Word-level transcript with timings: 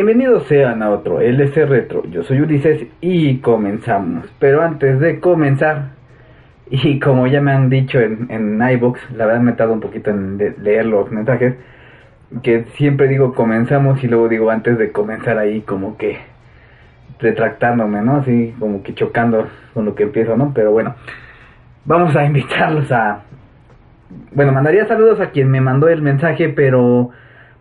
Bienvenidos 0.00 0.44
sean 0.44 0.80
a 0.84 0.90
otro 0.90 1.20
LC 1.20 1.66
Retro. 1.66 2.04
Yo 2.08 2.22
soy 2.22 2.40
Ulises 2.40 2.86
y 3.00 3.38
comenzamos. 3.38 4.32
Pero 4.38 4.62
antes 4.62 5.00
de 5.00 5.18
comenzar, 5.18 5.86
y 6.70 7.00
como 7.00 7.26
ya 7.26 7.40
me 7.40 7.50
han 7.50 7.68
dicho 7.68 7.98
en, 7.98 8.28
en 8.30 8.62
iBooks, 8.62 9.00
la 9.16 9.26
verdad 9.26 9.40
me 9.40 9.50
he 9.50 9.54
tardado 9.54 9.74
un 9.74 9.80
poquito 9.80 10.10
en 10.10 10.38
leer 10.62 10.86
los 10.86 11.10
mensajes, 11.10 11.56
que 12.44 12.66
siempre 12.76 13.08
digo 13.08 13.34
comenzamos 13.34 14.04
y 14.04 14.06
luego 14.06 14.28
digo 14.28 14.50
antes 14.50 14.78
de 14.78 14.92
comenzar 14.92 15.36
ahí 15.36 15.62
como 15.62 15.96
que 15.96 16.20
retractándome, 17.18 18.00
¿no? 18.00 18.18
Así 18.18 18.54
como 18.60 18.84
que 18.84 18.94
chocando 18.94 19.48
con 19.74 19.84
lo 19.84 19.96
que 19.96 20.04
empiezo, 20.04 20.36
¿no? 20.36 20.52
Pero 20.54 20.70
bueno, 20.70 20.94
vamos 21.84 22.14
a 22.14 22.24
invitarlos 22.24 22.92
a... 22.92 23.22
Bueno, 24.30 24.52
mandaría 24.52 24.86
saludos 24.86 25.18
a 25.18 25.30
quien 25.30 25.50
me 25.50 25.60
mandó 25.60 25.88
el 25.88 26.02
mensaje, 26.02 26.50
pero 26.50 27.10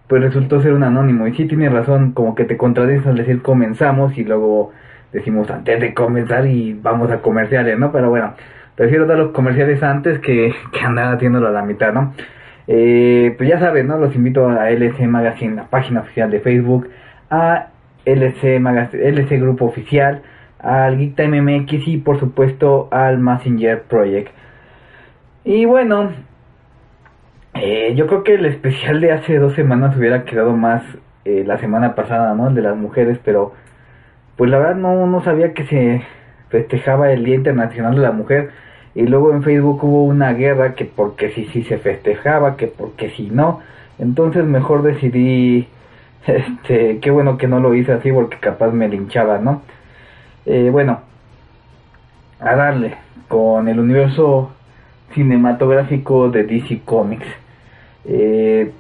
pues 0.07 0.21
resultó 0.21 0.61
ser 0.61 0.73
un 0.73 0.83
anónimo. 0.83 1.27
Y 1.27 1.33
sí 1.35 1.45
tiene 1.45 1.69
razón, 1.69 2.11
como 2.13 2.35
que 2.35 2.45
te 2.45 2.57
contradices 2.57 3.07
al 3.07 3.17
decir 3.17 3.41
comenzamos 3.41 4.17
y 4.17 4.23
luego 4.23 4.71
decimos 5.11 5.49
antes 5.49 5.79
de 5.79 5.93
comenzar 5.93 6.45
y 6.47 6.73
vamos 6.73 7.11
a 7.11 7.21
comerciales, 7.21 7.77
¿no? 7.77 7.91
Pero 7.91 8.09
bueno, 8.09 8.33
prefiero 8.75 9.05
dar 9.05 9.17
los 9.17 9.31
comerciales 9.31 9.81
antes 9.83 10.19
que, 10.19 10.53
que 10.71 10.79
andar 10.79 11.15
haciéndolo 11.15 11.47
a 11.47 11.51
la 11.51 11.63
mitad, 11.63 11.93
¿no? 11.93 12.13
Eh, 12.67 13.33
pues 13.37 13.49
ya 13.49 13.59
saben, 13.59 13.87
¿no? 13.87 13.97
Los 13.97 14.15
invito 14.15 14.49
a 14.49 14.69
LC 14.69 15.07
Magazine, 15.07 15.55
la 15.55 15.67
página 15.67 16.01
oficial 16.01 16.29
de 16.29 16.41
Facebook, 16.41 16.89
a 17.29 17.67
LC, 18.05 18.59
Magazine, 18.59 19.07
LC 19.07 19.39
Grupo 19.39 19.65
Oficial, 19.65 20.21
al 20.59 20.97
Geek 20.97 21.15
Time 21.15 21.41
MX 21.41 21.87
y 21.87 21.97
por 21.97 22.19
supuesto 22.19 22.89
al 22.91 23.19
Messenger 23.19 23.83
Project. 23.83 24.31
Y 25.45 25.65
bueno, 25.65 26.11
eh, 27.61 27.93
yo 27.95 28.07
creo 28.07 28.23
que 28.23 28.35
el 28.35 28.45
especial 28.45 29.01
de 29.01 29.11
hace 29.11 29.37
dos 29.37 29.53
semanas 29.53 29.95
hubiera 29.97 30.23
quedado 30.23 30.53
más 30.53 30.83
eh, 31.25 31.43
la 31.45 31.57
semana 31.57 31.95
pasada, 31.95 32.33
¿no? 32.33 32.47
El 32.47 32.55
de 32.55 32.61
las 32.61 32.77
mujeres, 32.77 33.19
pero 33.23 33.53
pues 34.35 34.49
la 34.49 34.59
verdad 34.59 34.75
no, 34.75 35.07
no 35.07 35.23
sabía 35.23 35.53
que 35.53 35.65
se 35.65 36.01
festejaba 36.49 37.11
el 37.11 37.23
Día 37.25 37.35
Internacional 37.35 37.95
de 37.95 38.01
la 38.01 38.11
Mujer. 38.11 38.51
Y 38.95 39.03
luego 39.03 39.31
en 39.31 39.43
Facebook 39.43 39.83
hubo 39.83 40.03
una 40.05 40.33
guerra 40.33 40.73
que 40.73 40.85
porque 40.85 41.31
si 41.31 41.45
sí 41.45 41.63
se 41.63 41.77
festejaba, 41.77 42.57
que 42.57 42.67
porque 42.67 43.09
si 43.11 43.29
no. 43.29 43.61
Entonces 43.99 44.43
mejor 44.45 44.83
decidí, 44.83 45.67
este, 46.27 46.99
qué 46.99 47.11
bueno 47.11 47.37
que 47.37 47.47
no 47.47 47.59
lo 47.59 47.73
hice 47.75 47.93
así 47.93 48.11
porque 48.11 48.37
capaz 48.37 48.71
me 48.71 48.87
linchaba, 48.87 49.39
¿no? 49.39 49.61
Eh, 50.45 50.69
bueno, 50.71 51.01
a 52.39 52.55
darle 52.55 52.95
con 53.27 53.67
el 53.67 53.79
universo 53.79 54.51
cinematográfico 55.13 56.29
de 56.29 56.43
DC 56.43 56.81
Comics. 56.85 57.27
Eh, 58.07 58.71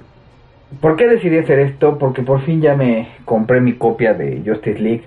¿Por 0.81 0.95
qué 0.95 1.07
decidí 1.07 1.37
hacer 1.37 1.59
esto? 1.59 1.97
Porque 1.97 2.23
por 2.23 2.41
fin 2.41 2.61
ya 2.61 2.75
me 2.75 3.09
compré 3.25 3.61
mi 3.61 3.73
copia 3.73 4.13
de 4.13 4.41
Justice 4.45 4.79
League. 4.79 5.03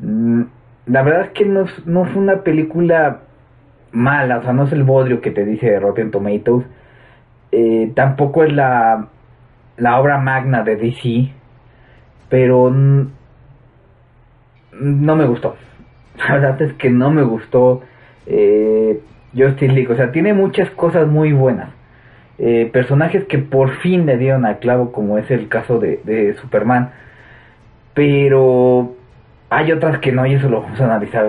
Mm, 0.00 0.42
la 0.86 1.02
verdad 1.02 1.26
es 1.26 1.30
que 1.30 1.44
no, 1.44 1.66
no 1.86 2.04
fue 2.06 2.22
una 2.22 2.42
película 2.42 3.20
mala, 3.92 4.38
o 4.38 4.42
sea, 4.42 4.52
no 4.52 4.64
es 4.64 4.72
el 4.72 4.82
bodrio 4.82 5.20
que 5.20 5.30
te 5.30 5.44
dice 5.44 5.78
Rotten 5.78 6.10
Tomatoes. 6.10 6.66
Eh, 7.52 7.92
tampoco 7.94 8.44
es 8.44 8.52
la, 8.52 9.08
la 9.76 10.00
obra 10.00 10.18
magna 10.18 10.62
de 10.62 10.76
DC, 10.76 11.30
pero 12.28 12.70
no 12.70 13.10
me 15.16 15.26
gustó. 15.26 15.56
La 16.18 16.34
verdad 16.34 16.62
es 16.62 16.72
que 16.74 16.90
no 16.90 17.10
me 17.10 17.22
gustó 17.22 17.82
eh, 18.26 19.00
Justice 19.36 19.72
League, 19.72 19.92
o 19.92 19.96
sea, 19.96 20.12
tiene 20.12 20.32
muchas 20.34 20.70
cosas 20.70 21.08
muy 21.08 21.32
buenas 21.32 21.70
eh, 22.38 22.68
personajes 22.72 23.24
que 23.24 23.38
por 23.38 23.76
fin 23.78 24.06
le 24.06 24.18
dieron 24.18 24.44
a 24.46 24.58
clavo, 24.58 24.92
como 24.92 25.18
es 25.18 25.30
el 25.30 25.48
caso 25.48 25.78
de, 25.78 26.34
Superman. 26.40 26.90
Pero 27.94 28.94
hay 29.50 29.72
otras 29.72 29.98
que 29.98 30.12
no, 30.12 30.26
y 30.26 30.34
eso 30.34 30.48
lo 30.48 30.62
vamos 30.62 30.80
a 30.80 30.84
analizar 30.84 31.26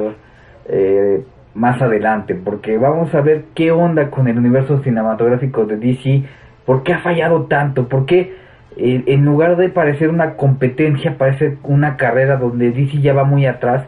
eh, 0.67 1.23
más 1.53 1.81
adelante, 1.81 2.35
porque 2.35 2.77
vamos 2.77 3.13
a 3.13 3.21
ver 3.21 3.45
qué 3.53 3.71
onda 3.71 4.09
con 4.09 4.27
el 4.27 4.37
universo 4.37 4.81
cinematográfico 4.83 5.65
de 5.65 5.77
DC, 5.77 6.23
por 6.65 6.83
qué 6.83 6.93
ha 6.93 6.99
fallado 6.99 7.43
tanto, 7.43 7.87
por 7.87 8.05
qué 8.05 8.33
eh, 8.77 9.03
en 9.05 9.23
lugar 9.23 9.55
de 9.55 9.69
parecer 9.69 10.09
una 10.09 10.35
competencia, 10.35 11.17
parece 11.17 11.57
una 11.63 11.97
carrera 11.97 12.37
donde 12.37 12.71
DC 12.71 12.99
ya 12.99 13.13
va 13.13 13.23
muy 13.23 13.45
atrás 13.45 13.87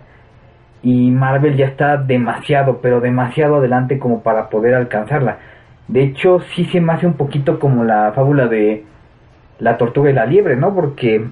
y 0.82 1.12
Marvel 1.12 1.58
ya 1.58 1.66
está 1.66 1.98
demasiado, 1.98 2.80
pero 2.82 3.02
demasiado 3.02 3.58
adelante 3.58 4.00
como 4.00 4.22
para 4.24 4.50
poder 4.50 4.76
alcanzarla. 4.76 5.40
De 5.88 6.04
hecho, 6.04 6.40
sí 6.54 6.66
se 6.66 6.82
me 6.82 6.94
hace 6.94 7.08
un 7.08 7.14
poquito 7.14 7.60
como 7.60 7.84
la 7.84 8.12
fábula 8.14 8.48
de 8.48 8.84
la 9.60 9.78
tortuga 9.78 10.10
y 10.10 10.14
la 10.14 10.26
liebre, 10.26 10.56
¿no? 10.58 10.76
Porque 10.76 11.26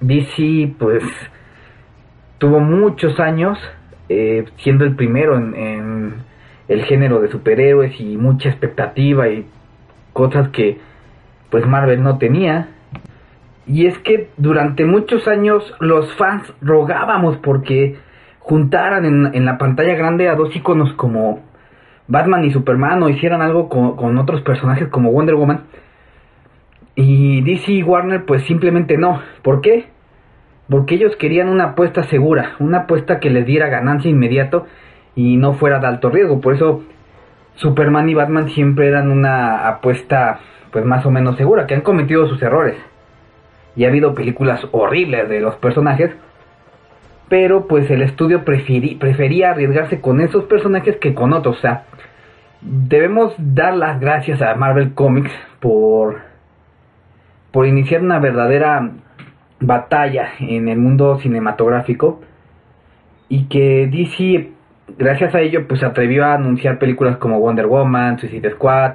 DC, 0.00 0.74
pues, 0.78 1.04
tuvo 2.38 2.60
muchos 2.60 3.20
años 3.20 3.58
eh, 4.08 4.46
siendo 4.56 4.84
el 4.84 4.96
primero 4.96 5.36
en, 5.36 6.26
el 6.68 6.84
género 6.84 7.20
de 7.20 7.28
superhéroes 7.28 7.98
y 8.00 8.16
mucha 8.16 8.48
expectativa 8.48 9.28
y 9.28 9.46
cosas 10.12 10.48
que, 10.48 10.78
pues, 11.50 11.66
Marvel 11.66 12.02
no 12.02 12.18
tenía. 12.18 12.68
Y 13.66 13.86
es 13.86 13.98
que 13.98 14.30
durante 14.38 14.86
muchos 14.86 15.28
años 15.28 15.74
los 15.80 16.14
fans 16.14 16.50
rogábamos 16.62 17.36
porque 17.38 17.98
juntaran 18.38 19.04
en, 19.04 19.34
en 19.34 19.44
la 19.44 19.58
pantalla 19.58 19.94
grande 19.94 20.30
a 20.30 20.34
dos 20.34 20.56
iconos 20.56 20.94
como 20.94 21.42
Batman 22.08 22.44
y 22.44 22.50
Superman 22.50 23.02
o 23.02 23.10
hicieran 23.10 23.42
algo 23.42 23.68
con, 23.68 24.18
otros 24.18 24.40
personajes 24.42 24.88
como 24.88 25.12
Wonder 25.12 25.36
Woman. 25.36 25.64
Y 26.94 27.42
DC 27.42 27.70
y 27.72 27.82
Warner 27.82 28.24
pues 28.24 28.42
simplemente 28.44 28.96
no. 28.96 29.20
¿Por 29.42 29.60
qué? 29.60 29.86
Porque 30.68 30.96
ellos 30.96 31.14
querían 31.16 31.48
una 31.48 31.64
apuesta 31.70 32.02
segura, 32.04 32.56
una 32.58 32.80
apuesta 32.80 33.20
que 33.20 33.30
les 33.30 33.46
diera 33.46 33.68
ganancia 33.68 34.10
inmediato 34.10 34.66
y 35.14 35.36
no 35.36 35.54
fuera 35.54 35.78
de 35.78 35.86
alto 35.86 36.10
riesgo. 36.10 36.40
Por 36.40 36.54
eso 36.54 36.82
Superman 37.54 38.08
y 38.08 38.14
Batman 38.14 38.48
siempre 38.50 38.88
eran 38.88 39.10
una 39.10 39.68
apuesta 39.68 40.40
pues 40.70 40.84
más 40.84 41.04
o 41.06 41.10
menos 41.10 41.36
segura, 41.36 41.66
que 41.66 41.74
han 41.74 41.80
cometido 41.82 42.26
sus 42.26 42.42
errores. 42.42 42.76
Y 43.76 43.84
ha 43.84 43.88
habido 43.88 44.14
películas 44.14 44.66
horribles 44.72 45.28
de 45.28 45.40
los 45.40 45.56
personajes, 45.56 46.14
pero 47.28 47.66
pues 47.66 47.90
el 47.90 48.02
estudio 48.02 48.44
prefería 48.44 49.50
arriesgarse 49.50 50.00
con 50.00 50.20
esos 50.20 50.44
personajes 50.44 50.96
que 50.96 51.14
con 51.14 51.32
otros. 51.32 51.58
O 51.58 51.60
sea, 51.60 51.84
debemos 52.60 53.34
dar 53.38 53.76
las 53.76 54.00
gracias 54.00 54.40
a 54.42 54.54
Marvel 54.54 54.94
Comics 54.94 55.32
por, 55.60 56.20
por 57.52 57.66
iniciar 57.66 58.02
una 58.02 58.18
verdadera 58.18 58.90
batalla 59.60 60.30
en 60.40 60.68
el 60.68 60.78
mundo 60.78 61.18
cinematográfico 61.18 62.20
y 63.28 63.44
que 63.48 63.88
DC 63.88 64.52
gracias 64.96 65.34
a 65.34 65.40
ello 65.40 65.66
pues 65.68 65.82
atrevió 65.82 66.24
a 66.24 66.34
anunciar 66.34 66.78
películas 66.78 67.18
como 67.18 67.40
Wonder 67.40 67.66
Woman, 67.66 68.18
Suicide 68.18 68.52
Squad, 68.52 68.94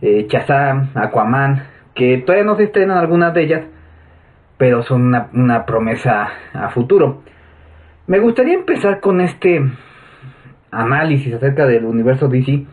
eh, 0.00 0.26
Shazam, 0.28 0.90
Aquaman, 0.94 1.64
que 1.94 2.18
todavía 2.18 2.44
no 2.44 2.56
se 2.56 2.64
estrenan 2.64 2.98
algunas 2.98 3.34
de 3.34 3.42
ellas, 3.42 3.62
pero 4.56 4.82
son 4.82 5.12
una 5.32 5.66
promesa 5.66 6.28
a 6.52 6.68
futuro. 6.68 7.22
Me 8.08 8.20
gustaría 8.20 8.54
empezar 8.54 9.00
con 9.00 9.20
este 9.20 9.62
análisis 10.70 11.34
acerca 11.34 11.66
del 11.66 11.84
universo 11.84 12.26
DC 12.28 12.64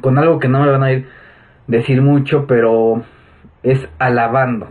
con 0.00 0.18
algo 0.18 0.40
que 0.40 0.48
no 0.48 0.58
me 0.58 0.68
van 0.68 0.82
a 0.82 0.90
ir 0.90 1.08
decir 1.68 2.02
mucho, 2.02 2.48
pero 2.48 3.04
es 3.62 3.88
alabando 4.00 4.66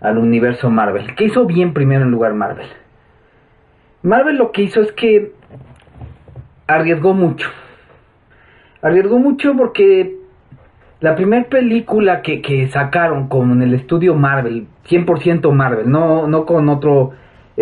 al 0.00 0.18
universo 0.18 0.70
Marvel. 0.70 1.16
¿Qué 1.16 1.24
hizo 1.24 1.46
bien 1.46 1.74
primero 1.74 2.04
en 2.04 2.12
lugar 2.12 2.32
Marvel? 2.34 2.68
Marvel 4.04 4.36
lo 4.36 4.52
que 4.52 4.62
hizo 4.62 4.82
es 4.82 4.92
que 4.92 5.32
arriesgó 6.68 7.12
mucho. 7.12 7.50
Arriesgó 8.82 9.18
mucho 9.18 9.56
porque 9.56 10.14
la 11.00 11.16
primera 11.16 11.44
película 11.48 12.22
que, 12.22 12.40
que 12.40 12.68
sacaron 12.68 13.26
con 13.26 13.62
el 13.62 13.74
estudio 13.74 14.14
Marvel, 14.14 14.68
100% 14.88 15.52
Marvel, 15.52 15.90
no, 15.90 16.28
no 16.28 16.46
con 16.46 16.68
otro 16.68 17.14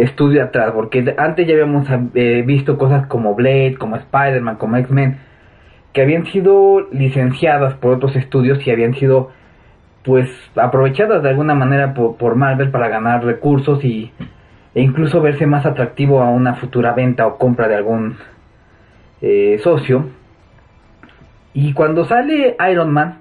estudio 0.02 0.42
atrás, 0.42 0.72
porque 0.72 1.14
antes 1.18 1.46
ya 1.46 1.54
habíamos 1.54 1.86
eh, 2.14 2.42
visto 2.46 2.78
cosas 2.78 3.06
como 3.06 3.34
Blade, 3.34 3.76
como 3.78 3.96
Spider-Man, 3.96 4.56
como 4.56 4.76
X-Men, 4.76 5.18
que 5.92 6.02
habían 6.02 6.26
sido 6.26 6.88
licenciadas 6.92 7.74
por 7.74 7.94
otros 7.94 8.14
estudios 8.16 8.64
y 8.66 8.70
habían 8.70 8.94
sido 8.94 9.30
pues 10.04 10.30
aprovechadas 10.56 11.22
de 11.22 11.28
alguna 11.28 11.54
manera 11.54 11.92
por, 11.94 12.34
Marvel 12.36 12.70
para 12.70 12.88
ganar 12.88 13.24
recursos 13.24 13.84
y 13.84 14.12
e 14.74 14.82
incluso 14.82 15.20
verse 15.20 15.46
más 15.46 15.66
atractivo 15.66 16.22
a 16.22 16.30
una 16.30 16.54
futura 16.54 16.92
venta 16.92 17.26
o 17.26 17.36
compra 17.36 17.68
de 17.68 17.74
algún 17.74 18.16
eh, 19.20 19.58
socio. 19.62 20.10
Y 21.52 21.72
cuando 21.72 22.04
sale 22.04 22.56
Iron 22.70 22.92
Man, 22.92 23.18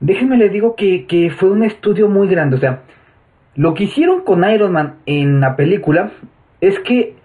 déjenme 0.00 0.36
les 0.36 0.52
digo 0.52 0.74
que, 0.74 1.06
que 1.06 1.30
fue 1.30 1.50
un 1.50 1.62
estudio 1.62 2.08
muy 2.08 2.26
grande. 2.26 2.56
O 2.56 2.58
sea, 2.58 2.80
lo 3.54 3.74
que 3.74 3.84
hicieron 3.84 4.22
con 4.22 4.48
Iron 4.48 4.72
Man 4.72 4.96
en 5.06 5.40
la 5.40 5.56
película 5.56 6.10
es 6.60 6.78
que 6.80 7.16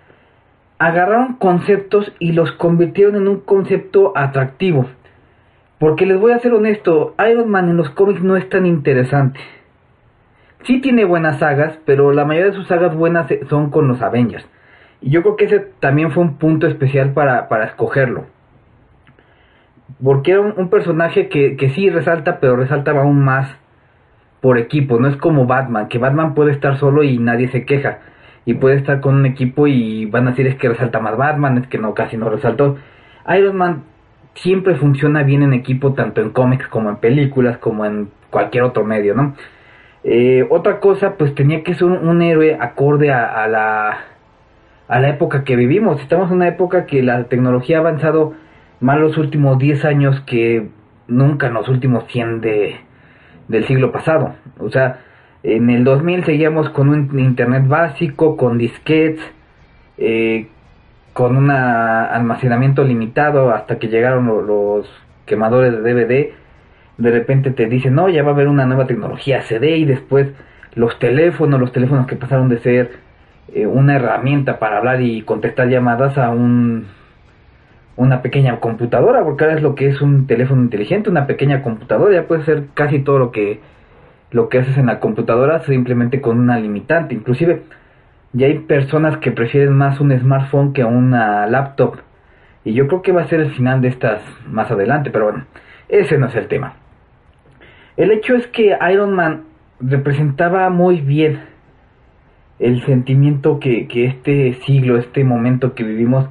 agarraron 0.78 1.36
conceptos 1.36 2.12
y 2.20 2.34
los 2.34 2.52
convirtieron 2.54 3.16
en 3.16 3.28
un 3.28 3.40
concepto 3.40 4.14
atractivo. 4.16 4.86
Porque 5.80 6.06
les 6.06 6.20
voy 6.20 6.32
a 6.32 6.40
ser 6.40 6.54
honesto, 6.54 7.16
Iron 7.30 7.50
Man 7.50 7.70
en 7.70 7.78
los 7.78 7.90
cómics 7.92 8.22
no 8.22 8.36
es 8.36 8.50
tan 8.50 8.66
interesante. 8.66 9.40
sí 10.64 10.82
tiene 10.82 11.06
buenas 11.06 11.40
sagas, 11.40 11.80
pero 11.86 12.12
la 12.12 12.26
mayoría 12.26 12.52
de 12.52 12.58
sus 12.58 12.68
sagas 12.68 12.96
buenas 12.96 13.28
son 13.50 13.70
con 13.70 13.88
los 13.88 14.02
Avengers. 14.02 14.46
Y 15.00 15.12
yo 15.12 15.22
creo 15.22 15.36
que 15.36 15.46
ese 15.46 15.60
también 15.80 16.12
fue 16.12 16.24
un 16.24 16.38
punto 16.38 16.68
especial 16.68 17.14
para, 17.14 17.48
para 17.48 17.66
escogerlo. 17.66 18.26
Porque 20.04 20.32
era 20.32 20.42
un, 20.42 20.70
personaje 20.70 21.30
que, 21.30 21.56
que, 21.56 21.70
sí 21.70 21.90
resalta, 21.90 22.40
pero 22.40 22.56
resalta 22.56 22.92
aún 22.92 23.24
más 23.24 23.56
por 24.48 24.58
equipo. 24.58 24.98
No 24.98 25.10
es 25.10 25.18
como 25.18 25.46
Batman, 25.46 25.90
que 25.90 25.98
Batman 25.98 26.34
puede 26.34 26.54
estar 26.54 26.78
solo 26.78 27.04
y 27.04 27.18
nadie 27.18 27.50
se 27.50 27.66
queja. 27.66 28.00
Y 28.46 28.54
puede 28.54 28.78
estar 28.78 29.02
con 29.02 29.16
un 29.16 29.26
equipo 29.26 29.68
y 29.68 30.06
van 30.06 30.26
a 30.26 30.30
decir 30.30 30.48
es 30.48 30.56
que 30.56 30.70
resalta 30.70 31.02
más 31.02 31.18
Batman, 31.18 31.58
es 31.58 31.68
que 31.68 31.78
no, 31.78 31.94
casi 31.94 32.16
no 32.16 32.30
resaltó. 32.30 32.78
Iron 33.38 33.58
Man 33.58 33.84
siempre 34.36 34.76
funciona 34.76 35.24
bien 35.24 35.44
en 35.44 35.52
equipo, 35.52 35.92
tanto 35.96 36.22
en 36.22 36.30
cómics 36.30 36.66
como 36.70 36.90
en 36.90 36.96
películas, 36.96 37.58
como 37.58 37.86
en 37.86 38.08
cualquier 38.30 38.64
otro 38.64 38.86
medio, 38.86 39.16
¿no? 39.16 39.36
Eh, 40.06 40.48
otra 40.50 40.80
cosa, 40.80 41.16
pues 41.18 41.36
tenía 41.36 41.62
que 41.62 41.74
ser 41.74 41.84
un, 41.84 42.22
héroe 42.22 42.58
acorde 42.58 43.12
a, 43.12 43.46
la, 43.50 43.98
a 44.88 45.00
la 45.02 45.10
época 45.10 45.44
que 45.44 45.58
vivimos. 45.58 46.00
Estamos 46.00 46.30
en 46.30 46.38
una 46.38 46.48
época 46.48 46.86
que 46.86 47.04
la 47.04 47.26
tecnología 47.26 47.80
ha 47.80 47.82
avanzado 47.82 48.34
más 48.80 48.98
los 48.98 49.18
últimos 49.18 49.60
10 49.60 49.84
años 49.84 50.22
que 50.22 50.70
nunca 51.10 51.48
en 51.48 51.54
los 51.54 51.68
últimos 51.68 52.06
100 52.08 52.40
de, 52.40 52.87
del 53.48 53.66
siglo 53.66 53.92
pasado. 53.92 54.36
O 54.60 54.70
sea, 54.70 55.00
en 55.44 55.70
el 55.70 55.84
2000 55.84 56.26
seguíamos 56.26 56.70
con 56.72 56.90
un 56.90 57.20
internet 57.20 57.68
básico, 57.68 58.38
con 58.38 58.58
disquetes, 58.58 59.24
eh, 59.98 60.48
con 61.14 61.36
un 61.36 61.50
almacenamiento 61.50 62.84
limitado 62.84 63.52
hasta 63.52 63.80
que 63.80 63.88
llegaron 63.88 64.28
los 64.46 64.88
quemadores 65.26 65.72
de 65.72 65.94
DVD. 65.94 66.34
De 66.98 67.12
repente 67.12 67.52
te 67.52 67.66
dicen, 67.66 67.96
no, 67.96 68.10
ya 68.10 68.24
va 68.24 68.32
a 68.32 68.34
haber 68.34 68.48
una 68.48 68.66
nueva 68.66 68.88
tecnología 68.88 69.42
CD 69.44 69.78
y 69.78 69.86
después 69.86 70.28
los 70.76 71.00
teléfonos, 71.00 71.60
los 71.60 71.72
teléfonos 71.72 72.08
que 72.08 72.16
pasaron 72.16 72.50
de 72.50 72.60
ser 72.60 72.92
eh, 73.54 73.66
una 73.66 73.96
herramienta 73.96 74.60
para 74.60 74.78
hablar 74.78 75.02
y 75.02 75.22
contestar 75.22 75.70
llamadas 75.70 76.18
a 76.18 76.30
un 76.30 76.86
una 77.98 78.22
pequeña 78.22 78.60
computadora, 78.60 79.24
porque 79.24 79.44
ahora 79.44 79.58
es 79.58 79.64
lo 79.64 79.76
que 79.76 79.88
es 79.88 80.02
un 80.02 80.28
teléfono 80.28 80.62
inteligente, 80.62 81.10
una 81.10 81.28
pequeña 81.28 81.62
computadora, 81.62 82.14
ya 82.14 82.28
puede 82.28 82.46
ser 82.46 82.68
casi 82.74 83.00
todo 83.00 83.20
lo 83.20 83.32
que 83.32 83.60
lo 84.30 84.50
que 84.50 84.60
haces 84.60 84.78
en 84.78 84.88
la 84.88 85.00
computadora 85.00 85.62
simplemente 85.62 86.20
con 86.20 86.38
una 86.38 86.60
limitante, 86.60 87.16
inclusive 87.16 87.64
y 88.34 88.44
hay 88.44 88.60
personas 88.60 89.18
que 89.18 89.32
prefieren 89.32 89.74
más 89.74 90.00
un 90.00 90.18
smartphone 90.18 90.74
que 90.74 90.84
una 90.84 91.48
laptop. 91.48 91.98
Y 92.64 92.74
yo 92.74 92.88
creo 92.88 93.02
que 93.02 93.12
va 93.12 93.22
a 93.22 93.28
ser 93.28 93.40
el 93.40 93.52
final 93.52 93.82
de 93.82 93.88
estas 93.88 94.22
más 94.48 94.70
adelante, 94.70 95.10
pero 95.10 95.26
bueno, 95.26 95.46
ese 95.88 96.18
no 96.18 96.28
es 96.28 96.36
el 96.36 96.48
tema. 96.48 96.74
El 97.96 98.12
hecho 98.12 98.36
es 98.36 98.46
que 98.48 98.78
Iron 98.92 99.14
Man 99.14 99.44
representaba 99.80 100.70
muy 100.70 101.02
bien 101.02 101.40
el 102.60 102.86
sentimiento 102.86 103.60
que, 103.60 103.88
este 103.92 104.54
siglo, 104.66 104.98
este 104.98 105.24
momento 105.24 105.74
que 105.74 105.84
vivimos 105.84 106.28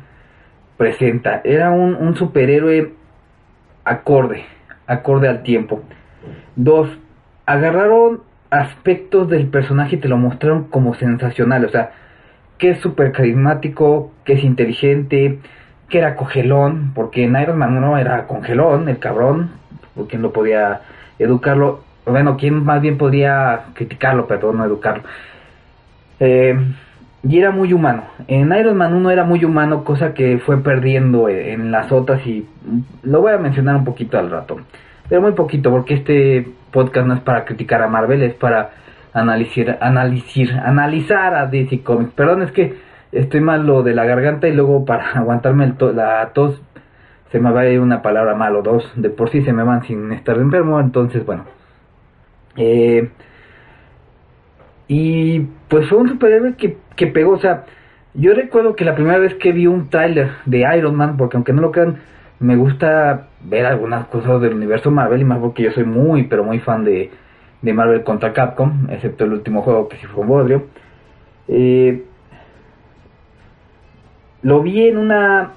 presenta. 0.76 1.40
Era 1.44 1.70
un, 1.70 1.94
un 1.94 2.17
superhéroe 2.17 2.93
acorde, 3.84 4.44
acorde 4.87 5.28
al 5.28 5.43
tiempo. 5.43 5.82
Dos, 6.56 6.88
agarraron 7.46 8.23
aspectos 8.50 9.28
del 9.28 9.49
personaje 9.49 9.96
te 9.96 10.08
lo 10.08 10.17
mostraron 10.17 10.64
como 10.64 10.94
sensacional, 10.94 11.64
o 11.64 11.69
sea, 11.69 11.93
que 12.58 12.70
es 12.70 12.81
súper 12.81 13.12
carismático, 13.12 14.12
que 14.25 14.34
es 14.34 14.44
inteligente, 14.44 15.38
que 15.88 15.99
era 15.99 16.17
congelón, 16.17 16.93
porque 16.94 17.25
en 17.25 17.37
Iron 17.37 17.58
Man 17.58 17.76
1 17.76 17.99
era 17.99 18.26
congelón, 18.26 18.88
el 18.88 18.99
cabrón, 18.99 19.50
por 19.94 20.08
quien 20.08 20.22
lo 20.22 20.32
podía 20.32 20.81
educarlo, 21.19 21.84
bueno, 22.06 22.37
quien 22.37 22.64
más 22.64 22.81
bien 22.81 22.99
podría 22.99 23.67
criticarlo, 23.75 24.26
perdón, 24.26 24.58
no 24.58 24.64
educarlo. 24.64 25.02
Eh, 26.20 26.56
y 27.23 27.39
era 27.39 27.51
muy 27.51 27.73
humano. 27.73 28.05
En 28.29 28.53
Iron 28.53 28.77
Man 28.77 28.95
1 28.95 29.11
era 29.11 29.25
muy 29.25 29.45
humano, 29.45 29.85
cosa 29.85 30.15
que 30.15 30.39
fue 30.39 30.63
perdiendo 30.63 31.29
en 31.29 31.71
las 31.71 31.91
otras 31.93 32.27
y 32.27 32.47
lo 33.03 33.21
voy 33.21 33.33
a 33.33 33.39
mencionar 33.39 33.77
un 33.77 33.85
poquito 33.85 34.19
al 34.19 34.31
rato. 34.31 34.57
Pero 35.09 35.21
muy 35.21 35.33
poquito, 35.33 35.71
porque 35.71 35.95
este 35.95 36.49
podcast 36.73 37.07
no 37.07 37.15
es 37.15 37.21
para 37.21 37.45
criticar 37.45 37.83
a 37.83 37.89
Marvel, 37.89 38.23
es 38.23 38.35
para 38.35 38.71
analizar, 39.13 39.79
analizar, 39.81 40.61
analizar 40.67 41.35
a 41.35 41.47
DC 41.47 41.83
Comics. 41.83 42.13
Perdón, 42.13 42.43
es 42.43 42.53
que 42.53 42.77
estoy 43.13 43.41
mal 43.41 43.67
lo 43.67 43.83
de 43.83 43.95
la 43.95 44.05
garganta 44.05 44.49
y 44.49 44.53
luego 44.53 44.85
para 44.85 45.11
aguantarme 45.15 45.65
el 45.65 45.97
la 45.97 46.31
tos 46.35 46.61
se 47.33 47.41
me 47.41 47.51
va 47.51 47.63
a 47.63 47.69
ir 47.69 47.81
una 47.81 48.03
palabra 48.03 48.35
mal 48.35 48.55
o 48.57 48.63
dos. 48.63 48.91
De 48.95 49.11
por 49.11 49.31
sí 49.31 49.43
se 49.43 49.53
me 49.53 49.63
van 49.63 49.85
sin 49.85 50.13
estar 50.13 50.37
enfermo, 50.39 50.81
entonces 50.81 51.25
bueno. 51.25 51.45
Eh, 52.57 53.11
y 54.89 55.41
pues 55.69 55.89
fue 55.89 55.99
un 55.99 56.09
superhéroe 56.09 56.55
que, 56.55 56.77
que 56.96 57.06
pegó, 57.06 57.32
o 57.32 57.38
sea, 57.38 57.64
yo 58.14 58.34
recuerdo 58.34 58.75
que 58.75 58.84
la 58.84 58.94
primera 58.94 59.19
vez 59.19 59.34
que 59.34 59.52
vi 59.52 59.66
un 59.66 59.88
tráiler 59.88 60.31
de 60.46 60.64
Iron 60.76 60.94
Man, 60.94 61.16
porque 61.16 61.37
aunque 61.37 61.52
no 61.52 61.60
lo 61.62 61.70
crean, 61.70 61.98
me 62.40 62.56
gusta 62.56 63.28
ver 63.44 63.66
algunas 63.66 64.06
cosas 64.06 64.40
del 64.40 64.54
universo 64.54 64.90
Marvel 64.90 65.20
y 65.20 65.25
más 65.25 65.38
porque 65.38 65.62
yo 65.62 65.72
soy 65.72 65.84
muy, 65.84 66.25
pero 66.25 66.44
muy 66.44 66.58
fan 66.58 66.84
de, 66.84 67.10
de 67.62 67.72
Marvel 67.72 68.02
contra 68.04 68.32
Capcom, 68.32 68.88
excepto 68.90 69.25
el 69.25 69.34
último 69.34 69.62
juego 69.62 69.88
que 69.88 69.96
sí 69.96 70.06
fue 70.06 70.22
un 70.22 70.28
bodrio. 70.28 70.66
Eh, 71.48 72.04
lo 74.43 74.62
vi 74.62 74.88
en 74.88 74.98
una, 74.98 75.50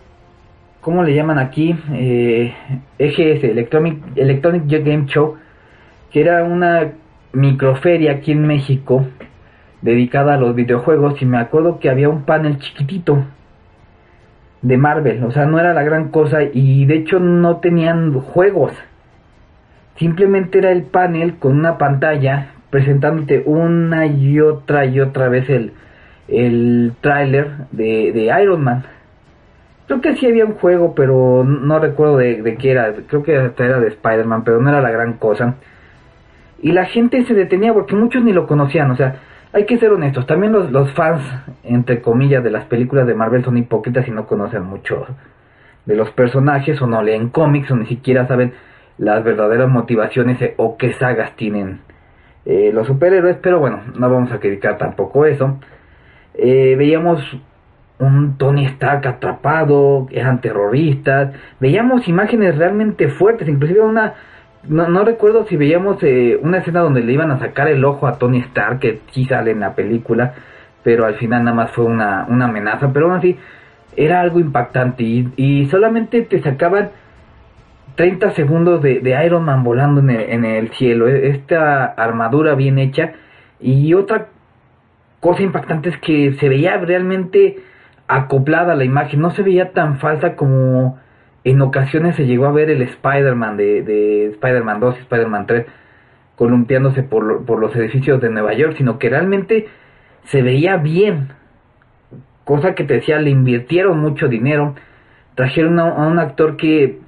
¿cómo 0.82 1.04
le 1.04 1.14
llaman 1.14 1.40
aquí? 1.40 1.76
Eh, 1.94 2.54
EGS, 2.98 3.44
Electronic, 3.44 3.98
Electronic 4.16 4.64
Game 4.68 5.06
Show, 5.06 5.36
que 6.12 6.22
era 6.22 6.44
una 6.44 6.92
microferia 7.32 8.14
aquí 8.14 8.32
en 8.32 8.48
México 8.48 9.06
dedicada 9.82 10.34
a 10.34 10.38
los 10.38 10.56
videojuegos 10.56 11.22
y 11.22 11.26
me 11.26 11.38
acuerdo 11.38 11.80
que 11.80 11.90
había 11.90 12.10
un 12.10 12.24
panel 12.24 12.60
chiquitito 12.60 13.24
de 14.62 14.78
Marvel, 14.78 15.24
o 15.24 15.32
sea, 15.32 15.46
no 15.46 15.60
era 15.60 15.74
la 15.74 15.84
gran 15.84 16.10
cosa 16.10 16.44
y 16.44 16.86
de 16.86 16.96
hecho 16.96 17.20
no 17.20 17.58
tenían 17.58 18.14
juegos. 18.14 18.74
Simplemente 19.96 20.60
era 20.60 20.72
el 20.72 20.84
panel 20.84 21.36
con 21.38 21.58
una 21.58 21.78
pantalla 21.78 22.52
presentándote 22.70 23.44
una 23.46 24.06
y 24.06 24.40
otra 24.40 24.86
y 24.86 25.00
otra 25.00 25.28
vez 25.28 25.50
el, 25.50 25.74
el 26.28 26.94
de, 27.02 28.12
de, 28.14 28.42
Iron 28.42 28.64
Man. 28.64 28.84
Creo 29.88 30.02
que 30.02 30.16
sí 30.16 30.28
había 30.28 30.46
un 30.46 30.54
juego, 30.54 30.94
pero 30.94 31.44
no 31.44 31.80
recuerdo 31.80 32.18
de, 32.18 32.42
de 32.44 32.56
qué 32.58 32.72
era. 32.72 32.94
Creo 33.08 33.24
que 33.24 33.36
hasta 33.38 33.66
era 33.66 33.80
de 33.80 33.88
Spider-Man, 33.88 34.44
pero 34.44 34.62
no 34.62 34.70
era 34.70 34.82
la 34.82 34.92
gran 34.92 35.14
cosa. 35.14 35.56
Y 36.62 36.74
la 36.74 36.86
gente 36.86 37.26
se 37.26 37.34
detenía 37.34 37.74
porque 37.74 37.96
muchos 37.96 38.24
ni 38.24 38.32
lo 38.32 38.46
conocían. 38.46 38.92
O 38.92 38.96
sea, 38.96 39.16
hay 39.52 39.66
que 39.66 39.78
ser 39.78 39.92
honestos, 39.92 40.26
también 40.28 40.54
los, 40.54 40.72
los 40.72 40.92
fans, 40.94 41.24
entre 41.64 42.02
comillas, 42.02 42.44
de 42.44 42.52
las 42.52 42.66
películas 42.66 43.08
de 43.08 43.16
Marvel 43.16 43.44
son 43.44 43.58
hipócritas 43.58 44.08
y 44.08 44.12
no 44.12 44.28
conocen 44.28 44.64
mucho 44.64 45.08
de 45.86 45.96
los 45.96 46.12
personajes 46.12 46.82
o 46.82 46.88
no 46.88 47.02
leen 47.02 47.30
cómics 47.30 47.72
o 47.72 47.76
ni 47.76 47.88
siquiera 47.88 48.28
saben 48.28 48.54
las 48.98 49.24
verdaderas 49.24 49.70
motivaciones 49.70 50.38
o 50.58 50.78
qué 50.78 50.94
sagas 50.94 51.36
tienen 51.36 51.80
eh, 52.46 52.72
los 52.74 52.88
superhéroes, 52.88 53.38
pero 53.42 53.60
bueno, 53.60 53.82
no 53.96 54.10
vamos 54.10 54.32
a 54.32 54.40
criticar 54.40 54.78
tampoco 54.78 55.26
eso. 55.26 55.60
Eh, 56.34 56.76
veíamos 56.78 57.22
un 58.00 58.38
Tony 58.38 58.66
Stark 58.66 59.06
atrapado, 59.08 60.08
eran 60.12 60.42
terroristas, 60.42 61.34
veíamos 61.60 62.08
imágenes 62.08 62.58
realmente 62.58 63.10
fuertes, 63.10 63.48
inclusive 63.48 63.82
una 63.82 64.14
no, 64.68 64.88
no 64.88 65.04
recuerdo 65.04 65.46
si 65.48 65.56
veíamos 65.56 66.02
eh, 66.04 66.40
una 66.42 66.58
escena 66.60 66.82
donde 66.82 67.02
le 67.02 67.14
iban 67.14 67.32
a 67.32 67.40
sacar 67.40 67.68
el 67.68 67.84
ojo 67.86 68.08
a 68.08 68.18
Tony 68.18 68.40
Stark, 68.40 68.80
que 68.80 69.02
sí 69.12 69.26
sale 69.26 69.52
en 69.52 69.62
la 69.62 69.74
película, 69.74 70.34
pero 70.84 71.06
al 71.06 71.16
final 71.16 71.44
nada 71.44 71.56
más 71.56 71.72
fue 71.72 71.86
una, 71.86 72.26
una 72.30 72.46
amenaza, 72.46 72.92
pero 72.92 73.06
aún 73.06 73.18
así 73.18 73.38
era 73.96 74.22
algo 74.22 74.40
impactante 74.40 75.04
y, 75.04 75.30
y 75.36 75.66
solamente 75.68 76.22
te 76.22 76.42
sacaban 76.42 76.90
30 77.96 78.32
segundos 78.32 78.82
de, 78.82 79.00
de 79.02 79.26
Iron 79.26 79.44
Man 79.44 79.64
volando 79.64 80.00
en 80.02 80.10
el, 80.10 80.30
en 80.30 80.46
el, 80.46 80.70
cielo, 80.70 81.08
e, 81.08 81.30
esta 81.30 81.86
armadura 81.86 82.56
bien 82.56 82.80
hecha 82.80 83.14
y 83.60 83.94
otra 83.94 84.28
cosa 85.20 85.42
impactante 85.42 85.90
es 85.90 85.98
que 85.98 86.34
se 86.36 86.48
veía 86.48 86.78
realmente 86.78 87.58
acoplada 88.08 88.76
la 88.76 88.86
imagen, 88.86 89.20
no 89.20 89.32
se 89.32 89.44
veía 89.44 89.72
tan 89.72 90.00
falsa 90.00 90.36
como 90.36 90.98
en 91.50 91.62
ocasiones 91.62 92.16
se 92.16 92.26
llegó 92.26 92.46
a 92.46 92.52
ver 92.52 92.70
el 92.70 92.82
Spider-Man 92.82 93.58
de, 93.58 93.82
de 93.84 94.26
Spider-Man 94.28 94.80
2 94.80 94.96
y 94.98 95.02
Spider-Man 95.02 95.48
3 95.48 95.66
columpiándose 96.36 97.04
por, 97.04 97.46
por 97.46 97.60
los 97.60 97.76
edificios 97.76 98.22
de 98.22 98.30
Nueva 98.30 98.54
York, 98.54 98.76
sino 98.78 98.98
que 98.98 99.10
realmente 99.10 99.68
se 100.24 100.42
veía 100.42 100.78
bien. 100.78 101.34
Cosa 102.46 102.76
que 102.76 102.86
te 102.86 102.96
decía, 102.96 103.20
le 103.20 103.30
invirtieron 103.30 104.00
mucho 104.00 104.30
dinero, 104.30 104.74
trajeron 105.36 105.80
a, 105.80 106.08
un 106.08 106.18
actor 106.18 106.56
que 106.56 107.00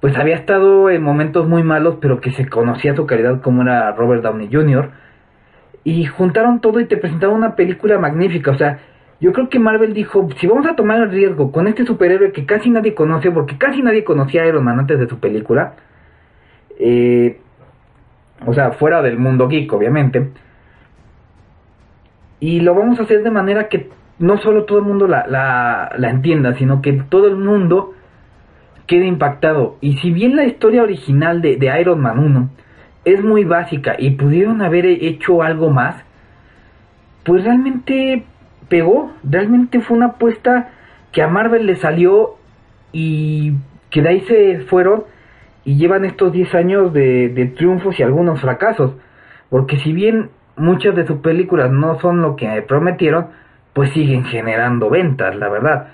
pues 0.00 0.16
había 0.16 0.36
estado 0.36 0.88
en 0.88 1.02
momentos 1.02 1.46
muy 1.46 1.62
malos, 1.62 1.98
pero 2.00 2.20
que 2.20 2.30
se 2.32 2.48
conocía 2.48 2.96
su 2.96 3.06
calidad 3.06 3.42
como 3.42 3.62
era 3.62 3.92
Robert 3.92 4.22
Downey 4.22 4.48
Jr. 4.50 4.92
Y 5.84 6.06
juntaron 6.06 6.60
todo 6.60 6.80
y 6.80 6.86
te 6.86 6.96
presentaron 6.96 7.36
una 7.36 7.54
película 7.54 7.98
magnífica, 7.98 8.52
o 8.52 8.56
sea, 8.56 8.78
yo 9.20 9.32
creo 9.32 9.48
que 9.48 9.58
Marvel 9.58 9.94
dijo, 9.94 10.28
si 10.38 10.46
vamos 10.46 10.66
a 10.66 10.76
tomar 10.76 11.00
el 11.00 11.10
riesgo 11.10 11.50
con 11.50 11.66
este 11.66 11.84
superhéroe 11.84 12.32
que 12.32 12.46
casi 12.46 12.70
nadie 12.70 12.94
conoce, 12.94 13.30
porque 13.30 13.58
casi 13.58 13.82
nadie 13.82 14.04
conocía 14.04 14.42
a 14.42 14.46
Iron 14.46 14.64
Man 14.64 14.78
antes 14.78 14.98
de 14.98 15.08
su 15.08 15.18
película, 15.18 15.74
eh, 16.78 17.40
o 18.46 18.54
sea, 18.54 18.72
fuera 18.72 19.02
del 19.02 19.18
mundo 19.18 19.48
geek, 19.48 19.72
obviamente, 19.72 20.30
Y 22.40 22.60
lo 22.60 22.74
vamos 22.74 23.00
a 23.00 23.02
hacer 23.02 23.24
de 23.24 23.32
manera 23.32 23.68
que 23.68 23.90
no 24.20 24.38
solo 24.38 24.64
todo 24.64 24.78
el 24.78 24.84
mundo 24.84 25.08
la, 25.08 25.26
la, 25.26 25.90
la 25.96 26.10
entienda, 26.10 26.54
sino 26.54 26.80
que 26.80 26.92
todo 27.08 27.26
el 27.26 27.36
mundo 27.36 27.94
quede 28.86 29.06
impactado. 29.06 29.76
Y 29.80 29.96
si 29.98 30.12
bien 30.12 30.36
la 30.36 30.44
historia 30.44 30.82
original 30.84 31.42
de, 31.42 31.56
de 31.56 31.80
Iron 31.80 32.00
Man 32.00 32.18
1 32.20 32.50
es 33.04 33.24
muy 33.24 33.44
básica 33.44 33.96
y 33.98 34.12
pudieron 34.12 34.62
haber 34.62 34.86
hecho 34.86 35.42
algo 35.42 35.70
más, 35.70 36.04
pues 37.24 37.42
realmente 37.42 38.24
pegó, 38.68 39.12
realmente 39.22 39.80
fue 39.80 39.96
una 39.96 40.06
apuesta 40.06 40.70
que 41.12 41.22
a 41.22 41.28
Marvel 41.28 41.66
le 41.66 41.76
salió 41.76 42.36
y 42.92 43.54
que 43.90 44.02
de 44.02 44.08
ahí 44.08 44.20
se 44.22 44.60
fueron 44.68 45.04
y 45.64 45.76
llevan 45.76 46.04
estos 46.04 46.32
10 46.32 46.54
años 46.54 46.92
de, 46.92 47.52
triunfos 47.56 47.98
y 47.98 48.02
algunos 48.02 48.40
fracasos. 48.40 48.92
Porque 49.50 49.78
si 49.78 49.92
bien 49.92 50.30
muchas 50.56 50.94
de 50.94 51.06
sus 51.06 51.18
películas 51.18 51.70
no 51.70 51.98
son 52.00 52.22
lo 52.22 52.36
que 52.36 52.62
prometieron, 52.62 53.26
pues 53.72 53.90
siguen 53.92 54.24
generando 54.24 54.90
ventas, 54.90 55.36
la 55.36 55.48
verdad. 55.48 55.88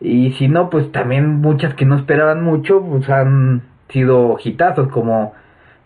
Y 0.00 0.32
si 0.32 0.48
no, 0.48 0.70
pues 0.70 0.92
también 0.92 1.40
muchas 1.40 1.74
que 1.74 1.84
no 1.84 1.96
esperaban 1.96 2.42
mucho, 2.42 2.82
pues 2.82 3.08
han 3.08 3.62
sido 3.88 4.36
hitazos 4.42 4.88
como 4.88 5.34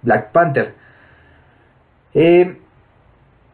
Black 0.02 0.32
Panther. 0.32 0.74
Eh, 2.14 2.56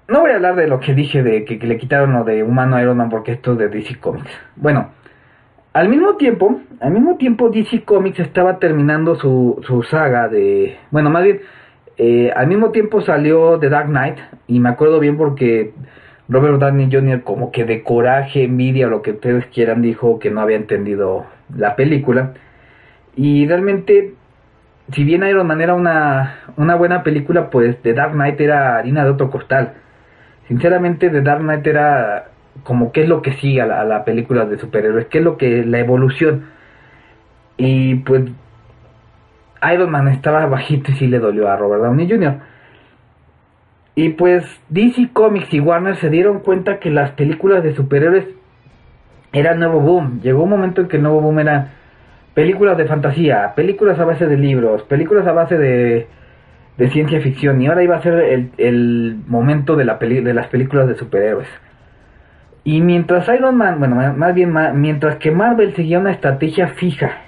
no 0.09 0.21
voy 0.21 0.33
a 0.33 0.37
hablar 0.37 0.57
de 0.57 0.69
lo 0.69 0.81
que 0.81 0.95
dije 0.95 1.23
de 1.23 1.45
que, 1.45 1.57
le 1.57 1.79
quitaron 1.79 2.13
lo 2.13 2.25
de 2.25 2.43
Humano 2.43 2.81
Iron 2.81 2.97
Man 2.97 3.09
porque 3.09 3.33
esto 3.33 3.53
es 3.53 3.59
de 3.59 3.69
DC 3.69 3.99
Comics. 4.01 4.31
Bueno, 4.57 4.91
al 5.73 5.89
mismo 5.89 6.17
tiempo, 6.17 6.61
al 6.81 6.91
mismo 6.93 7.17
tiempo 7.17 7.49
DC 7.49 7.85
Comics 7.85 8.21
estaba 8.21 8.59
terminando 8.59 9.17
su, 9.17 9.61
su 9.67 9.83
saga 9.83 10.29
de... 10.29 10.77
Bueno, 10.91 11.11
más 11.11 11.25
bien, 11.25 11.41
eh, 11.97 12.33
al 12.35 12.49
mismo 12.49 12.71
tiempo 12.71 13.01
salió 13.01 13.59
The 13.59 13.69
Dark 13.69 13.89
Knight 13.89 14.19
y 14.47 14.61
me 14.61 14.69
acuerdo 14.69 14.99
bien 15.01 15.17
porque 15.17 15.73
Robert 16.29 16.59
Downey 16.59 16.91
Jr. 16.91 17.23
como 17.23 17.53
que 17.53 17.65
de 17.65 17.83
coraje, 17.83 18.45
envidia 18.45 18.87
lo 18.89 19.03
que 19.03 19.13
ustedes 19.13 19.47
quieran 19.47 19.83
dijo 19.83 20.19
que 20.19 20.31
no 20.31 20.41
había 20.41 20.57
entendido 20.57 21.27
la 21.57 21.77
película. 21.77 22.35
Y 23.17 23.47
realmente, 23.47 24.15
si 24.93 25.05
bien 25.05 25.23
Iron 25.25 25.47
Man 25.47 25.61
era 25.61 25.75
una, 25.75 26.41
una 26.57 26.75
buena 26.75 27.03
película, 27.03 27.51
pues 27.51 27.81
The 27.83 27.95
Dark 27.95 28.13
Knight 28.13 28.41
era 28.41 28.77
harina 28.79 29.05
de 29.05 29.11
otro 29.11 29.31
costal. 29.31 29.75
Sinceramente, 30.49 31.11
The 31.11 31.23
Dark 31.23 31.41
Knight 31.41 31.67
era 31.67 32.29
como 32.63 32.93
qué 32.93 33.03
es 33.03 33.09
lo 33.09 33.23
que 33.23 33.33
sigue 33.35 33.61
a 33.61 33.85
la, 33.85 34.05
película 34.05 34.45
de 34.45 34.59
superhéroes, 34.59 35.07
qué 35.07 35.19
es 35.19 35.25
lo 35.25 35.37
que 35.37 35.65
la 35.65 35.79
evolución. 35.79 36.47
Y 37.57 37.97
pues 37.97 38.25
Iron 39.73 39.91
Man 39.91 40.09
estaba 40.09 40.47
bajito 40.47 40.93
y 40.93 40.95
sí 40.95 41.07
le 41.07 41.19
dolió 41.19 41.49
a 41.49 41.57
Robert 41.57 41.83
Downey 41.83 42.09
Jr. 42.09 42.37
Y 43.97 44.11
pues 44.11 44.45
DC 44.69 45.11
Comics 45.13 45.53
y 45.55 45.61
Warner 45.61 45.97
se 45.97 46.11
dieron 46.11 46.41
cuenta 46.41 46.79
que 46.79 46.91
las 46.91 47.13
películas 47.13 47.63
de 47.63 47.75
superhéroes 47.75 48.27
eran 49.33 49.61
nuevo 49.61 49.81
boom. 49.81 50.21
Llegó 50.21 50.45
un 50.45 50.51
momento 50.51 50.81
en 50.81 50.89
que 50.89 50.97
el 50.97 51.03
nuevo 51.03 51.21
boom 51.21 51.39
era 51.39 51.73
películas 52.35 52.77
de 52.77 52.87
fantasía, 52.87 53.53
películas 53.55 53.99
a 53.99 54.05
base 54.05 54.27
de 54.27 54.37
libros, 54.37 54.83
películas 54.83 55.27
a 55.27 55.33
base 55.33 55.57
de, 55.57 56.09
de 56.77 56.91
ciencia 56.91 57.21
ficción. 57.21 57.61
Y 57.61 57.67
ahora 57.67 57.83
iba 57.83 57.97
a 57.97 58.03
ser 58.03 58.15
el, 58.15 58.51
el 58.59 59.17
momento 59.27 59.77
de, 59.77 59.85
la 59.85 59.99
peli, 59.99 60.21
de 60.21 60.35
las 60.35 60.49
películas 60.49 60.89
de 60.89 60.97
superhéroes. 60.97 61.49
Y 62.65 62.81
mientras 62.81 63.29
Iron 63.29 63.57
Man, 63.57 63.79
bueno, 63.79 63.97
más 63.97 64.35
bien 64.35 64.55
mientras 64.75 65.17
que 65.17 65.31
Marvel 65.31 65.75
seguía 65.75 65.99
una 65.99 66.13
estrategia 66.13 66.69
fija 66.69 67.19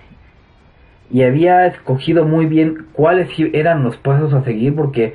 y 1.11 1.23
había 1.23 1.67
escogido 1.67 2.25
muy 2.25 2.47
bien 2.47 2.87
cuáles 2.95 3.29
eran 3.53 3.85
los 3.85 3.99
pasos 3.99 4.33
a 4.33 4.43
seguir, 4.45 4.75
porque 4.75 5.15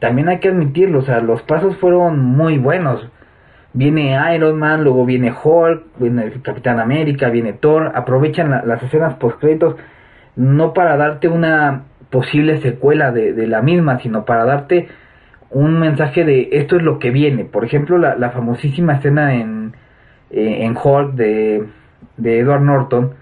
también 0.00 0.28
hay 0.28 0.38
que 0.40 0.48
admitirlo, 0.48 0.98
o 0.98 1.02
sea, 1.02 1.20
los 1.20 1.42
pasos 1.42 1.76
fueron 1.76 2.18
muy 2.18 2.58
buenos. 2.58 3.08
Viene 3.72 4.18
Iron 4.34 4.58
Man, 4.58 4.82
luego 4.82 5.06
viene 5.06 5.32
Hulk, 5.32 5.84
viene 5.98 6.32
Capitán 6.42 6.80
América, 6.80 7.30
viene 7.30 7.52
Thor, 7.52 7.92
aprovechan 7.94 8.50
las 8.50 8.82
escenas 8.82 9.14
post 9.14 9.38
créditos 9.38 9.76
no 10.36 10.72
para 10.72 10.96
darte 10.96 11.28
una 11.28 11.84
posible 12.10 12.60
secuela 12.60 13.12
de, 13.12 13.46
la 13.46 13.62
misma, 13.62 14.00
sino 14.00 14.24
para 14.24 14.44
darte 14.44 14.88
un 15.50 15.78
mensaje 15.80 16.24
de 16.24 16.48
esto 16.52 16.76
es 16.76 16.82
lo 16.82 16.98
que 16.98 17.10
viene. 17.10 17.44
Por 17.44 17.64
ejemplo, 17.64 17.98
la, 17.98 18.16
la 18.16 18.30
famosísima 18.30 18.94
escena 18.94 19.34
en, 19.34 19.72
eh, 20.30 20.58
en 20.64 20.76
Hulk 20.76 21.14
de, 21.14 21.64
de 22.16 22.38
Edward 22.38 22.62
Norton, 22.62 23.14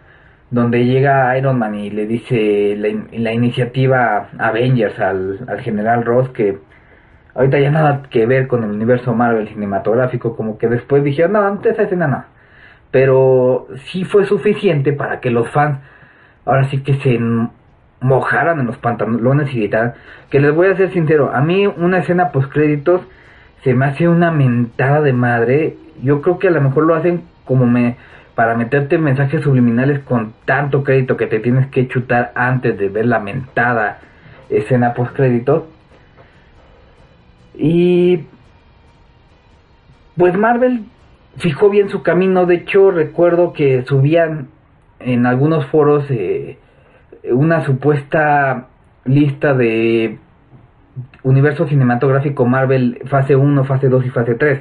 donde 0.51 0.85
llega 0.85 1.37
Iron 1.39 1.59
Man 1.59 1.75
y 1.75 1.91
le 1.91 2.07
dice 2.07 2.75
la, 2.77 2.89
la 3.13 3.33
iniciativa 3.33 4.29
Avengers 4.39 4.99
al, 4.99 5.41
al, 5.47 5.61
general 5.61 6.05
Ross 6.05 6.31
que 6.31 6.59
ahorita 7.35 7.59
ya 7.59 7.71
nada 7.71 8.03
que 8.11 8.27
ver 8.27 8.49
con 8.49 8.65
el 8.65 8.71
universo 8.71 9.15
Marvel 9.15 9.49
cinematográfico, 9.49 10.37
como 10.37 10.59
que 10.59 10.69
después 10.69 11.05
dijeron, 11.05 11.33
no, 11.33 11.47
antes 11.47 11.73
esa 11.73 11.83
escena 11.83 12.07
no. 12.07 12.25
Pero 12.91 13.69
sí 13.87 14.05
fue 14.05 14.25
suficiente 14.25 14.95
para 14.95 15.21
que 15.21 15.31
los 15.31 15.51
fans 15.51 15.79
ahora 16.47 16.65
sí 16.65 16.83
que 16.83 16.95
se 16.95 17.19
mojaran 18.01 18.61
en 18.61 18.67
los 18.67 18.79
pantalones 18.79 19.53
y 19.53 19.61
gritaran. 19.61 19.95
Que 20.31 20.41
les 20.41 20.55
voy 20.55 20.69
a 20.69 20.77
ser 20.77 20.93
sincero, 20.93 21.31
a 21.35 21.41
mí 21.41 21.67
una 21.67 21.99
escena 21.99 22.33
post 22.33 22.53
créditos 22.53 23.03
se 23.65 23.75
me 23.75 23.87
hace 23.87 24.09
una 24.09 24.31
mentada 24.31 25.01
de 25.01 25.13
madre. 25.13 25.77
Yo 26.03 26.23
creo 26.23 26.39
que 26.39 26.49
a 26.49 26.53
lo 26.53 26.61
mejor 26.61 26.85
lo 26.85 26.95
hacen 26.95 27.23
como 27.45 27.67
me 27.67 27.97
para 28.35 28.55
meterte 28.55 28.99
mensajes 28.99 29.43
subliminales 29.43 29.99
con 30.05 30.33
tanto 30.45 30.85
crédito 30.85 31.17
que 31.17 31.27
te 31.27 31.41
tienes 31.41 31.67
que 31.69 31.89
chutar 31.89 32.31
antes 32.37 32.79
de 32.79 32.89
ver 32.89 33.07
la 33.07 33.19
mentada 33.19 33.99
escena 34.49 34.95
post 34.95 35.13
créditos. 35.17 35.65
Y 37.55 38.27
pues 40.17 40.39
Marvel 40.39 40.85
fijó 41.39 41.69
bien 41.69 41.89
su 41.89 42.05
camino. 42.05 42.47
De 42.47 42.57
hecho, 42.57 42.93
recuerdo 42.93 43.53
que 43.53 43.85
subían 43.87 44.49
en 45.01 45.27
algunos 45.27 45.67
foros 45.67 46.05
eh, 46.11 46.59
una 47.25 47.65
supuesta 47.65 48.69
lista 49.05 49.55
de 49.55 50.19
universo 51.23 51.67
cinematográfico 51.67 52.47
Marvel 52.47 53.01
fase 53.07 53.37
1, 53.37 53.65
fase 53.65 53.89
2 53.89 54.07
y 54.07 54.11
fase 54.11 54.35
3 54.35 54.61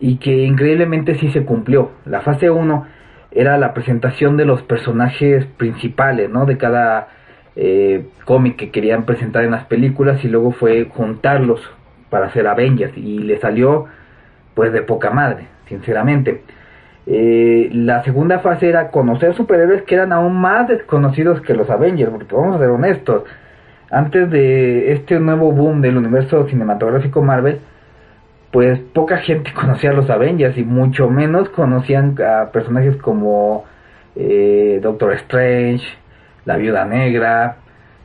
y 0.00 0.16
que 0.16 0.44
increíblemente 0.44 1.16
sí 1.16 1.30
se 1.30 1.44
cumplió. 1.44 1.90
La 2.04 2.20
fase 2.20 2.50
1 2.50 2.86
era 3.30 3.58
la 3.58 3.74
presentación 3.74 4.36
de 4.36 4.44
los 4.44 4.62
personajes 4.62 5.44
principales, 5.56 6.30
¿no? 6.30 6.46
De 6.46 6.56
cada 6.56 7.08
eh, 7.56 8.06
cómic 8.24 8.56
que 8.56 8.70
querían 8.70 9.04
presentar 9.04 9.44
en 9.44 9.50
las 9.50 9.64
películas 9.64 10.24
y 10.24 10.28
luego 10.28 10.52
fue 10.52 10.84
juntarlos 10.84 11.60
para 12.10 12.26
hacer 12.26 12.46
Avengers 12.46 12.96
y 12.96 13.18
le 13.18 13.38
salió 13.38 13.86
pues 14.54 14.72
de 14.72 14.82
poca 14.82 15.10
madre, 15.10 15.46
sinceramente. 15.68 16.42
Eh, 17.10 17.70
la 17.72 18.04
segunda 18.04 18.40
fase 18.40 18.68
era 18.68 18.90
conocer 18.90 19.34
superhéroes 19.34 19.82
que 19.84 19.94
eran 19.94 20.12
aún 20.12 20.38
más 20.38 20.68
desconocidos 20.68 21.40
que 21.40 21.54
los 21.54 21.70
Avengers, 21.70 22.10
porque 22.10 22.34
vamos 22.34 22.56
a 22.56 22.58
ser 22.58 22.68
honestos, 22.68 23.22
antes 23.90 24.30
de 24.30 24.92
este 24.92 25.18
nuevo 25.18 25.50
boom 25.50 25.80
del 25.80 25.96
universo 25.96 26.46
cinematográfico 26.48 27.22
Marvel, 27.22 27.60
pues 28.50 28.78
poca 28.92 29.16
gente 29.18 29.52
conocía 29.54 29.90
a 29.90 29.94
los 29.94 30.10
Avengers 30.10 30.58
y 30.58 30.64
mucho 30.64 31.08
menos 31.08 31.48
conocían 31.48 32.14
a 32.20 32.50
personajes 32.52 32.98
como 32.98 33.64
eh, 34.14 34.78
Doctor 34.82 35.14
Strange, 35.14 35.86
la 36.44 36.58
Viuda 36.58 36.84
Negra, 36.84 37.56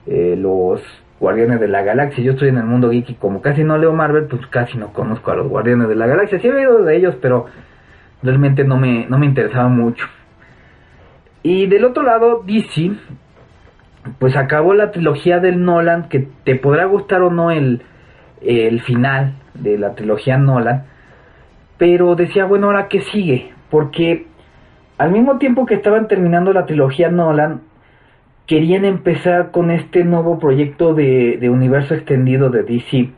eh, 0.08 0.36
los 0.38 0.82
Guardianes 1.20 1.60
de 1.60 1.68
la 1.68 1.84
Galaxia. 1.84 2.24
Yo 2.24 2.32
estoy 2.34 2.48
en 2.48 2.58
el 2.58 2.64
mundo 2.64 2.90
geek 2.90 3.10
y 3.10 3.16
como 3.16 3.42
casi 3.42 3.66
no 3.66 3.78
leo 3.78 3.92
Marvel, 3.92 4.28
pues 4.28 4.48
casi 4.48 4.78
no 4.78 4.94
conozco 4.94 5.32
a 5.32 5.36
los 5.36 5.50
Guardianes 5.50 5.90
de 5.90 5.96
la 5.96 6.08
Galaxia. 6.08 6.40
Sí 6.40 6.48
he 6.48 6.54
oído 6.54 6.84
de 6.84 6.96
ellos, 6.96 7.16
pero 7.22 7.48
realmente 8.24 8.64
no 8.64 8.78
me, 8.78 9.06
no 9.08 9.18
me 9.18 9.26
interesaba 9.26 9.68
mucho. 9.68 10.08
Y 11.44 11.68
del 11.68 11.84
otro 11.84 12.04
lado, 12.04 12.42
DC, 12.46 12.92
pues 14.18 14.36
acabó 14.36 14.74
la 14.74 14.92
trilogía 14.92 15.40
del 15.40 15.64
Nolan, 15.64 16.10
que 16.10 16.28
te 16.44 16.56
podrá 16.56 16.86
gustar 16.86 17.22
o 17.22 17.30
no 17.30 17.52
el, 17.52 17.82
el 18.42 18.82
final 18.82 19.34
de 19.54 19.78
la 19.78 19.94
trilogía 19.94 20.38
Nolan, 20.38 20.86
pero 21.78 22.16
decía, 22.16 22.46
bueno, 22.46 22.68
ahora 22.68 22.88
qué 22.88 23.02
sigue, 23.02 23.52
porque 23.70 24.26
al 24.98 25.12
mismo 25.12 25.38
tiempo 25.38 25.66
que 25.66 25.76
estaban 25.76 26.08
terminando 26.08 26.54
la 26.54 26.66
trilogía 26.66 27.10
Nolan, 27.10 27.62
querían 28.46 28.86
empezar 28.86 29.52
con 29.52 29.72
este 29.72 30.04
nuevo 30.04 30.40
proyecto 30.40 30.94
de, 30.94 31.38
de 31.40 31.50
universo 31.50 31.94
extendido 31.94 32.50
de 32.50 32.64
DC. 32.64 33.10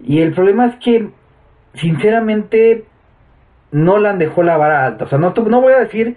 Y 0.00 0.20
el 0.20 0.32
problema 0.32 0.66
es 0.66 0.76
que, 0.76 1.08
sinceramente, 1.74 2.84
Nolan 3.72 4.18
dejó 4.18 4.42
la 4.42 4.56
vara 4.56 4.86
alta. 4.86 5.04
O 5.04 5.08
sea, 5.08 5.18
no, 5.18 5.32
no 5.34 5.60
voy 5.60 5.72
a 5.72 5.78
decir 5.78 6.16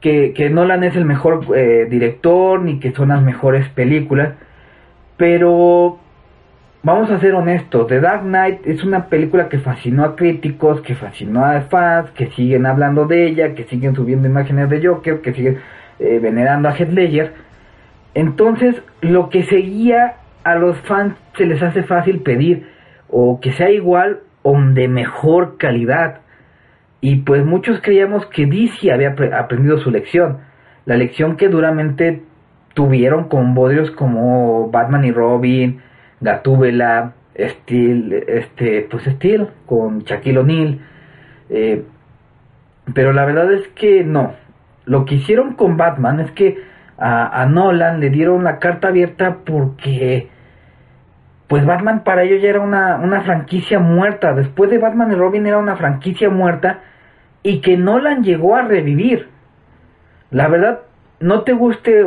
que, 0.00 0.32
que 0.34 0.50
Nolan 0.50 0.84
es 0.84 0.96
el 0.96 1.04
mejor 1.04 1.46
eh, 1.56 1.86
director 1.88 2.60
ni 2.60 2.78
que 2.78 2.92
son 2.92 3.08
las 3.08 3.22
mejores 3.22 3.68
películas, 3.70 4.34
pero 5.16 5.98
vamos 6.82 7.10
a 7.10 7.18
ser 7.18 7.34
honestos, 7.34 7.86
The 7.86 8.00
Dark 8.00 8.22
Knight 8.22 8.66
es 8.66 8.84
una 8.84 9.06
película 9.06 9.48
que 9.48 9.58
fascinó 9.58 10.04
a 10.04 10.16
críticos, 10.16 10.82
que 10.82 10.94
fascinó 10.94 11.44
a 11.44 11.62
fans, 11.62 12.10
que 12.10 12.26
siguen 12.32 12.66
hablando 12.66 13.06
de 13.06 13.26
ella, 13.26 13.54
que 13.54 13.64
siguen 13.64 13.94
subiendo 13.94 14.28
imágenes 14.28 14.68
de 14.68 14.86
Joker, 14.86 15.20
que 15.20 15.32
siguen 15.32 15.60
eh, 15.98 16.18
venerando 16.20 16.68
a 16.68 16.76
Heath 16.76 16.92
Ledger. 16.92 17.32
Entonces, 18.14 18.76
lo 19.00 19.30
que 19.30 19.44
seguía 19.44 20.16
a 20.44 20.54
los 20.56 20.76
fans 20.82 21.14
se 21.36 21.46
les 21.46 21.62
hace 21.62 21.82
fácil 21.82 22.20
pedir 22.20 22.68
o 23.08 23.40
que 23.40 23.52
sea 23.52 23.70
igual 23.70 24.20
de 24.44 24.88
mejor 24.88 25.56
calidad. 25.56 26.20
Y 27.04 27.16
pues 27.16 27.44
muchos 27.44 27.82
creíamos 27.82 28.24
que 28.28 28.46
DC 28.46 28.90
había 28.90 29.14
aprendido 29.38 29.76
su 29.76 29.90
lección. 29.90 30.38
La 30.86 30.96
lección 30.96 31.36
que 31.36 31.50
duramente 31.50 32.22
tuvieron 32.72 33.28
con 33.28 33.52
bodrios 33.52 33.90
como 33.90 34.70
Batman 34.70 35.04
y 35.04 35.12
Robin, 35.12 35.82
Gatúbela, 36.22 37.12
Steel, 37.38 38.24
este, 38.26 38.88
pues 38.90 39.04
Steel, 39.04 39.48
con 39.66 39.98
Shaquille 39.98 40.38
O'Neal. 40.38 40.80
Eh, 41.50 41.84
pero 42.94 43.12
la 43.12 43.26
verdad 43.26 43.52
es 43.52 43.68
que 43.74 44.02
no. 44.02 44.32
Lo 44.86 45.04
que 45.04 45.16
hicieron 45.16 45.56
con 45.56 45.76
Batman 45.76 46.20
es 46.20 46.30
que 46.30 46.56
a, 46.96 47.44
Nolan 47.44 48.00
le 48.00 48.08
dieron 48.08 48.44
la 48.44 48.58
carta 48.58 48.88
abierta 48.88 49.40
porque 49.44 50.30
pues 51.48 51.66
Batman 51.66 52.02
para 52.02 52.22
ellos 52.22 52.40
ya 52.40 52.48
era 52.48 52.62
una, 52.62 52.96
una 52.96 53.20
franquicia 53.20 53.78
muerta. 53.78 54.32
Después 54.32 54.70
de 54.70 54.78
Batman 54.78 55.12
y 55.12 55.16
Robin 55.16 55.44
era 55.44 55.58
una 55.58 55.76
franquicia 55.76 56.30
muerta 56.30 56.80
y 57.44 57.60
que 57.60 57.76
Nolan 57.76 58.24
llegó 58.24 58.56
a 58.56 58.62
revivir. 58.62 59.28
La 60.30 60.48
verdad, 60.48 60.80
no 61.20 61.42
te 61.42 61.52
guste 61.52 62.04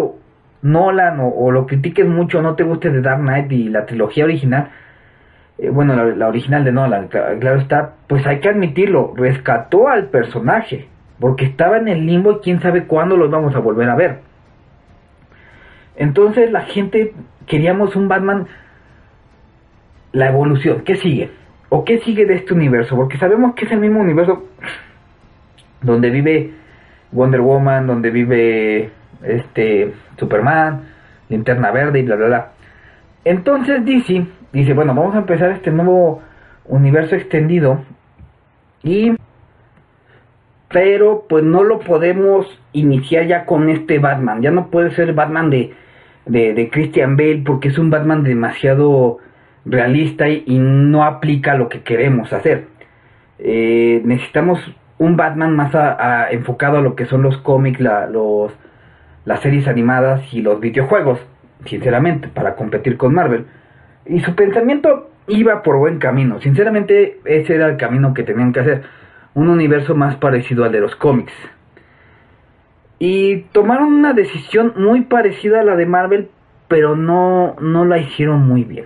Nolan 0.61 1.19
o, 1.21 1.51
lo 1.51 1.65
critiques 1.67 2.05
mucho, 2.05 2.41
no 2.41 2.55
te 2.55 2.63
guste 2.63 2.89
de 2.89 3.01
Dark 3.01 3.21
Knight 3.21 3.49
y 3.51 3.69
la 3.69 3.85
trilogía 3.85 4.25
original, 4.25 4.71
eh, 5.59 5.69
bueno, 5.69 5.95
la, 5.95 6.27
original 6.27 6.65
de 6.65 6.71
Nolan, 6.71 7.07
claro 7.07 7.59
está, 7.59 7.93
pues 8.07 8.25
hay 8.25 8.39
que 8.39 8.49
admitirlo, 8.49 9.13
rescató 9.15 9.87
al 9.87 10.07
personaje, 10.07 10.87
porque 11.19 11.45
estaba 11.45 11.77
en 11.77 11.87
el 11.87 12.05
limbo 12.05 12.31
y 12.31 12.39
quién 12.39 12.59
sabe 12.59 12.85
cuándo 12.85 13.15
lo 13.15 13.29
vamos 13.29 13.55
a 13.55 13.59
volver 13.59 13.89
a 13.89 13.95
ver. 13.95 14.19
Entonces 15.95 16.51
la 16.51 16.61
gente 16.61 17.13
queríamos 17.45 17.95
un 17.95 18.07
Batman, 18.07 18.47
la 20.11 20.29
evolución, 20.29 20.81
¿qué 20.81 20.95
sigue? 20.95 21.31
¿O 21.69 21.83
qué 21.85 21.99
sigue 21.99 22.25
de 22.25 22.35
este 22.35 22.53
universo? 22.53 22.95
Porque 22.95 23.17
sabemos 23.17 23.53
que 23.53 23.65
es 23.65 23.71
el 23.71 23.79
mismo 23.79 23.99
universo 23.99 24.47
donde 25.81 26.09
vive 26.09 26.51
Wonder 27.11 27.41
Woman, 27.41 27.87
donde 27.87 28.09
vive 28.11 28.89
este 29.23 29.93
Superman, 30.17 30.83
Linterna 31.29 31.71
Verde 31.71 31.99
y 31.99 32.03
bla 32.03 32.15
bla 32.15 32.27
bla. 32.27 32.51
Entonces 33.23 33.83
DC 33.85 34.25
dice, 34.53 34.73
bueno, 34.73 34.93
vamos 34.93 35.15
a 35.15 35.19
empezar 35.19 35.51
este 35.51 35.71
nuevo 35.71 36.21
universo 36.65 37.15
extendido 37.15 37.81
y 38.83 39.13
pero 40.69 41.25
pues 41.29 41.43
no 41.43 41.63
lo 41.63 41.79
podemos 41.79 42.45
iniciar 42.73 43.25
ya 43.25 43.45
con 43.45 43.69
este 43.69 43.99
Batman, 43.99 44.41
ya 44.41 44.51
no 44.51 44.67
puede 44.69 44.91
ser 44.91 45.13
Batman 45.13 45.49
de, 45.49 45.73
de, 46.25 46.69
Christian 46.69 47.15
Bale 47.15 47.43
porque 47.45 47.69
es 47.69 47.77
un 47.77 47.89
Batman 47.89 48.23
demasiado 48.23 49.19
realista 49.65 50.27
y, 50.29 50.59
no 50.59 51.03
aplica 51.03 51.55
lo 51.55 51.69
que 51.69 51.81
queremos 51.81 52.33
hacer. 52.33 52.67
Eh, 53.39 54.01
necesitamos 54.03 54.59
un 54.99 55.15
Batman 55.15 55.55
más 55.55 55.73
enfocado 56.31 56.77
a 56.77 56.81
lo 56.81 56.95
que 56.95 57.05
son 57.05 57.21
los 57.21 57.37
cómics, 57.37 57.79
las 57.79 59.39
series 59.41 59.67
animadas 59.67 60.33
y 60.33 60.41
los 60.41 60.59
videojuegos, 60.59 61.19
sinceramente, 61.65 62.27
para 62.27 62.55
competir 62.55 62.97
con 62.97 63.13
Marvel. 63.13 63.45
Y 64.05 64.21
su 64.21 64.35
pensamiento 64.35 65.09
iba 65.27 65.61
por 65.61 65.77
buen 65.77 65.99
camino. 65.99 66.39
Sinceramente, 66.41 67.19
ese 67.25 67.55
era 67.55 67.67
el 67.67 67.77
camino 67.77 68.13
que 68.13 68.23
tenían 68.23 68.53
que 68.53 68.61
hacer. 68.61 68.83
Un 69.33 69.49
universo 69.49 69.93
más 69.93 70.15
parecido 70.15 70.63
al 70.63 70.71
de 70.71 70.79
los 70.79 70.95
cómics. 70.95 71.33
Y 72.99 73.41
tomaron 73.51 73.93
una 73.93 74.13
decisión 74.13 74.73
muy 74.77 75.01
parecida 75.01 75.59
a 75.59 75.63
la 75.63 75.75
de 75.75 75.85
Marvel, 75.85 76.29
pero 76.67 76.95
no, 76.95 77.55
no 77.61 77.85
la 77.85 77.99
hicieron 77.99 78.47
muy 78.47 78.63
bien. 78.63 78.85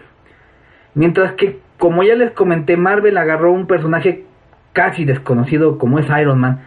Mientras 0.93 1.34
que, 1.34 1.60
como 1.78 2.04
ya 2.04 2.15
les 2.15 2.32
comenté, 2.32 2.76
Marvel 2.76 3.17
agarró 3.17 3.54
un 3.54 3.67
personaje 3.67 4.26
casi 4.74 5.06
desconocido 5.06 5.78
como 5.78 6.00
es 6.00 6.08
Iron 6.20 6.40
Man. 6.40 6.62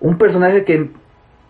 Un 0.00 0.18
personaje 0.18 0.64
que 0.64 0.90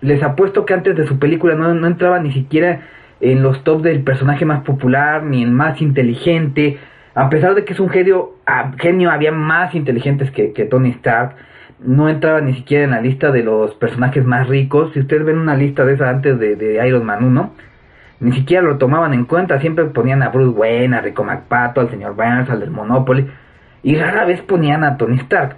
les 0.00 0.22
apuesto 0.22 0.64
que 0.64 0.74
antes 0.74 0.96
de 0.96 1.06
su 1.06 1.18
película 1.18 1.54
no, 1.54 1.86
entraba 1.86 2.20
ni 2.20 2.32
siquiera 2.32 2.80
en 3.20 3.42
los 3.42 3.62
top 3.64 3.82
del 3.82 4.02
personaje 4.02 4.44
más 4.44 4.62
popular, 4.62 5.22
ni 5.22 5.42
el 5.42 5.50
más 5.50 5.80
inteligente. 5.82 6.78
A 7.14 7.28
pesar 7.28 7.54
de 7.54 7.64
que 7.64 7.74
es 7.74 7.80
un 7.80 7.90
genio, 7.90 8.36
genio 8.78 9.10
había 9.10 9.32
más 9.32 9.74
inteligentes 9.74 10.30
que, 10.30 10.48
Tony 10.64 10.90
Stark. 10.90 11.36
No 11.80 12.08
entraba 12.08 12.40
ni 12.40 12.54
siquiera 12.54 12.84
en 12.84 12.90
la 12.90 13.00
lista 13.00 13.30
de 13.30 13.42
los 13.42 13.74
personajes 13.74 14.24
más 14.24 14.48
ricos. 14.48 14.92
Si 14.92 15.00
ustedes 15.00 15.24
ven 15.24 15.38
una 15.38 15.56
lista 15.56 15.84
de 15.84 15.94
esa 15.94 16.10
antes 16.10 16.38
de, 16.38 16.86
Iron 16.86 17.04
Man 17.04 17.24
1, 17.24 17.52
ni 18.20 18.32
siquiera 18.32 18.62
lo 18.62 18.76
tomaban 18.78 19.14
en 19.14 19.24
cuenta. 19.24 19.60
Siempre 19.60 19.84
ponían 19.86 20.22
a 20.22 20.28
Bruce 20.28 20.58
Wayne, 20.58 20.96
a 20.96 21.00
Rico 21.00 21.24
McPato, 21.24 21.80
al 21.80 21.90
señor 21.90 22.14
Burns, 22.14 22.50
al 22.50 22.60
del 22.60 22.70
Monopoly. 22.70 23.30
Y 23.82 23.96
rara 23.96 24.24
vez 24.26 24.42
ponían 24.42 24.84
a 24.84 24.96
Tony 24.98 25.16
Stark. 25.16 25.56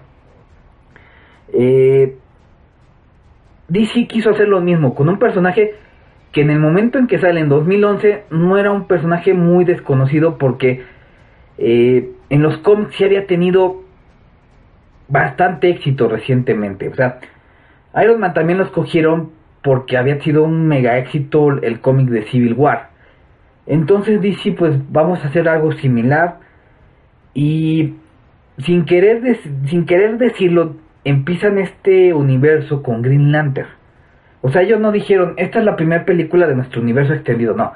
Eh, 1.52 2.16
DC 3.68 4.06
quiso 4.06 4.30
hacer 4.30 4.48
lo 4.48 4.60
mismo 4.60 4.94
con 4.94 5.08
un 5.08 5.18
personaje 5.18 5.74
que 6.32 6.40
en 6.40 6.50
el 6.50 6.58
momento 6.58 6.98
en 6.98 7.06
que 7.06 7.18
sale 7.18 7.40
en 7.40 7.48
2011 7.48 8.24
no 8.30 8.58
era 8.58 8.72
un 8.72 8.86
personaje 8.86 9.34
muy 9.34 9.64
desconocido 9.64 10.38
porque 10.38 10.82
eh, 11.58 12.10
en 12.30 12.42
los 12.42 12.58
cómics 12.58 12.94
sí 12.96 13.04
había 13.04 13.26
tenido 13.26 13.82
bastante 15.08 15.68
éxito 15.68 16.08
recientemente. 16.08 16.88
O 16.88 16.94
sea, 16.94 17.20
Iron 18.02 18.20
Man 18.20 18.32
también 18.32 18.58
lo 18.58 18.64
escogieron 18.64 19.30
porque 19.62 19.96
había 19.96 20.20
sido 20.20 20.42
un 20.44 20.66
mega 20.66 20.98
éxito 20.98 21.50
el 21.50 21.80
cómic 21.80 22.08
de 22.08 22.22
Civil 22.24 22.54
War. 22.54 22.90
Entonces 23.66 24.20
DC 24.20 24.52
pues 24.52 24.74
vamos 24.90 25.22
a 25.22 25.28
hacer 25.28 25.48
algo 25.48 25.72
similar 25.72 26.38
y 27.34 27.94
sin 28.58 28.84
querer, 28.84 29.38
sin 29.66 29.86
querer 29.86 30.18
decirlo 30.18 30.76
empiezan 31.04 31.58
este 31.58 32.14
universo 32.14 32.82
con 32.82 33.02
Green 33.02 33.32
Lantern. 33.32 33.68
O 34.40 34.50
sea, 34.50 34.62
ellos 34.62 34.80
no 34.80 34.92
dijeron, 34.92 35.34
esta 35.36 35.60
es 35.60 35.64
la 35.64 35.76
primera 35.76 36.04
película 36.04 36.46
de 36.46 36.54
nuestro 36.54 36.82
universo 36.82 37.14
extendido, 37.14 37.54
no. 37.54 37.72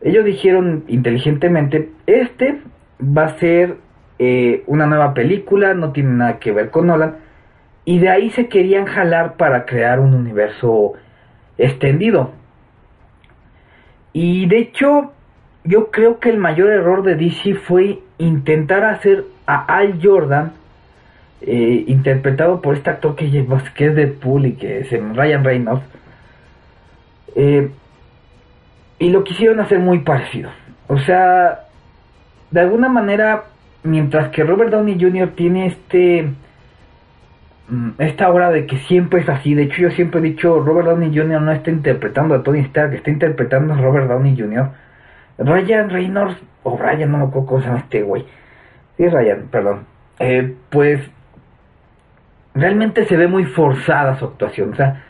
Ellos 0.00 0.24
dijeron 0.24 0.84
inteligentemente, 0.86 1.90
este 2.06 2.60
va 3.00 3.24
a 3.24 3.38
ser 3.38 3.76
eh, 4.20 4.62
una 4.66 4.86
nueva 4.86 5.14
película, 5.14 5.74
no 5.74 5.92
tiene 5.92 6.10
nada 6.10 6.38
que 6.38 6.52
ver 6.52 6.70
con 6.70 6.86
Nolan. 6.86 7.16
Y 7.84 7.98
de 7.98 8.08
ahí 8.08 8.30
se 8.30 8.48
querían 8.48 8.84
jalar 8.86 9.36
para 9.36 9.64
crear 9.64 9.98
un 9.98 10.14
universo 10.14 10.92
extendido. 11.56 12.32
Y 14.12 14.46
de 14.46 14.58
hecho, 14.58 15.12
yo 15.64 15.90
creo 15.90 16.20
que 16.20 16.30
el 16.30 16.38
mayor 16.38 16.70
error 16.70 17.02
de 17.02 17.16
DC 17.16 17.54
fue 17.54 18.00
intentar 18.18 18.84
hacer 18.84 19.24
a 19.46 19.64
Al 19.64 20.00
Jordan 20.02 20.52
eh, 21.40 21.84
interpretado 21.86 22.60
por 22.60 22.76
este 22.76 22.90
actor 22.90 23.14
que, 23.14 23.30
que 23.74 23.86
es 23.86 23.94
Deadpool 23.94 24.46
y 24.46 24.52
que 24.52 24.80
es 24.80 24.90
Ryan 24.90 25.44
Reynolds. 25.44 25.84
Eh, 27.36 27.70
y 28.98 29.10
lo 29.10 29.22
quisieron 29.22 29.60
hacer 29.60 29.78
muy 29.78 30.00
parecido. 30.00 30.50
O 30.88 30.98
sea, 30.98 31.60
de 32.50 32.60
alguna 32.60 32.88
manera, 32.88 33.44
mientras 33.82 34.30
que 34.30 34.42
Robert 34.42 34.72
Downey 34.72 34.98
Jr. 35.00 35.28
tiene 35.36 35.66
este 35.66 36.28
mm, 37.68 37.90
esta 37.98 38.30
hora 38.30 38.50
de 38.50 38.66
que 38.66 38.78
siempre 38.78 39.20
es 39.20 39.28
así. 39.28 39.54
De 39.54 39.64
hecho, 39.64 39.82
yo 39.82 39.90
siempre 39.92 40.20
he 40.20 40.24
dicho, 40.24 40.58
Robert 40.60 40.88
Downey 40.88 41.16
Jr. 41.16 41.40
no 41.40 41.52
está 41.52 41.70
interpretando 41.70 42.34
a 42.34 42.42
Tony 42.42 42.60
Stark, 42.60 42.94
está 42.94 43.10
interpretando 43.10 43.74
a 43.74 43.76
Robert 43.76 44.08
Downey 44.08 44.36
Jr. 44.36 44.70
Ryan 45.38 45.90
Reynolds, 45.90 46.36
o 46.64 46.76
Ryan, 46.76 47.12
no 47.12 47.18
me 47.18 47.24
acuerdo 47.24 47.46
cómo 47.46 47.60
se 47.60 47.66
llama 47.68 47.78
este 47.78 48.02
güey. 48.02 48.24
Sí, 48.96 49.08
Ryan, 49.08 49.46
perdón. 49.52 49.86
Eh, 50.18 50.56
pues 50.70 51.00
realmente 52.54 53.04
se 53.06 53.16
ve 53.16 53.28
muy 53.28 53.44
forzada 53.44 54.18
su 54.18 54.24
actuación. 54.24 54.72
O 54.72 54.76
sea, 54.76 55.02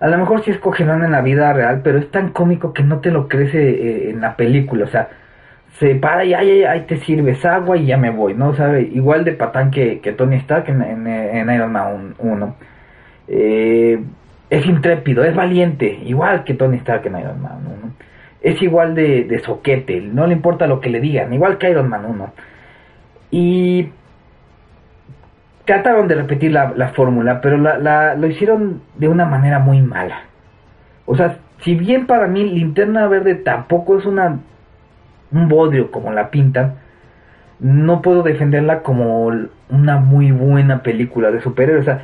a 0.00 0.08
lo 0.08 0.18
mejor 0.18 0.44
sí 0.44 0.50
es 0.50 0.58
cogerán 0.58 1.04
en 1.04 1.12
la 1.12 1.22
vida 1.22 1.52
real, 1.52 1.80
pero 1.82 1.98
es 1.98 2.10
tan 2.10 2.30
cómico 2.30 2.72
que 2.72 2.82
no 2.82 3.00
te 3.00 3.10
lo 3.10 3.28
crees 3.28 3.54
eh, 3.54 4.10
en 4.10 4.20
la 4.20 4.36
película. 4.36 4.84
O 4.84 4.88
sea, 4.88 5.08
se 5.78 5.94
para 5.96 6.24
y 6.24 6.34
ahí, 6.34 6.64
ahí, 6.64 6.82
te 6.82 6.98
sirves 6.98 7.44
agua 7.44 7.76
y 7.76 7.86
ya 7.86 7.96
me 7.96 8.10
voy, 8.10 8.34
¿no? 8.34 8.54
¿Sabe? 8.54 8.82
Igual 8.82 9.24
de 9.24 9.32
patán 9.32 9.70
que, 9.70 10.00
que 10.00 10.12
Tony 10.12 10.36
Stark 10.36 10.68
en, 10.68 10.82
en, 11.06 11.50
Iron 11.50 11.72
Man 11.72 12.14
1. 12.18 12.56
Eh, 13.28 14.00
es 14.50 14.66
intrépido, 14.66 15.24
es 15.24 15.34
valiente, 15.34 15.98
igual 16.04 16.44
que 16.44 16.54
Tony 16.54 16.76
Stark 16.76 17.06
en 17.06 17.18
Iron 17.18 17.42
Man 17.42 17.58
1. 17.82 17.92
Es 18.42 18.62
igual 18.62 18.94
de, 18.94 19.24
de 19.24 19.38
soquete, 19.40 20.00
no 20.00 20.26
le 20.26 20.34
importa 20.34 20.66
lo 20.66 20.80
que 20.80 20.90
le 20.90 21.00
digan, 21.00 21.32
igual 21.32 21.58
que 21.58 21.70
Iron 21.70 21.88
Man 21.88 22.04
1. 22.04 22.32
Y 23.30 23.88
trataron 25.64 26.08
de 26.08 26.14
repetir 26.14 26.52
la, 26.52 26.92
fórmula, 26.94 27.40
pero 27.40 27.56
la, 27.56 28.14
lo 28.14 28.26
hicieron 28.26 28.82
de 28.96 29.08
una 29.08 29.24
manera 29.24 29.58
muy 29.58 29.80
mala. 29.80 30.22
O 31.06 31.16
sea, 31.16 31.38
si 31.60 31.74
bien 31.74 32.06
para 32.06 32.26
mí 32.26 32.44
Linterna 32.44 33.06
Verde 33.06 33.34
tampoco 33.34 33.98
es 33.98 34.04
una 34.04 34.38
un 35.32 35.48
bodrio 35.48 35.90
como 35.90 36.12
la 36.12 36.30
pintan, 36.30 36.74
no 37.58 38.02
puedo 38.02 38.22
defenderla 38.22 38.82
como 38.82 39.26
una 39.68 39.96
muy 39.96 40.30
buena 40.30 40.82
película 40.82 41.30
de 41.30 41.40
superhéroes. 41.40 41.82
O 41.82 41.84
sea, 41.84 42.02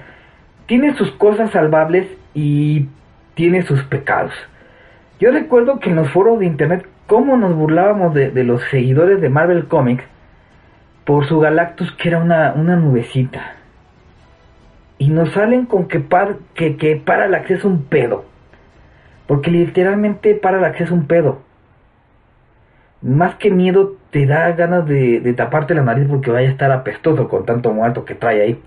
tiene 0.67 0.95
sus 0.97 1.11
cosas 1.13 1.51
salvables 1.51 2.09
y 2.35 2.89
tiene 3.35 3.63
sus 3.63 3.83
pecados. 3.85 4.33
Yo 5.21 5.31
recuerdo 5.31 5.79
que 5.79 5.91
en 5.91 5.97
los 5.97 6.11
foros 6.11 6.41
de 6.41 6.47
internet, 6.47 6.87
cómo 7.07 7.37
nos 7.37 7.55
burlábamos 7.55 8.15
de, 8.15 8.31
de 8.31 8.45
los 8.45 8.63
seguidores 8.71 9.21
de 9.21 9.29
Marvel 9.29 9.67
Comics 9.67 10.05
por 11.05 11.27
su 11.27 11.41
Galactus 11.41 11.93
que 11.93 12.09
era 12.09 12.19
una, 12.19 12.53
una 12.55 12.77
nubecita. 12.77 13.55
Y 14.99 15.09
nos 15.09 15.33
salen 15.33 15.67
con 15.67 15.89
que, 15.89 16.01
par, 16.01 16.37
que, 16.55 16.77
que 16.77 16.97
Parallax 16.97 17.51
es 17.51 17.65
un 17.65 17.85
pedo. 17.85 18.25
Porque 19.27 19.51
literalmente 19.51 20.35
Parallax 20.35 20.83
es 20.83 20.91
un 20.91 21.07
pedo. 21.07 21.43
Más 23.01 23.37
que 23.37 23.51
miedo 23.51 23.95
te 24.11 24.27
da 24.27 24.53
ganas 24.53 24.87
de, 24.87 25.21
de 25.21 25.33
taparte 25.33 25.75
la 25.75 25.83
nariz 25.83 26.07
porque 26.09 26.31
vaya 26.31 26.49
a 26.49 26.53
estar 26.53 26.71
apestoso 26.71 27.29
con 27.29 27.47
tanto 27.47 27.73
muerto 27.73 28.05
que 28.05 28.15
trae 28.15 28.43
ahí. 28.43 28.63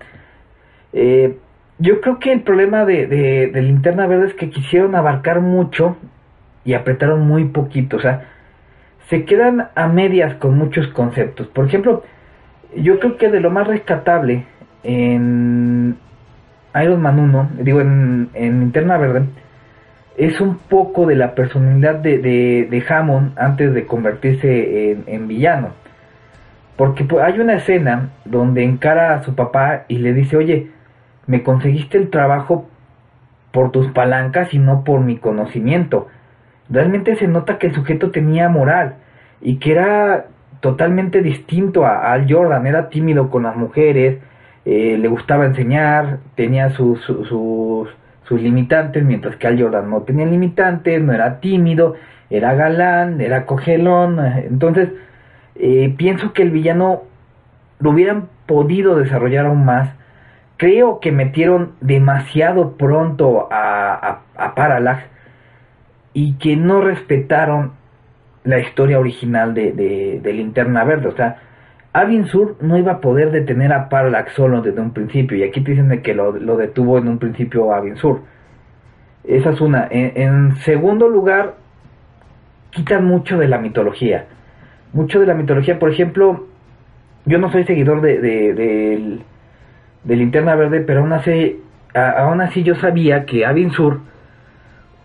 Eh, 0.92 1.36
yo 1.78 2.00
creo 2.00 2.18
que 2.18 2.32
el 2.32 2.42
problema 2.42 2.84
de, 2.84 3.06
de, 3.06 3.62
Linterna 3.62 4.06
Verde 4.06 4.28
es 4.28 4.34
que 4.34 4.50
quisieron 4.50 4.94
abarcar 4.94 5.40
mucho 5.40 5.96
y 6.64 6.74
apretaron 6.74 7.26
muy 7.26 7.46
poquito. 7.46 7.96
O 7.96 8.00
sea, 8.00 8.28
se 9.08 9.24
quedan 9.24 9.68
a 9.74 9.88
medias 9.88 10.34
con 10.36 10.56
muchos 10.56 10.86
conceptos. 10.88 11.48
Por 11.48 11.66
ejemplo, 11.66 12.04
yo 12.76 12.98
creo 12.98 13.16
que 13.16 13.30
de 13.30 13.40
lo 13.40 13.50
más 13.50 13.66
rescatable 13.66 14.46
en 14.82 15.96
Iron 16.82 17.02
Man 17.02 17.18
1, 17.18 17.50
digo 17.60 17.80
en, 17.80 18.30
en 18.34 18.60
Linterna 18.60 18.98
Verde, 18.98 19.26
es 20.16 20.40
un 20.40 20.58
poco 20.58 21.06
de 21.06 21.16
la 21.16 21.34
personalidad 21.34 21.96
de, 21.96 22.18
de, 22.18 22.84
Hammond 22.88 23.38
antes 23.38 23.74
de 23.74 23.86
convertirse 23.86 24.92
en, 24.92 25.04
en 25.06 25.28
villano. 25.28 25.70
Porque 26.76 27.06
hay 27.22 27.40
una 27.40 27.54
escena 27.54 28.10
donde 28.24 28.64
encara 28.64 29.14
a 29.14 29.22
su 29.22 29.34
papá 29.34 29.84
y 29.88 29.98
le 29.98 30.12
dice, 30.12 30.36
oye, 30.36 30.70
me 31.26 31.42
conseguiste 31.42 31.98
el 31.98 32.10
trabajo 32.10 32.68
por 33.52 33.70
tus 33.70 33.86
palancas 33.92 34.52
y 34.52 34.58
no 34.58 34.82
por 34.84 35.00
mi 35.00 35.16
conocimiento. 35.16 36.08
Realmente 36.68 37.14
se 37.16 37.28
nota 37.28 37.58
que 37.58 37.68
el 37.68 37.74
sujeto 37.74 38.10
tenía 38.10 38.48
moral 38.48 38.96
y 39.40 39.56
que 39.56 39.72
era 39.72 40.26
totalmente 40.64 41.20
distinto 41.20 41.84
a 41.84 42.10
Al 42.10 42.24
Jordan, 42.26 42.66
era 42.66 42.88
tímido 42.88 43.28
con 43.28 43.42
las 43.42 43.54
mujeres, 43.54 44.16
eh, 44.64 44.96
le 44.98 45.08
gustaba 45.08 45.44
enseñar, 45.44 46.20
tenía 46.36 46.70
sus, 46.70 47.02
sus, 47.02 47.28
sus 48.26 48.40
limitantes, 48.40 49.04
mientras 49.04 49.36
que 49.36 49.46
Al 49.46 49.60
Jordan 49.60 49.90
no 49.90 50.04
tenía 50.04 50.24
limitantes, 50.24 51.02
no 51.02 51.12
era 51.12 51.38
tímido, 51.40 51.96
era 52.30 52.54
galán, 52.54 53.20
era 53.20 53.44
cogelón, 53.44 54.18
entonces 54.18 54.88
eh, 55.56 55.94
pienso 55.98 56.32
que 56.32 56.40
el 56.40 56.50
villano 56.50 57.02
lo 57.78 57.90
hubieran 57.90 58.30
podido 58.46 58.96
desarrollar 58.96 59.44
aún 59.44 59.66
más. 59.66 59.90
Creo 60.56 60.98
que 60.98 61.12
metieron 61.12 61.72
demasiado 61.82 62.78
pronto 62.78 63.48
a, 63.50 64.20
a, 64.34 64.54
Parallax 64.54 65.04
y 66.14 66.38
que 66.38 66.56
no 66.56 66.80
respetaron 66.80 67.72
la 68.44 68.60
historia 68.60 68.98
original 68.98 69.54
de, 69.54 69.72
de, 70.22 70.32
Linterna 70.32 70.84
Verde. 70.84 71.08
O 71.08 71.16
sea, 71.16 71.38
Avin 71.92 72.26
Sur 72.26 72.56
no 72.60 72.78
iba 72.78 72.92
a 72.92 73.00
poder 73.00 73.30
detener 73.30 73.72
a 73.72 73.88
Parallax 73.88 74.32
solo 74.34 74.62
desde 74.62 74.80
un 74.80 74.92
principio. 74.92 75.36
Y 75.36 75.42
aquí 75.42 75.62
te 75.62 75.72
dicen 75.72 76.02
que 76.02 76.14
lo, 76.14 76.32
detuvo 76.56 76.98
en 76.98 77.08
un 77.08 77.18
principio 77.18 77.72
Avin 77.72 77.96
Sur. 77.96 78.20
Esa 79.24 79.50
es 79.50 79.60
una. 79.60 79.88
En, 79.90 80.56
segundo 80.56 81.08
lugar, 81.08 81.54
quitan 82.70 83.06
mucho 83.06 83.38
de 83.38 83.48
la 83.48 83.58
mitología. 83.58 84.26
Mucho 84.92 85.20
de 85.20 85.26
la 85.26 85.34
mitología, 85.34 85.78
por 85.78 85.90
ejemplo, 85.90 86.46
yo 87.24 87.38
no 87.38 87.50
soy 87.50 87.64
seguidor 87.64 88.00
de, 88.00 88.20
de, 88.20 89.18
de 90.04 90.16
Linterna 90.16 90.54
Verde, 90.54 90.80
pero 90.80 91.00
aún 91.00 91.12
así, 91.12 91.60
aún 91.94 92.40
así 92.42 92.62
yo 92.62 92.76
sabía 92.76 93.24
que 93.24 93.46
Avin 93.46 93.70
Sur 93.70 94.00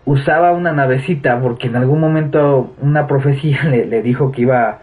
usaba 0.04 0.52
una 0.52 0.72
navecita 0.72 1.40
porque 1.40 1.68
en 1.68 1.76
algún 1.76 2.00
momento 2.00 2.74
una 2.80 3.06
profecía 3.06 3.64
le, 3.70 4.02
dijo 4.02 4.32
que 4.32 4.42
iba 4.42 4.78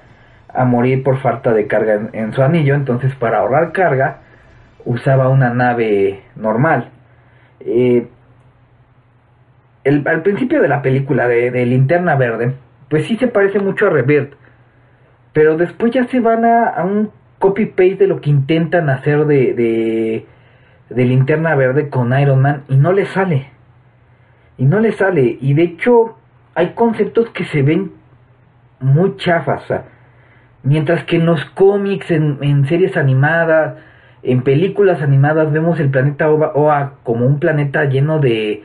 a 0.54 0.66
morir 0.66 1.04
por 1.04 1.18
falta 1.18 1.54
de 1.54 1.68
carga 1.68 2.10
en, 2.14 2.34
su 2.34 2.42
anillo, 2.42 2.76
entonces 2.76 3.14
para 3.16 3.40
ahorrar 3.40 3.72
carga 3.72 4.22
usaba 4.86 5.30
una 5.30 5.54
nave 5.54 6.22
normal. 6.36 6.90
Eh, 7.60 8.08
al 9.84 10.22
principio 10.22 10.62
de 10.62 10.68
la 10.68 10.82
película 10.82 11.28
de, 11.28 11.66
Linterna 11.66 12.16
Verde, 12.16 12.56
pues 12.90 13.06
sí 13.06 13.18
se 13.18 13.28
parece 13.28 13.60
mucho 13.60 13.88
a 13.88 13.90
Rebirth, 13.90 14.34
pero 15.34 15.56
después 15.56 15.94
ya 15.94 16.06
se 16.08 16.20
van 16.20 16.44
a, 16.44 16.68
a 16.70 16.84
un 16.84 17.12
copy-paste 17.40 17.98
de 17.98 18.08
lo 18.08 18.22
que 18.22 18.30
intentan 18.30 18.90
hacer 18.90 19.26
de, 19.26 19.54
de, 19.54 20.26
de, 20.90 21.06
linterna 21.06 21.56
verde 21.56 21.90
con 21.90 22.18
Iron 22.20 22.42
Man 22.42 22.64
y 22.68 22.76
no 22.76 22.92
le 22.92 23.06
sale. 23.06 23.57
Y 24.58 24.66
no 24.66 24.80
le 24.80 24.92
sale. 24.94 25.38
Y 25.40 25.54
de 25.54 25.64
hecho 25.64 26.18
hay 26.56 26.70
conceptos 26.70 27.30
que 27.30 27.46
se 27.46 27.62
ven 27.62 27.92
muy 28.80 29.16
chafas. 29.18 29.64
mientras 30.64 31.04
que 31.06 31.18
en 31.18 31.26
los 31.26 31.44
cómics, 31.52 32.10
en, 32.12 32.66
series 32.68 32.98
animadas, 32.98 33.76
en 34.24 34.42
películas 34.42 35.02
animadas 35.02 35.52
vemos 35.52 35.80
el 35.80 35.90
planeta 35.90 36.30
Oa, 36.30 36.94
como 37.04 37.26
un 37.26 37.40
planeta 37.40 37.86
lleno 37.86 38.20
de, 38.20 38.64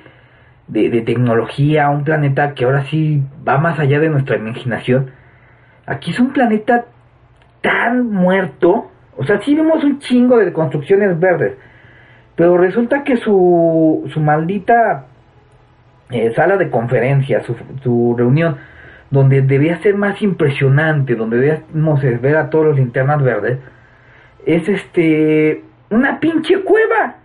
de, 0.69 0.91
de 0.91 1.03
tecnología, 1.03 1.91
un 1.91 2.05
planeta 2.05 2.55
que 2.55 2.65
ahora 2.65 2.85
sí 2.87 3.23
va 3.47 3.59
más 3.59 3.79
allá 3.79 4.01
de 4.01 4.09
nuestra 4.09 4.37
imaginación. 4.37 5.11
Aquí 5.87 6.13
es 6.13 6.19
un 6.19 6.33
planeta 6.33 6.87
tan 7.61 8.09
muerto. 8.11 8.91
O 9.17 9.25
sea, 9.25 9.41
sí 9.43 9.55
vemos 9.55 9.85
un 9.85 9.99
chingo 9.99 10.39
de 10.39 10.53
construcciones 10.53 11.19
verdes. 11.19 11.57
Pero 12.37 12.57
resulta 12.57 13.05
que 13.05 13.19
su, 13.19 14.09
su 14.13 14.21
maldita 14.21 15.07
eh, 16.13 16.33
sala 16.35 16.57
de 16.57 16.71
conferencia, 16.71 17.43
su, 17.43 17.57
su, 17.83 18.15
reunión, 18.17 18.57
donde 19.11 19.43
debía 19.43 19.79
ser 19.83 19.95
más 19.97 20.23
impresionante, 20.23 21.15
donde 21.15 21.39
debíamos 21.39 22.03
ver 22.03 22.37
a 22.37 22.51
todos 22.51 22.67
los 22.67 22.77
linternas 22.77 23.23
verdes, 23.23 23.59
es 24.47 24.69
este 24.69 25.63
una 25.91 26.19
pinche 26.21 26.61
cueva. 26.63 27.17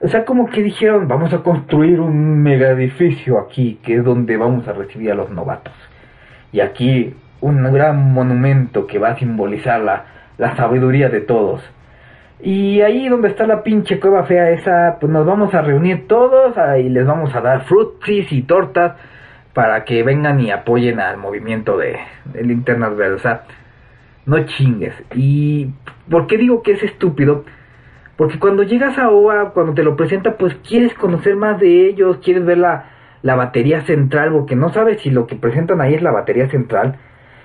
O 0.00 0.08
sea, 0.08 0.24
como 0.24 0.48
que 0.50 0.62
dijeron, 0.62 1.06
vamos 1.06 1.32
a 1.32 1.38
construir 1.38 2.00
un 2.00 2.42
mega 2.42 2.70
edificio 2.70 3.38
aquí, 3.38 3.78
que 3.84 3.96
es 3.96 4.04
donde 4.04 4.36
vamos 4.36 4.66
a 4.66 4.72
recibir 4.72 5.12
a 5.12 5.14
los 5.14 5.30
novatos. 5.30 5.74
Y 6.50 6.58
aquí 6.58 7.14
un 7.40 7.62
gran 7.72 8.12
monumento 8.12 8.86
que 8.86 8.98
va 8.98 9.10
a 9.10 9.16
simbolizar 9.16 9.80
la, 9.80 10.04
la 10.38 10.56
sabiduría 10.56 11.08
de 11.08 11.20
todos. 11.20 11.62
Y 12.42 12.80
ahí 12.80 13.08
donde 13.08 13.28
está 13.28 13.46
la 13.46 13.62
pinche 13.62 14.00
cueva 14.00 14.24
fea 14.24 14.50
esa, 14.50 14.98
pues 15.00 15.10
nos 15.12 15.24
vamos 15.24 15.54
a 15.54 15.62
reunir 15.62 16.08
todos 16.08 16.54
y 16.78 16.88
les 16.88 17.06
vamos 17.06 17.34
a 17.34 17.40
dar 17.40 17.64
frutis 17.64 18.32
y 18.32 18.42
tortas 18.42 18.96
para 19.54 19.84
que 19.84 20.02
vengan 20.02 20.40
y 20.40 20.50
apoyen 20.50 20.98
al 20.98 21.18
movimiento 21.18 21.76
de, 21.78 21.98
de 22.24 22.42
linternas 22.42 22.96
verdes. 22.96 23.20
O 23.20 23.22
sea, 23.22 23.42
no 24.26 24.44
chingues. 24.44 24.94
¿Y 25.14 25.70
por 26.10 26.26
qué 26.26 26.36
digo 26.36 26.62
que 26.62 26.72
es 26.72 26.82
estúpido? 26.82 27.44
Porque 28.16 28.38
cuando 28.38 28.64
llegas 28.64 28.98
a 28.98 29.08
OA, 29.10 29.52
cuando 29.52 29.74
te 29.74 29.84
lo 29.84 29.96
presenta, 29.96 30.36
pues 30.36 30.54
quieres 30.68 30.94
conocer 30.94 31.36
más 31.36 31.60
de 31.60 31.88
ellos, 31.88 32.18
quieres 32.22 32.44
ver 32.44 32.58
la, 32.58 32.86
la 33.22 33.36
batería 33.36 33.82
central, 33.82 34.32
porque 34.32 34.56
no 34.56 34.72
sabes 34.72 35.00
si 35.00 35.10
lo 35.10 35.26
que 35.26 35.36
presentan 35.36 35.80
ahí 35.80 35.94
es 35.94 36.02
la 36.02 36.10
batería 36.10 36.48
central 36.48 36.98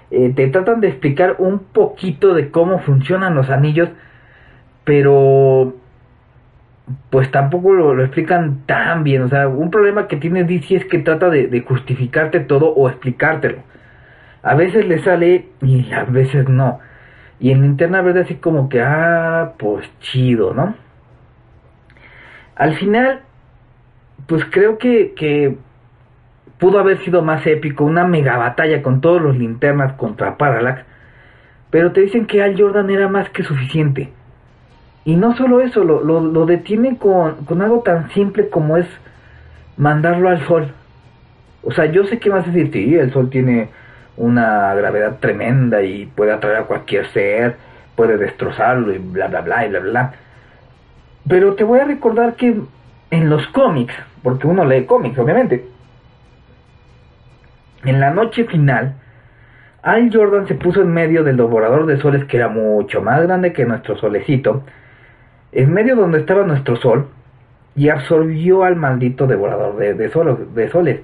eh, 0.10 0.32
te 0.34 0.48
tratan 0.48 0.80
de 0.80 0.88
explicar 0.88 1.36
un 1.40 1.60
poquito 1.60 2.34
de 2.34 2.50
cómo 2.50 2.80
funcionan 2.80 3.36
los 3.36 3.50
anillos, 3.50 3.90
pero 4.88 5.76
pues 7.10 7.30
tampoco 7.30 7.74
lo, 7.74 8.02
explican 8.02 8.62
tan 8.66 9.04
bien. 9.04 9.24
O 9.24 9.28
sea, 9.28 9.50
un 9.50 9.70
problema 9.70 10.08
que 10.08 10.16
tiene 10.16 10.46
DC 10.46 10.78
es 10.78 10.86
que 10.86 11.00
trata 11.00 11.30
de, 11.30 11.62
justificarte 11.68 12.40
todo 12.40 12.70
o 12.70 12.88
explicártelo. 12.88 13.64
A 14.44 14.56
veces 14.56 14.88
le 14.88 15.04
sale 15.04 15.50
y 15.62 15.92
a 15.92 16.06
veces 16.06 16.48
no. 16.48 16.80
Y 17.42 17.52
en 17.52 17.64
Linterna 17.64 18.02
Verde 18.02 18.22
así 18.22 18.36
como 18.36 18.70
que, 18.70 18.82
ah, 18.82 19.56
pues 19.60 19.92
chido, 20.00 20.54
¿no? 20.54 20.74
Al 22.56 22.76
final, 22.78 23.24
pues 24.26 24.46
creo 24.50 24.78
que, 24.78 25.14
que 25.16 25.58
pudo 26.60 26.80
haber 26.80 27.00
sido 27.00 27.24
más 27.24 27.46
épico, 27.46 27.84
una 27.84 28.06
mega 28.08 28.38
batalla 28.38 28.82
con 28.82 29.02
todos 29.02 29.22
los 29.22 29.38
linternas 29.38 29.94
contra 29.98 30.38
Parallax, 30.38 30.86
pero 31.72 31.92
te 31.92 32.00
dicen 32.00 32.26
que 32.26 32.42
Al 32.42 32.58
Jordan 32.58 32.90
era 32.90 33.10
más 33.10 33.30
que 33.32 33.44
suficiente. 33.44 34.14
Y 35.08 35.16
no 35.16 35.38
solo 35.38 35.62
eso, 35.62 35.86
lo, 35.86 36.02
lo, 36.04 36.46
detiene 36.46 36.98
con, 36.98 37.46
con, 37.46 37.62
algo 37.62 37.80
tan 37.80 38.10
simple 38.10 38.50
como 38.50 38.76
es 38.76 38.86
mandarlo 39.78 40.28
al 40.28 40.46
sol. 40.46 40.74
O 41.64 41.72
sea, 41.72 41.86
yo 41.86 42.04
sé 42.08 42.20
que 42.20 42.30
vas 42.30 42.46
a 42.46 42.52
decir, 42.52 42.74
sí, 42.74 42.94
el 42.94 43.14
sol 43.14 43.30
tiene 43.30 43.70
una 44.18 44.76
gravedad 44.76 45.16
tremenda 45.22 45.82
y 45.82 46.08
puede 46.08 46.34
atraer 46.34 46.58
a 46.58 46.64
cualquier 46.64 47.08
ser, 47.14 47.56
puede 47.96 48.18
destrozarlo 48.18 48.94
y 48.94 48.98
bla, 48.98 49.30
bla, 49.30 49.40
bla, 49.40 49.66
y 49.66 49.70
bla, 49.70 49.80
bla. 49.80 50.14
Pero 51.26 51.56
te 51.56 51.64
voy 51.64 51.80
a 51.80 51.86
recordar 51.86 52.36
que 52.36 52.60
en 53.10 53.30
los 53.30 53.48
cómics, 53.54 53.94
porque 54.22 54.46
uno 54.46 54.66
lee 54.66 54.84
cómics, 54.84 55.18
obviamente, 55.18 55.70
en 57.86 58.02
la 58.02 58.12
noche 58.12 58.44
final, 58.44 58.96
Al 59.84 60.14
Jordan 60.14 60.50
se 60.50 60.56
puso 60.56 60.82
en 60.82 60.92
medio 60.92 61.24
del 61.24 61.38
devorador 61.38 61.86
de 61.86 61.98
soles 62.02 62.26
que 62.26 62.36
era 62.36 62.50
mucho 62.50 63.02
más 63.02 63.24
grande 63.24 63.54
que 63.54 63.64
nuestro 63.64 63.96
solecito, 63.96 64.66
en 65.52 65.74
medio 65.74 65.96
donde 65.96 66.20
estaba 66.20 66.44
nuestro 66.44 66.76
sol, 66.78 67.08
y 67.78 67.90
absorbió 67.90 68.64
al 68.64 68.76
maldito 68.76 69.28
devorador 69.28 69.78
de, 69.78 69.94
de, 69.94 70.10
de 70.56 70.70
soles. 70.70 71.02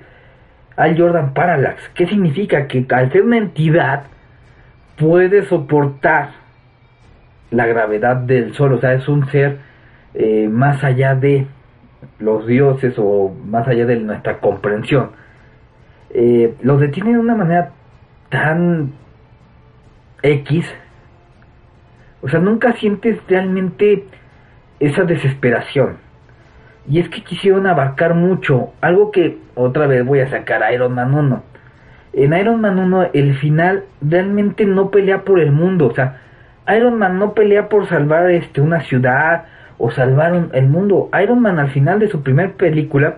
Al 0.75 0.97
Jordan 0.97 1.35
Parallax. 1.35 1.87
¿Qué 1.93 2.07
significa? 2.07 2.67
Que 2.67 2.83
al 2.89 3.11
ser 3.11 3.21
una 3.21 3.37
entidad 3.37 4.05
puede 4.97 5.45
soportar 5.45 6.31
la 7.51 7.67
gravedad 7.67 8.15
del 8.15 8.55
sol, 8.55 8.73
o 8.73 8.79
sea, 8.79 8.93
es 8.93 9.07
un 9.07 9.29
ser 9.29 9.59
eh, 10.15 10.49
más 10.49 10.83
allá 10.83 11.13
de 11.13 11.45
los 12.17 12.47
dioses 12.47 12.95
o 12.97 13.31
más 13.45 13.67
allá 13.67 13.85
de 13.85 13.97
nuestra 13.97 14.39
comprensión. 14.39 15.11
Eh, 16.09 16.55
los 16.63 16.79
detiene 16.79 17.13
de 17.13 17.19
una 17.19 17.35
manera 17.35 17.69
tan 18.29 18.93
X, 20.23 20.65
o 22.23 22.29
sea, 22.29 22.39
nunca 22.39 22.73
sientes 22.73 23.19
realmente 23.27 24.05
esa 24.83 25.03
desesperación. 25.03 25.97
Y 26.89 26.99
es 26.99 27.07
que 27.07 27.23
quisieron 27.23 27.65
abarcar 27.67 28.13
mucho, 28.13 28.73
algo 28.81 29.11
que 29.11 29.37
otra 29.55 29.87
vez 29.87 30.05
voy 30.05 30.19
a 30.19 30.29
sacar 30.29 30.61
a 30.61 30.73
Iron 30.73 30.93
Man 30.93 31.13
1. 31.13 31.43
En 32.13 32.33
Iron 32.33 32.59
Man 32.59 32.77
1 32.77 33.11
el 33.13 33.35
final 33.37 33.85
realmente 34.01 34.65
no 34.65 34.91
pelea 34.91 35.21
por 35.21 35.39
el 35.39 35.51
mundo, 35.51 35.87
o 35.87 35.95
sea, 35.95 36.19
Iron 36.75 36.97
Man 36.97 37.17
no 37.17 37.33
pelea 37.33 37.69
por 37.69 37.87
salvar 37.87 38.29
este 38.29 38.59
una 38.59 38.81
ciudad 38.81 39.45
o 39.77 39.89
salvar 39.91 40.49
el 40.51 40.67
mundo. 40.67 41.09
Iron 41.21 41.41
Man 41.41 41.59
al 41.59 41.69
final 41.69 41.99
de 41.99 42.09
su 42.09 42.21
primer 42.21 42.53
película 42.53 43.15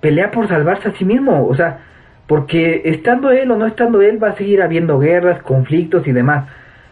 pelea 0.00 0.32
por 0.32 0.48
salvarse 0.48 0.88
a 0.88 0.92
sí 0.94 1.04
mismo, 1.04 1.46
o 1.46 1.54
sea, 1.54 1.78
porque 2.26 2.82
estando 2.86 3.30
él 3.30 3.50
o 3.52 3.56
no 3.56 3.66
estando 3.66 4.02
él 4.02 4.22
va 4.22 4.30
a 4.30 4.36
seguir 4.36 4.62
habiendo 4.62 4.98
guerras, 4.98 5.40
conflictos 5.42 6.06
y 6.08 6.12
demás. 6.12 6.48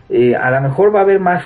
Eh, 0.09 0.37
a 0.37 0.51
lo 0.53 0.61
mejor 0.61 0.95
va 0.95 1.01
a 1.01 1.03
haber 1.03 1.19
más 1.19 1.45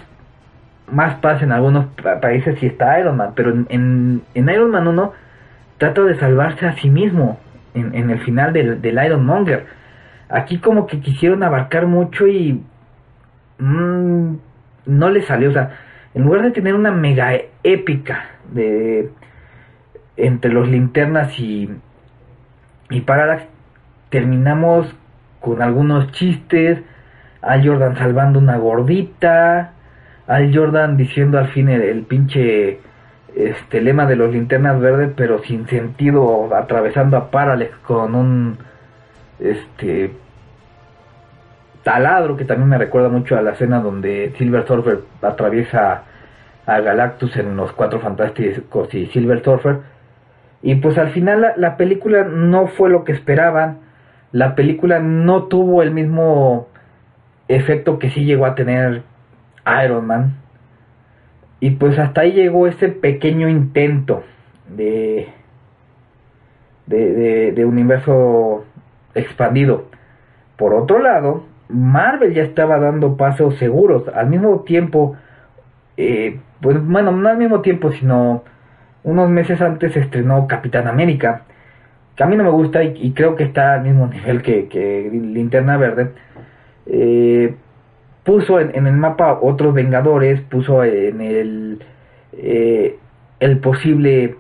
más 0.91 1.17
paz 1.17 1.43
en 1.43 1.53
algunos 1.53 1.87
países 2.21 2.59
si 2.59 2.67
está 2.67 2.99
Iron 3.01 3.17
Man, 3.17 3.33
pero 3.35 3.51
en, 3.51 4.23
en, 4.35 4.49
Iron 4.49 4.71
Man 4.71 4.87
1 4.87 5.13
trata 5.79 6.03
de 6.03 6.19
salvarse 6.19 6.67
a 6.67 6.77
sí 6.77 6.91
mismo 6.91 7.39
en, 7.75 8.11
el 8.11 8.21
final 8.21 8.53
del, 8.53 8.81
del, 8.81 9.05
Iron 9.05 9.25
Monger. 9.25 9.67
Aquí 10.29 10.59
como 10.59 10.87
que 10.87 11.01
quisieron 11.01 11.43
abarcar 11.43 11.87
mucho 11.87 12.27
y 12.27 12.63
mmm, 13.59 14.35
no 14.87 15.11
le 15.11 15.23
salió, 15.23 15.51
o 15.51 15.53
sea, 15.53 15.71
en 16.15 16.23
lugar 16.23 16.43
de 16.43 16.51
tener 16.53 16.75
una 16.75 16.91
mega 16.91 17.33
épica 17.63 18.27
de 18.53 19.11
entre 20.17 20.53
los 20.53 20.69
linternas 20.69 21.39
y, 21.41 21.69
y 22.91 23.01
Parallax, 23.01 23.45
terminamos 24.11 24.95
con 25.41 25.61
algunos 25.61 26.13
chistes, 26.13 26.81
a 27.43 27.63
Jordan 27.63 27.97
salvando 27.97 28.39
una 28.39 28.57
gordita, 28.57 29.74
al 30.27 30.55
Jordan 30.55 30.97
diciendo 30.97 31.39
al 31.39 31.49
fin 31.49 31.69
el, 31.69 32.03
pinche 32.03 32.81
este 33.35 33.81
lema 33.81 34.07
de 34.07 34.17
los 34.17 34.33
linternas 34.33 34.81
verdes, 34.81 35.11
pero 35.17 35.43
sin 35.43 35.67
sentido, 35.67 36.55
atravesando 36.55 37.17
a 37.17 37.31
Parallax 37.31 37.77
con 37.79 38.15
un 38.15 38.59
este 39.41 40.13
taladro 41.83 42.37
que 42.37 42.45
también 42.45 42.69
me 42.69 42.79
recuerda 42.79 43.09
mucho 43.09 43.37
a 43.37 43.43
la 43.43 43.51
escena 43.51 43.81
donde 43.81 44.33
Silver 44.39 44.67
Surfer 44.67 45.01
atraviesa 45.21 46.05
a 46.65 46.81
Galactus 46.81 47.37
en 47.37 47.57
los 47.57 47.73
Cuatro 47.73 48.01
Fantásticos 48.01 48.95
y 48.95 49.07
Silver 49.07 49.43
Surfer. 49.43 49.81
Y 50.63 50.77
pues 50.77 50.97
al 50.97 51.11
final 51.11 51.43
la, 51.43 51.55
la 51.57 51.77
película 51.77 52.25
no 52.25 52.69
fue 52.69 52.89
lo 52.89 53.05
que 53.05 53.13
esperaban. 53.13 53.81
La 54.33 54.55
película 54.55 54.99
no 54.99 55.45
tuvo 55.45 55.83
el 55.83 55.91
mismo 55.91 56.69
efecto 57.49 57.99
que 57.99 58.11
sí 58.11 58.25
llegó 58.25 58.47
a 58.47 58.55
tener 58.55 59.03
Iron 59.85 60.07
Man. 60.07 60.37
Y 61.61 61.71
pues 61.71 61.99
hasta 61.99 62.23
ahí 62.23 62.33
llegó 62.33 62.67
ese 62.67 62.89
pequeño 62.89 63.49
intento 63.49 64.23
de, 64.69 65.29
de, 66.87 67.53
de, 67.53 67.65
universo 67.65 68.65
expandido. 69.15 69.87
Por 70.57 70.75
otro 70.75 70.99
lado, 70.99 71.45
Marvel 71.69 72.35
ya 72.35 72.43
estaba 72.43 72.79
dando 72.79 73.17
pasos 73.17 73.57
seguros. 73.57 74.05
Al 74.15 74.29
mismo 74.29 74.61
tiempo, 74.61 75.17
eh, 75.97 76.39
pues 76.61 76.85
bueno, 76.85 77.13
no 77.13 77.29
al 77.29 77.39
mismo 77.39 77.61
tiempo, 77.61 77.93
sino 77.93 78.45
unos 79.03 79.31
meses 79.31 79.61
antes 79.61 79.97
estrenó 79.97 80.47
Capitán 80.47 80.87
América. 80.87 81.43
Que 82.17 82.23
a 82.23 82.27
mí 82.27 82.37
no 82.37 82.45
me 82.45 82.51
gusta 82.51 82.85
y, 82.85 83.13
creo 83.13 83.35
que 83.37 83.45
está 83.45 83.75
al 83.75 83.83
mismo 83.83 84.07
nivel 84.07 84.43
que, 84.43 84.69
que 84.69 85.09
Linterna 85.11 85.77
Verde. 85.77 86.13
Eh, 86.87 87.55
puso 88.25 88.59
en, 88.59 88.87
el 88.87 88.95
mapa 88.95 89.39
otros 89.41 89.75
Vengadores, 89.75 90.41
puso 90.41 90.83
en 90.83 91.21
el, 91.21 91.83
eh, 92.33 92.99
el 93.39 93.59
posible 93.59 94.37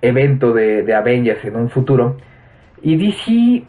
evento 0.00 0.52
de, 0.52 0.82
de, 0.82 0.94
Avengers 0.94 1.44
en 1.44 1.56
un 1.56 1.68
futuro, 1.68 2.16
y 2.80 2.96
DC 2.96 3.64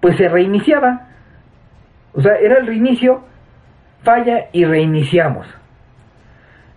pues 0.00 0.16
se 0.16 0.28
reiniciaba, 0.28 1.08
o 2.12 2.22
sea, 2.22 2.36
era 2.36 2.58
el 2.58 2.66
reinicio, 2.66 3.20
falla 4.02 4.46
y 4.52 4.64
reiniciamos. 4.64 5.46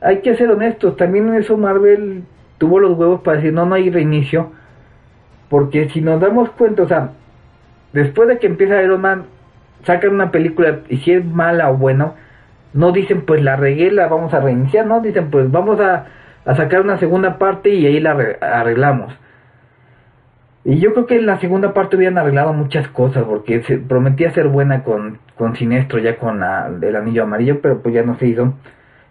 Hay 0.02 0.20
que 0.22 0.36
ser 0.36 0.50
honestos, 0.50 0.96
también 0.98 1.28
en 1.30 1.36
eso 1.36 1.58
Marvel 1.58 2.24
tuvo 2.58 2.80
los 2.80 2.98
huevos 2.98 3.22
para 3.22 3.38
decir, 3.38 3.54
no, 3.54 3.66
no 3.66 3.76
hay 3.76 3.90
reinicio, 3.90 4.52
porque 5.50 5.90
si 5.90 6.02
nos 6.02 6.20
damos 6.22 6.50
cuenta, 6.52 6.84
o 6.84 6.88
sea, 6.88 7.12
después 7.94 8.28
de 8.28 8.38
que 8.38 8.48
empieza 8.48 8.82
Iron 8.82 9.02
Man, 9.02 9.26
sacan 9.84 10.14
una 10.14 10.32
película 10.32 10.80
y 10.90 10.98
si 10.98 11.12
es 11.14 11.26
mala 11.26 11.70
o 11.70 11.78
bueno, 11.78 12.16
no 12.74 12.92
dicen 12.92 13.22
pues 13.26 13.42
la 13.42 13.56
regué, 13.56 13.92
la 13.92 14.08
vamos 14.08 14.34
a 14.34 14.40
reiniciar, 14.40 14.86
no, 14.86 15.02
dicen 15.02 15.30
pues 15.32 15.50
vamos 15.52 15.80
a, 15.80 16.06
a 16.46 16.56
sacar 16.56 16.82
una 16.82 16.98
segunda 16.98 17.38
parte 17.38 17.70
y 17.70 17.86
ahí 17.86 18.00
la 18.00 18.12
arreglamos. 18.42 19.14
Y 20.66 20.80
yo 20.80 20.94
creo 20.94 21.06
que 21.06 21.16
en 21.16 21.26
la 21.26 21.40
segunda 21.40 21.74
parte 21.74 21.96
hubieran 21.96 22.18
arreglado 22.18 22.54
muchas 22.54 22.88
cosas, 22.90 23.24
porque 23.24 23.64
se 23.64 23.78
prometía 23.78 24.32
ser 24.32 24.50
buena 24.50 24.84
con, 24.84 25.18
con 25.36 25.56
Sinestro, 25.56 26.00
ya 26.00 26.18
con 26.18 26.44
el 26.84 26.96
anillo 26.96 27.24
amarillo, 27.24 27.62
pero 27.62 27.82
pues 27.82 27.96
ya 27.96 28.04
no 28.04 28.18
se 28.18 28.28
hizo. 28.28 28.54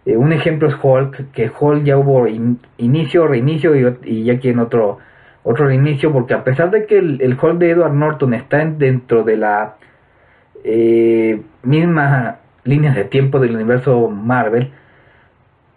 Eh, 0.05 0.17
un 0.17 0.33
ejemplo 0.33 0.69
es 0.69 0.77
Hulk, 0.81 1.33
que 1.33 1.51
Hulk 1.59 1.85
ya 1.85 1.97
hubo 1.97 2.27
inicio, 2.77 3.27
reinicio 3.27 3.97
y, 4.05 4.25
ya 4.25 4.39
quieren 4.39 4.61
otro, 4.61 4.99
otro 5.43 5.67
reinicio, 5.67 6.13
porque 6.13 6.35
a 6.35 6.45
pesar 6.45 6.71
de 6.71 6.87
que 6.87 6.99
el, 6.99 7.21
el 7.23 7.37
Hulk 7.41 7.59
de 7.59 7.71
Edward 7.71 7.95
Norton 7.95 8.35
está 8.35 8.65
dentro 8.65 9.25
de 9.25 9.37
la 9.39 9.77
eh, 10.65 11.41
mismas 11.63 12.37
líneas 12.65 12.95
de 12.95 13.05
tiempo 13.05 13.41
del 13.41 13.55
universo 13.55 14.09
Marvel 14.09 14.73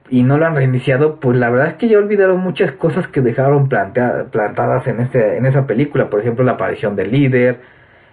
y 0.09 0.23
no 0.23 0.37
lo 0.37 0.45
han 0.45 0.55
reiniciado, 0.55 1.21
pues 1.21 1.37
la 1.37 1.49
verdad 1.49 1.67
es 1.69 1.73
que 1.75 1.87
ya 1.87 1.97
olvidaron 1.97 2.41
muchas 2.41 2.73
cosas 2.73 3.07
que 3.07 3.21
dejaron 3.21 3.69
plantadas 3.69 4.85
en, 4.85 4.99
este, 4.99 5.37
en 5.37 5.45
esa 5.45 5.65
película, 5.65 6.09
por 6.09 6.19
ejemplo 6.19 6.43
la 6.43 6.53
aparición 6.53 6.97
del 6.97 7.11
líder, 7.11 7.61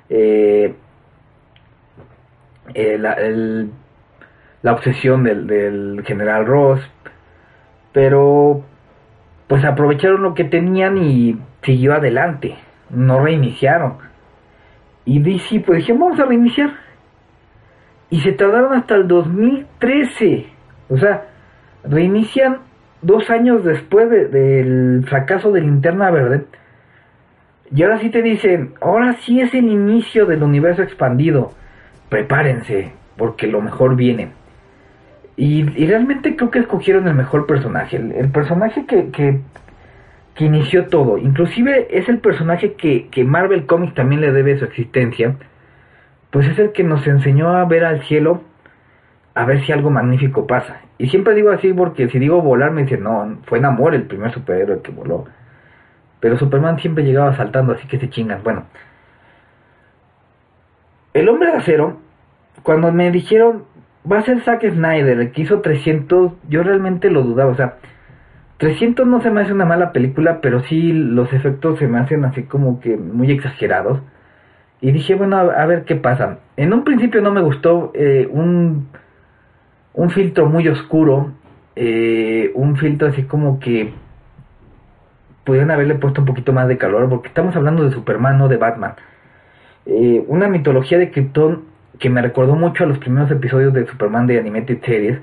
eh, 0.08 0.74
eh, 2.74 2.98
la, 4.62 4.72
obsesión 4.72 5.24
del, 5.24 5.48
del 5.48 6.04
general 6.06 6.46
Ross, 6.46 6.80
pero 7.92 8.62
pues 9.48 9.64
aprovecharon 9.64 10.22
lo 10.22 10.34
que 10.34 10.44
tenían 10.44 10.98
y 10.98 11.36
siguió 11.62 11.94
adelante, 11.94 12.56
no 12.90 13.18
reiniciaron. 13.18 14.07
Y 15.08 15.20
DC, 15.20 15.60
pues 15.60 15.78
dijeron, 15.78 16.02
vamos 16.02 16.20
a 16.20 16.26
reiniciar. 16.26 16.70
Y 18.10 18.20
se 18.20 18.32
tardaron 18.32 18.74
hasta 18.74 18.94
el 18.94 19.08
2013. 19.08 20.46
O 20.90 20.98
sea, 20.98 21.28
reinician 21.82 22.58
dos 23.00 23.30
años 23.30 23.64
después 23.64 24.10
del 24.10 25.06
fracaso 25.08 25.50
de 25.50 25.62
Linterna 25.62 26.10
Verde. 26.10 26.44
Y 27.74 27.82
ahora 27.82 27.98
sí 28.00 28.10
te 28.10 28.20
dicen, 28.20 28.74
ahora 28.82 29.14
sí 29.24 29.40
es 29.40 29.54
el 29.54 29.70
inicio 29.70 30.26
del 30.26 30.42
universo 30.42 30.82
expandido. 30.82 31.52
Prepárense, 32.10 32.92
porque 33.16 33.46
lo 33.46 33.62
mejor 33.62 33.96
viene. 33.96 34.32
Y, 35.36 35.86
realmente 35.86 36.36
creo 36.36 36.50
que 36.50 36.58
escogieron 36.58 37.08
el 37.08 37.14
mejor 37.14 37.46
personaje. 37.46 37.96
El, 37.96 38.30
personaje 38.30 38.84
que, 38.84 39.08
que 39.10 39.40
que 40.38 40.44
inició 40.44 40.86
todo. 40.86 41.18
Inclusive 41.18 41.88
es 41.90 42.08
el 42.08 42.20
personaje 42.20 42.74
que, 42.74 43.08
que 43.08 43.24
Marvel 43.24 43.66
Comics 43.66 43.94
también 43.94 44.20
le 44.20 44.30
debe 44.30 44.56
su 44.56 44.66
existencia. 44.66 45.34
Pues 46.30 46.46
es 46.46 46.56
el 46.60 46.70
que 46.70 46.84
nos 46.84 47.04
enseñó 47.08 47.56
a 47.56 47.64
ver 47.64 47.84
al 47.84 48.02
cielo 48.04 48.42
a 49.34 49.44
ver 49.44 49.64
si 49.66 49.72
algo 49.72 49.90
magnífico 49.90 50.46
pasa. 50.46 50.82
Y 50.96 51.08
siempre 51.08 51.34
digo 51.34 51.50
así 51.50 51.72
porque 51.72 52.08
si 52.08 52.20
digo 52.20 52.40
volar 52.40 52.70
me 52.70 52.82
dicen, 52.84 53.02
no, 53.02 53.38
fue 53.46 53.58
Namor 53.58 53.96
el 53.96 54.04
primer 54.04 54.32
superhéroe 54.32 54.80
que 54.80 54.92
voló. 54.92 55.24
Pero 56.20 56.38
Superman 56.38 56.78
siempre 56.78 57.02
llegaba 57.02 57.36
saltando, 57.36 57.72
así 57.72 57.88
que 57.88 57.98
se 57.98 58.08
chingan. 58.08 58.44
Bueno, 58.44 58.66
el 61.14 61.28
hombre 61.28 61.50
de 61.50 61.56
acero, 61.56 61.98
cuando 62.62 62.92
me 62.92 63.10
dijeron, 63.10 63.64
va 64.10 64.18
a 64.18 64.22
ser 64.22 64.40
Zack 64.42 64.70
Snyder, 64.70 65.18
el 65.18 65.32
que 65.32 65.42
hizo 65.42 65.62
300, 65.62 66.32
yo 66.48 66.62
realmente 66.62 67.10
lo 67.10 67.24
dudaba. 67.24 67.50
O 67.50 67.56
sea, 67.56 67.78
300 68.58 69.06
no 69.06 69.22
se 69.22 69.30
me 69.30 69.40
hace 69.40 69.52
una 69.52 69.64
mala 69.64 69.92
película, 69.92 70.40
pero 70.40 70.62
sí 70.64 70.92
los 70.92 71.32
efectos 71.32 71.78
se 71.78 71.86
me 71.88 71.98
hacen 71.98 72.24
así 72.24 72.42
como 72.42 72.80
que 72.80 72.96
muy 72.96 73.30
exagerados. 73.30 74.00
Y 74.80 74.92
dije, 74.92 75.14
bueno, 75.14 75.36
a, 75.38 75.66
ver 75.66 75.84
qué 75.84 75.96
pasa. 75.96 76.38
En 76.56 76.72
un 76.72 76.84
principio 76.84 77.20
no 77.20 77.32
me 77.32 77.40
gustó 77.40 77.92
eh, 77.94 78.28
un, 78.30 78.88
un 79.94 80.10
filtro 80.10 80.46
muy 80.46 80.68
oscuro, 80.68 81.32
eh, 81.76 82.52
un 82.54 82.76
filtro 82.76 83.08
así 83.08 83.24
como 83.24 83.58
que 83.58 83.92
pudieran 85.44 85.70
haberle 85.70 85.94
puesto 85.94 86.20
un 86.20 86.26
poquito 86.26 86.52
más 86.52 86.68
de 86.68 86.78
calor, 86.78 87.08
porque 87.08 87.28
estamos 87.28 87.56
hablando 87.56 87.84
de 87.84 87.92
Superman, 87.92 88.38
no 88.38 88.48
de 88.48 88.56
Batman. 88.56 88.94
Eh, 89.86 90.24
una 90.28 90.48
mitología 90.48 90.98
de 90.98 91.10
Krypton 91.10 91.64
que 91.98 92.10
me 92.10 92.22
recordó 92.22 92.54
mucho 92.54 92.84
a 92.84 92.86
los 92.86 92.98
primeros 92.98 93.30
episodios 93.30 93.72
de 93.72 93.86
Superman 93.86 94.26
de 94.26 94.38
Animated 94.38 94.82
Series, 94.84 95.18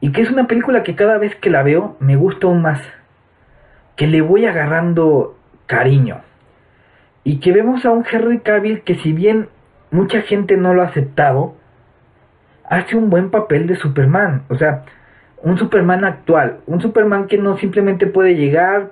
y 0.00 0.12
que 0.12 0.22
es 0.22 0.30
una 0.30 0.46
película 0.46 0.82
que 0.82 0.94
cada 0.94 1.18
vez 1.18 1.34
que 1.36 1.50
la 1.50 1.62
veo 1.62 1.96
me 2.00 2.16
gusta 2.16 2.46
aún 2.46 2.62
más, 2.62 2.80
que 3.96 4.06
le 4.06 4.20
voy 4.20 4.46
agarrando 4.46 5.36
cariño, 5.66 6.20
y 7.24 7.40
que 7.40 7.52
vemos 7.52 7.84
a 7.84 7.90
un 7.90 8.04
Henry 8.10 8.40
Cavill 8.40 8.82
que 8.82 8.94
si 8.96 9.12
bien 9.12 9.48
mucha 9.90 10.22
gente 10.22 10.56
no 10.56 10.74
lo 10.74 10.82
ha 10.82 10.86
aceptado, 10.86 11.54
hace 12.64 12.96
un 12.96 13.10
buen 13.10 13.30
papel 13.30 13.66
de 13.66 13.76
Superman, 13.76 14.44
o 14.48 14.54
sea, 14.56 14.84
un 15.42 15.58
Superman 15.58 16.04
actual, 16.04 16.58
un 16.66 16.80
Superman 16.80 17.26
que 17.26 17.38
no 17.38 17.56
simplemente 17.58 18.06
puede 18.06 18.34
llegar, 18.34 18.90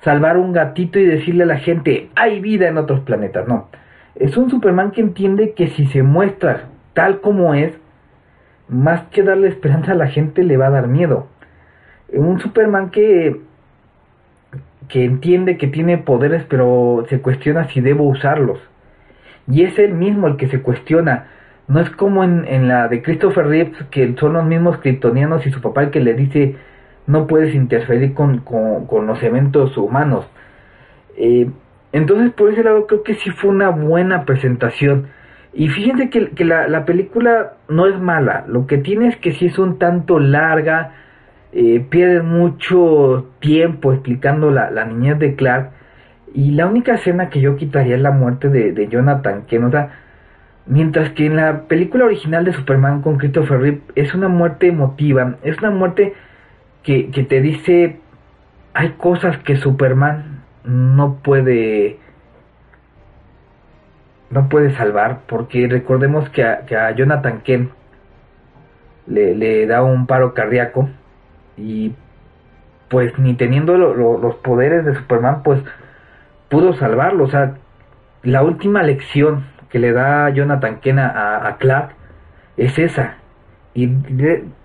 salvar 0.00 0.36
un 0.36 0.52
gatito 0.52 0.98
y 0.98 1.06
decirle 1.06 1.44
a 1.44 1.46
la 1.46 1.58
gente, 1.58 2.10
hay 2.14 2.40
vida 2.40 2.68
en 2.68 2.78
otros 2.78 3.00
planetas, 3.00 3.46
no. 3.46 3.68
Es 4.14 4.36
un 4.36 4.50
Superman 4.50 4.90
que 4.90 5.00
entiende 5.00 5.54
que 5.54 5.68
si 5.68 5.86
se 5.86 6.02
muestra 6.02 6.64
tal 6.92 7.20
como 7.20 7.54
es, 7.54 7.78
más 8.72 9.02
que 9.10 9.22
darle 9.22 9.48
esperanza 9.48 9.92
a 9.92 9.96
la 9.96 10.08
gente 10.08 10.42
le 10.42 10.56
va 10.56 10.66
a 10.66 10.70
dar 10.70 10.88
miedo. 10.88 11.28
Un 12.12 12.40
Superman 12.40 12.90
que 12.90 13.40
que 14.88 15.04
entiende 15.04 15.56
que 15.56 15.68
tiene 15.68 15.96
poderes 15.98 16.44
pero 16.48 17.06
se 17.08 17.20
cuestiona 17.20 17.68
si 17.68 17.80
debo 17.80 18.04
usarlos. 18.04 18.58
Y 19.48 19.62
es 19.62 19.78
él 19.78 19.94
mismo 19.94 20.26
el 20.26 20.36
que 20.36 20.48
se 20.48 20.60
cuestiona. 20.60 21.28
No 21.68 21.80
es 21.80 21.90
como 21.90 22.24
en, 22.24 22.44
en 22.46 22.68
la 22.68 22.88
de 22.88 23.02
Christopher 23.02 23.46
Reeves, 23.46 23.84
que 23.90 24.14
son 24.18 24.34
los 24.34 24.44
mismos 24.44 24.78
kryptonianos 24.78 25.46
y 25.46 25.50
su 25.52 25.60
papá 25.60 25.82
el 25.84 25.90
que 25.90 26.00
le 26.00 26.14
dice 26.14 26.56
no 27.06 27.26
puedes 27.26 27.54
interferir 27.54 28.14
con, 28.14 28.38
con, 28.38 29.06
los 29.06 29.22
eventos 29.22 29.76
humanos. 29.76 30.26
Eh, 31.16 31.48
entonces, 31.92 32.32
por 32.32 32.50
ese 32.52 32.62
lado, 32.62 32.86
creo 32.86 33.02
que 33.02 33.14
sí 33.14 33.30
fue 33.30 33.50
una 33.50 33.70
buena 33.70 34.24
presentación. 34.24 35.08
Y 35.54 35.68
fíjense 35.68 36.08
que, 36.08 36.30
que 36.30 36.44
la, 36.44 36.66
la, 36.68 36.84
película 36.86 37.54
no 37.68 37.86
es 37.86 37.98
mala. 38.00 38.44
Lo 38.48 38.66
que 38.66 38.78
tiene 38.78 39.08
es 39.08 39.16
que 39.16 39.32
sí 39.32 39.46
es 39.46 39.58
un 39.58 39.78
tanto 39.78 40.18
larga. 40.18 40.92
Eh, 41.52 41.84
pierde 41.90 42.22
mucho 42.22 43.28
tiempo 43.40 43.92
explicando 43.92 44.50
la, 44.50 44.70
la, 44.70 44.86
niñez 44.86 45.18
de 45.18 45.34
Clark. 45.34 45.70
Y 46.34 46.52
la 46.52 46.66
única 46.66 46.94
escena 46.94 47.28
que 47.28 47.40
yo 47.40 47.56
quitaría 47.56 47.96
es 47.96 48.00
la 48.00 48.12
muerte 48.12 48.48
de, 48.48 48.72
de 48.72 48.88
Jonathan 48.88 49.42
Kent. 49.46 49.64
O 49.64 49.70
sea, 49.70 49.90
mientras 50.66 51.10
que 51.10 51.26
en 51.26 51.36
la 51.36 51.62
película 51.64 52.06
original 52.06 52.44
de 52.44 52.54
Superman 52.54 53.02
con 53.02 53.18
Christopher 53.18 53.60
Reeve 53.60 53.80
es 53.94 54.14
una 54.14 54.28
muerte 54.28 54.68
emotiva. 54.68 55.36
Es 55.42 55.58
una 55.58 55.70
muerte 55.70 56.14
que, 56.82 57.10
que 57.10 57.24
te 57.24 57.42
dice, 57.42 57.98
hay 58.72 58.90
cosas 58.96 59.36
que 59.38 59.56
Superman 59.56 60.42
no 60.64 61.18
puede 61.22 61.98
no 64.32 64.48
puede 64.48 64.74
salvar 64.74 65.20
porque 65.26 65.68
recordemos 65.68 66.28
que 66.30 66.44
a, 66.44 66.66
que 66.66 66.76
a 66.76 66.90
Jonathan 66.92 67.42
Kent 67.42 67.70
le, 69.06 69.66
da 69.66 69.82
un 69.82 70.06
paro 70.06 70.34
cardíaco 70.34 70.88
y 71.56 71.94
pues 72.88 73.18
ni 73.18 73.34
teniendo 73.34 73.76
los 73.76 74.34
poderes 74.36 74.84
de 74.84 74.94
Superman 74.94 75.42
pues 75.42 75.62
pudo 76.48 76.74
salvarlo 76.74 77.24
o 77.24 77.28
sea 77.28 77.54
la 78.22 78.42
última 78.42 78.82
lección 78.82 79.46
que 79.70 79.78
le 79.78 79.92
da 79.92 80.30
Jonathan 80.30 80.80
Kent 80.80 80.98
a, 80.98 81.56
Clark 81.58 81.90
es 82.56 82.78
esa 82.78 83.16
y 83.74 83.88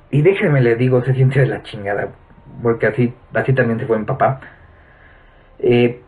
y 0.10 0.21
déjenme 0.21 0.62
le 0.62 0.75
digo, 0.75 1.03
se 1.03 1.13
siente 1.13 1.39
de 1.41 1.47
la 1.47 1.63
chingada, 1.63 2.10
porque 2.62 2.88
así, 2.88 3.13
así 3.34 3.53
también 3.53 3.80
se 3.80 3.86
fue 3.86 3.99
mi 3.99 4.06
papá. 4.06 4.39
Eh, 5.60 6.01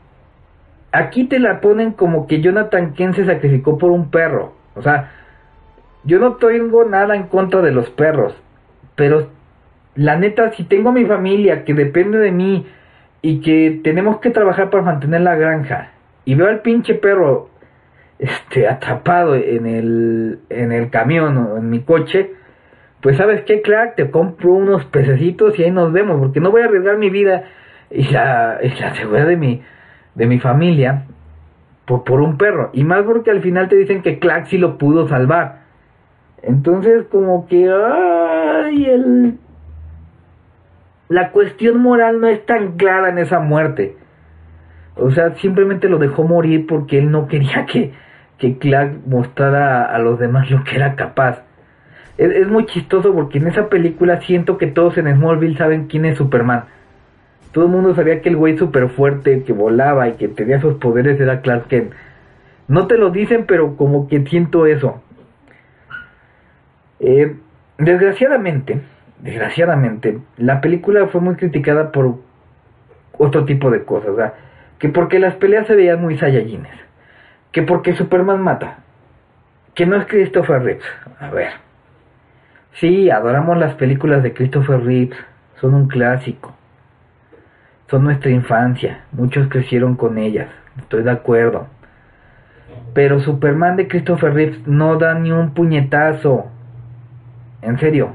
aquí 0.92 1.26
te 1.26 1.40
la 1.40 1.62
ponen 1.62 1.92
como 1.92 2.28
que 2.28 2.42
Jonathan 2.42 2.94
Kent 2.94 3.16
se 3.16 3.26
sacrificó 3.26 3.78
por 3.78 3.92
un 3.92 4.10
perro. 4.10 4.54
O 4.76 4.82
sea, 4.82 5.12
yo 6.04 6.20
no 6.20 6.36
tengo 6.36 6.86
nada 6.86 7.16
en 7.16 7.24
contra 7.24 7.62
de 7.62 7.72
los 7.72 7.90
perros, 7.90 8.36
pero 8.96 9.30
la 9.96 10.18
neta, 10.18 10.52
si 10.52 10.64
tengo 10.64 10.90
a 10.90 10.94
mi 10.94 11.06
familia 11.06 11.66
que 11.66 11.74
depende 11.74 12.20
de 12.20 12.32
mí 12.32 12.66
y 13.22 13.42
que 13.42 13.82
tenemos 13.84 14.20
que 14.20 14.30
trabajar 14.30 14.70
para 14.70 14.84
mantener 14.84 15.22
la 15.22 15.36
granja 15.36 15.92
y 16.26 16.36
veo 16.36 16.48
al 16.48 16.62
pinche 16.62 16.96
perro 16.96 17.50
este 18.18 18.68
atrapado 18.68 19.36
en 19.36 19.66
el 19.66 20.40
en 20.50 20.72
el 20.72 20.90
camión 20.90 21.38
o 21.38 21.58
en 21.58 21.70
mi 21.70 21.82
coche, 21.82 22.32
pues 23.02 23.18
sabes 23.18 23.44
qué, 23.44 23.62
Clark, 23.62 23.96
te 23.96 24.10
compro 24.12 24.54
unos 24.54 24.86
pececitos 24.86 25.58
y 25.58 25.64
ahí 25.64 25.72
nos 25.72 25.92
vemos, 25.94 26.20
porque 26.20 26.40
no 26.40 26.52
voy 26.52 26.62
a 26.62 26.66
arriesgar 26.66 26.98
mi 26.98 27.10
vida 27.10 27.46
y 27.90 28.10
la, 28.10 28.60
la 28.62 28.96
seguridad 28.96 29.26
de 29.26 29.38
mi, 29.38 29.64
de 30.20 30.28
mi 30.28 30.40
familia 30.40 31.06
por, 31.86 32.04
por 32.04 32.22
un 32.22 32.38
perro. 32.38 32.70
Y 32.74 32.84
más 32.84 33.04
porque 33.04 33.32
al 33.32 33.42
final 33.42 33.68
te 33.68 33.76
dicen 33.76 34.04
que 34.04 34.20
Clark 34.20 34.46
sí 34.48 34.60
lo 34.60 34.78
pudo 34.78 35.08
salvar. 35.08 35.62
Entonces 36.44 37.06
como 37.10 37.48
que, 37.48 37.68
ay, 37.68 38.86
el... 38.86 39.38
La 41.08 41.32
cuestión 41.32 41.82
moral 41.82 42.22
no 42.22 42.28
es 42.28 42.46
tan 42.46 42.74
clara 42.74 43.10
en 43.10 43.18
esa 43.18 43.40
muerte. 43.40 43.98
O 44.96 45.10
sea, 45.10 45.34
simplemente 45.38 45.90
lo 45.90 45.98
dejó 45.98 46.24
morir 46.24 46.68
porque 46.68 47.00
él 47.00 47.10
no 47.10 47.28
quería 47.28 47.66
que, 47.72 47.94
que 48.38 48.60
Clark 48.60 49.00
mostrara 49.08 49.86
a 49.86 49.98
los 49.98 50.20
demás 50.20 50.52
lo 50.52 50.64
que 50.64 50.76
era 50.76 50.96
capaz 50.96 51.42
es, 52.20 52.48
muy 52.50 52.66
chistoso 52.66 53.14
porque 53.14 53.38
en 53.38 53.48
esa 53.48 53.70
película 53.70 54.20
siento 54.22 54.58
que 54.58 54.68
todos 54.68 54.98
en 54.98 55.08
Smallville 55.16 55.58
saben 55.58 55.88
quién 55.88 56.04
es 56.04 56.18
Superman. 56.18 56.66
Todo 57.52 57.66
el 57.66 57.72
mundo 57.72 57.96
sabía 57.96 58.22
que 58.22 58.30
el 58.30 58.36
güey 58.36 58.58
súper 58.58 58.90
fuerte, 58.90 59.44
que 59.44 59.54
volaba 59.54 60.08
y 60.08 60.14
que 60.14 60.28
tenía 60.28 60.58
esos 60.58 60.76
poderes 60.76 61.20
era 61.20 61.42
Clark 61.42 61.68
Kent. 61.68 61.94
No 62.68 62.86
te 62.86 62.98
lo 62.98 63.10
dicen, 63.10 63.46
pero 63.48 63.76
como 63.76 64.08
que 64.08 64.24
siento 64.26 64.68
eso. 64.68 65.02
Eh, 67.00 67.36
desgraciadamente, 67.80 68.82
desgraciadamente, 69.20 70.20
la 70.38 70.62
película 70.62 71.08
fue 71.08 71.22
muy 71.22 71.36
criticada 71.36 71.92
por 71.92 72.20
otro 73.18 73.46
tipo 73.46 73.72
de 73.72 73.84
cosas. 73.84 74.34
Que 74.78 74.90
porque 74.90 75.18
las 75.18 75.36
peleas 75.36 75.66
se 75.66 75.76
veían 75.76 76.02
muy 76.02 76.18
saiyajines. 76.18 76.72
Que 77.52 77.64
porque 77.64 77.96
Superman 77.96 78.42
mata. 78.42 78.78
Que 79.74 79.88
no 79.88 79.96
es 79.96 80.06
Christopher 80.06 80.62
Reeves. 80.62 80.86
A 81.20 81.32
ver. 81.32 81.50
Sí, 82.74 83.10
adoramos 83.10 83.58
las 83.58 83.74
películas 83.74 84.24
de 84.24 84.34
Christopher 84.34 84.82
Reeves, 84.84 85.18
son 85.60 85.74
un 85.74 85.88
clásico. 85.88 86.56
Son 87.90 88.04
nuestra 88.04 88.30
infancia, 88.30 89.02
muchos 89.12 89.48
crecieron 89.48 89.96
con 89.96 90.18
ellas, 90.18 90.48
estoy 90.78 91.04
de 91.04 91.12
acuerdo. 91.12 91.68
Pero 92.94 93.20
Superman 93.20 93.78
de 93.78 93.88
Christopher 93.88 94.34
Reeves 94.34 94.68
no 94.68 94.98
da 94.98 95.16
ni 95.16 95.32
un 95.32 95.54
puñetazo. 95.54 96.48
En 97.62 97.80
serio. 97.80 98.12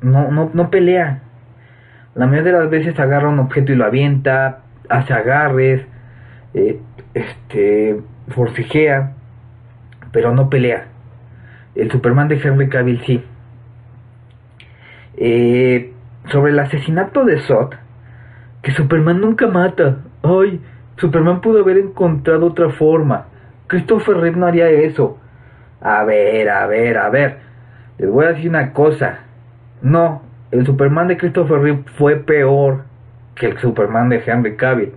No, 0.00 0.30
no, 0.30 0.50
no 0.52 0.70
pelea. 0.70 1.20
La 2.14 2.26
mayoría 2.26 2.52
de 2.52 2.58
las 2.58 2.70
veces 2.70 2.98
agarra 2.98 3.28
un 3.28 3.38
objeto 3.38 3.72
y 3.72 3.76
lo 3.76 3.84
avienta, 3.84 4.60
hace 4.88 5.12
agarres, 5.12 5.86
eh, 6.54 6.80
este, 7.14 8.00
forcejea, 8.28 9.12
pero 10.10 10.34
no 10.34 10.50
pelea. 10.50 10.86
El 11.74 11.90
Superman 11.90 12.28
de 12.28 12.40
Henry 12.42 12.68
Cavill 12.68 13.00
sí. 13.06 13.24
Eh, 15.16 15.91
sobre 16.32 16.52
el 16.52 16.58
asesinato 16.58 17.24
de 17.24 17.38
Zod, 17.42 17.74
que 18.62 18.72
Superman 18.72 19.20
nunca 19.20 19.46
mata. 19.46 19.98
Ay, 20.22 20.60
Superman 20.96 21.40
pudo 21.40 21.60
haber 21.60 21.78
encontrado 21.78 22.46
otra 22.46 22.70
forma. 22.70 23.26
Christopher 23.68 24.16
Reeve 24.16 24.36
no 24.36 24.46
haría 24.46 24.68
eso. 24.68 25.18
A 25.80 26.02
ver, 26.04 26.48
a 26.48 26.66
ver, 26.66 26.98
a 26.98 27.08
ver. 27.10 27.38
Les 27.98 28.10
voy 28.10 28.24
a 28.24 28.32
decir 28.32 28.48
una 28.48 28.72
cosa. 28.72 29.20
No, 29.82 30.22
el 30.50 30.66
Superman 30.66 31.08
de 31.08 31.16
Christopher 31.16 31.60
Reeve 31.60 31.84
fue 31.96 32.16
peor 32.16 32.84
que 33.34 33.46
el 33.46 33.58
Superman 33.58 34.08
de 34.08 34.22
Henry 34.24 34.56
Cavill. 34.56 34.92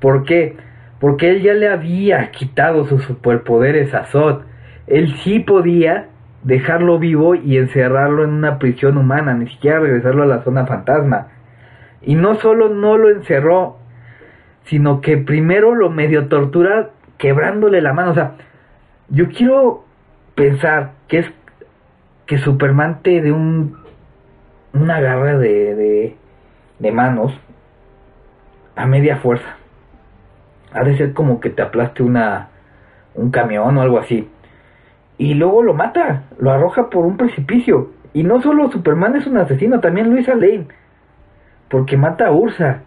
¿Por 0.00 0.24
qué? 0.24 0.56
Porque 1.00 1.30
él 1.30 1.42
ya 1.42 1.54
le 1.54 1.68
había 1.68 2.30
quitado 2.30 2.86
sus 2.86 3.02
superpoderes 3.04 3.94
a 3.94 4.04
Zod 4.04 4.42
él 4.86 5.14
sí 5.24 5.40
podía 5.40 6.06
dejarlo 6.46 7.00
vivo 7.00 7.34
y 7.34 7.56
encerrarlo 7.56 8.22
en 8.22 8.30
una 8.30 8.60
prisión 8.60 8.96
humana, 8.96 9.34
ni 9.34 9.48
siquiera 9.48 9.80
regresarlo 9.80 10.22
a 10.22 10.26
la 10.26 10.44
zona 10.44 10.64
fantasma. 10.64 11.26
Y 12.02 12.14
no 12.14 12.36
solo 12.36 12.68
no 12.68 12.96
lo 12.96 13.10
encerró, 13.10 13.78
sino 14.66 15.00
que 15.00 15.18
primero 15.18 15.74
lo 15.74 15.90
medio 15.90 16.28
tortura 16.28 16.90
quebrándole 17.18 17.80
la 17.80 17.92
mano. 17.92 18.12
O 18.12 18.14
sea, 18.14 18.34
yo 19.08 19.28
quiero 19.30 19.84
pensar 20.36 20.92
que 21.08 21.18
es 21.18 21.32
que 22.26 22.38
Superman 22.38 23.02
te 23.02 23.20
de 23.20 23.32
un 23.32 23.84
una 24.72 25.00
garra 25.00 25.38
de, 25.38 25.74
de, 25.74 26.16
de 26.78 26.92
manos 26.92 27.32
a 28.76 28.86
media 28.86 29.16
fuerza. 29.16 29.56
Ha 30.72 30.84
de 30.84 30.96
ser 30.96 31.12
como 31.12 31.40
que 31.40 31.50
te 31.50 31.62
aplaste 31.62 32.04
una 32.04 32.50
un 33.14 33.30
camión 33.30 33.76
o 33.76 33.82
algo 33.82 33.98
así 33.98 34.28
y 35.18 35.34
luego 35.34 35.62
lo 35.62 35.74
mata, 35.74 36.24
lo 36.38 36.50
arroja 36.50 36.90
por 36.90 37.06
un 37.06 37.16
precipicio. 37.16 37.90
Y 38.12 38.22
no 38.22 38.40
solo 38.40 38.70
Superman 38.70 39.16
es 39.16 39.26
un 39.26 39.38
asesino, 39.38 39.80
también 39.80 40.10
Luisa 40.10 40.34
Lane, 40.34 40.66
porque 41.68 41.96
mata 41.96 42.26
a 42.26 42.32
Ursa. 42.32 42.82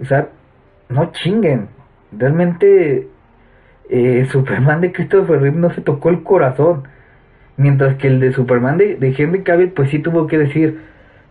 O 0.00 0.04
sea, 0.04 0.28
no 0.88 1.12
chinguen. 1.12 1.68
Realmente 2.12 3.08
eh, 3.88 4.26
Superman 4.30 4.80
de 4.80 4.92
Christopher 4.92 5.40
Reeve 5.40 5.58
no 5.58 5.70
se 5.70 5.80
tocó 5.80 6.10
el 6.10 6.22
corazón. 6.22 6.84
Mientras 7.56 7.96
que 7.96 8.08
el 8.08 8.20
de 8.20 8.32
Superman 8.32 8.78
de, 8.78 8.96
de 8.96 9.14
Henry 9.16 9.42
Cavill, 9.42 9.72
pues 9.72 9.90
sí 9.90 9.98
tuvo 9.98 10.26
que 10.26 10.38
decir, 10.38 10.80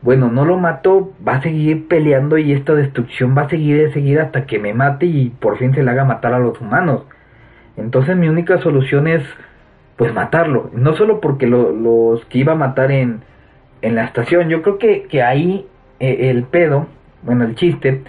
bueno, 0.01 0.29
no 0.29 0.45
lo 0.45 0.57
mató, 0.57 1.13
va 1.27 1.35
a 1.35 1.41
seguir 1.41 1.87
peleando 1.87 2.37
y 2.37 2.53
esta 2.53 2.73
destrucción 2.73 3.35
va 3.37 3.43
a 3.43 3.49
seguir 3.49 3.87
y 3.87 3.91
seguir 3.91 4.19
hasta 4.19 4.45
que 4.45 4.59
me 4.59 4.73
mate 4.73 5.05
y 5.05 5.29
por 5.29 5.57
fin 5.57 5.73
se 5.73 5.83
le 5.83 5.91
haga 5.91 6.05
matar 6.05 6.33
a 6.33 6.39
los 6.39 6.59
humanos. 6.61 7.03
Entonces 7.75 8.15
mi 8.15 8.29
única 8.29 8.59
solución 8.59 9.07
es, 9.07 9.23
pues 9.99 10.13
matarlo. 10.13 10.69
No 10.73 10.95
solo 10.95 11.19
porque 11.19 11.45
los 11.45 12.23
que 12.27 12.37
iba 12.37 12.53
a 12.53 12.55
matar 12.55 12.89
en, 12.89 13.19
en 13.81 13.95
la 13.95 14.05
estación, 14.05 14.47
yo 14.47 14.61
creo 14.61 14.77
que, 14.77 15.03
que 15.03 15.21
ahí 15.21 15.67
eh, 15.99 16.29
el 16.29 16.43
pedo, 16.43 16.87
bueno, 17.21 17.43
el 17.43 17.55
chiste, 17.55 18.03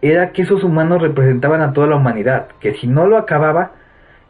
era 0.00 0.30
que 0.32 0.42
esos 0.42 0.64
humanos 0.64 1.02
representaban 1.02 1.60
a 1.60 1.74
toda 1.74 1.88
la 1.88 1.96
humanidad, 1.96 2.48
que 2.58 2.72
si 2.76 2.86
no 2.86 3.06
lo 3.06 3.18
acababa, 3.18 3.72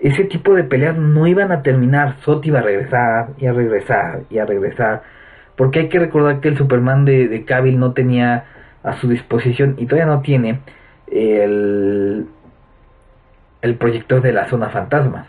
ese 0.01 0.25
tipo 0.25 0.53
de 0.55 0.65
peleas 0.65 0.97
no 0.97 1.29
iban 1.29 1.53
a 1.53 1.63
terminar, 1.63 2.17
Sot 2.23 2.45
iba 2.45 2.59
a 2.59 2.63
regresar 2.63 3.29
y 3.39 3.47
a 3.47 3.53
regresar 3.53 4.23
y 4.29 4.39
a 4.39 4.45
regresar, 4.45 5.03
porque 5.55 5.79
hay 5.79 5.89
que 5.89 6.01
recordar 6.01 6.41
que 6.41 6.49
el 6.49 6.59
Superman 6.59 7.05
de, 7.05 7.29
de 7.29 7.45
Cavill 7.45 7.79
no 7.79 7.93
tenía 7.93 8.47
a 8.83 8.95
su 8.95 9.07
disposición 9.09 9.77
y 9.79 9.87
todavía 9.87 10.13
no 10.13 10.23
tiene 10.23 10.59
el, 11.07 12.27
el 13.63 13.75
proyector 13.77 14.21
de 14.23 14.33
la 14.33 14.49
zona 14.49 14.71
fantasma. 14.71 15.29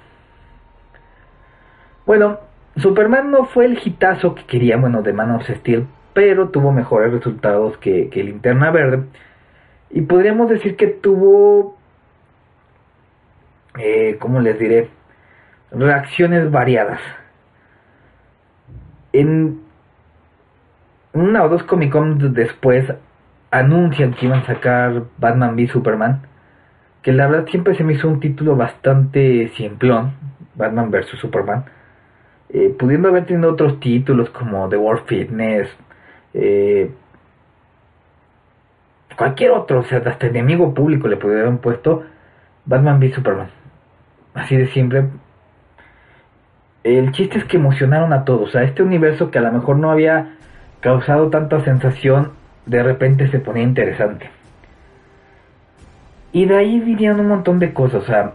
Bueno, 2.08 2.39
Superman 2.78 3.32
no 3.32 3.43
fue 3.43 3.66
el 3.66 3.78
hitazo 3.84 4.34
que 4.34 4.45
quería, 4.45 4.78
bueno, 4.78 5.01
de 5.01 5.12
Man 5.12 5.32
of 5.32 5.45
Steel, 5.45 5.88
pero 6.14 6.47
tuvo 6.47 6.72
mejores 6.72 7.12
resultados 7.12 7.78
que, 7.80 8.10
que 8.10 8.24
Linterna 8.24 8.72
Verde. 8.72 9.03
Y 9.89 10.03
podríamos 10.03 10.49
decir 10.49 10.78
que 10.78 10.88
tuvo, 10.88 11.78
eh, 13.78 14.16
¿cómo 14.22 14.39
les 14.39 14.58
diré? 14.58 14.89
Reacciones 15.70 16.49
variadas. 16.49 17.01
En 19.12 19.60
una 21.12 21.43
o 21.43 21.49
dos 21.49 21.64
Comic 21.64 21.91
Cons 21.91 22.34
después 22.34 22.86
anuncian 23.51 24.14
que 24.14 24.28
iban 24.28 24.39
a 24.39 24.45
sacar 24.45 25.03
Batman 25.18 25.55
v 25.55 25.68
Superman, 25.68 26.22
que 27.01 27.12
la 27.12 27.28
verdad 27.28 27.49
siempre 27.49 27.76
se 27.76 27.84
me 27.84 27.95
hizo 27.95 28.08
un 28.08 28.22
título 28.22 28.55
bastante 28.55 29.49
simplón, 29.58 30.14
Batman 30.55 30.89
vs 30.89 31.20
Superman, 31.20 31.66
eh, 32.50 32.76
pudiendo 32.78 33.10
haber 33.10 33.26
tenido 33.26 33.52
otros 33.52 33.80
títulos 33.80 34.30
como 34.30 34.70
The 34.70 34.78
World 34.78 35.06
Fitness, 35.06 35.70
eh, 36.34 36.91
cualquier 39.18 39.52
otro, 39.52 39.80
o 39.80 39.84
sea, 39.84 39.98
hasta 40.06 40.28
enemigo 40.28 40.74
público 40.74 41.08
le 41.08 41.18
pudieron 41.18 41.58
puesto 41.58 42.04
Batman 42.66 43.00
v 43.00 43.14
Superman. 43.14 43.50
Así 44.34 44.56
de 44.56 44.68
siempre. 44.68 45.06
El 46.84 47.12
chiste 47.12 47.39
es 47.39 47.45
que 47.45 47.58
emocionaron 47.58 48.14
a 48.14 48.24
todos. 48.24 48.50
O 48.50 48.52
sea, 48.52 48.64
este 48.64 48.84
universo 48.84 49.32
que 49.32 49.39
a 49.39 49.41
lo 49.41 49.52
mejor 49.52 49.78
no 49.78 49.91
había 49.91 50.36
causado 50.80 51.30
tanta 51.30 51.60
sensación, 51.64 52.32
de 52.66 52.84
repente 52.84 53.28
se 53.30 53.39
ponía 53.39 53.64
interesante. 53.64 54.30
Y 56.32 56.45
de 56.45 56.56
ahí 56.56 56.80
vinieron 56.80 57.20
un 57.20 57.28
montón 57.28 57.60
de 57.60 57.74
cosas. 57.74 58.04
O 58.04 58.06
sea, 58.06 58.34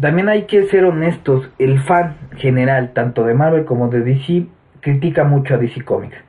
también 0.00 0.28
hay 0.28 0.44
que 0.44 0.64
ser 0.66 0.84
honestos. 0.84 1.48
El 1.58 1.80
fan 1.80 2.16
general, 2.36 2.92
tanto 2.92 3.24
de 3.24 3.34
Marvel 3.34 3.64
como 3.64 3.88
de 3.88 4.00
DC, 4.00 4.46
critica 4.80 5.24
mucho 5.24 5.54
a 5.54 5.58
DC 5.58 5.84
Comics 5.84 6.26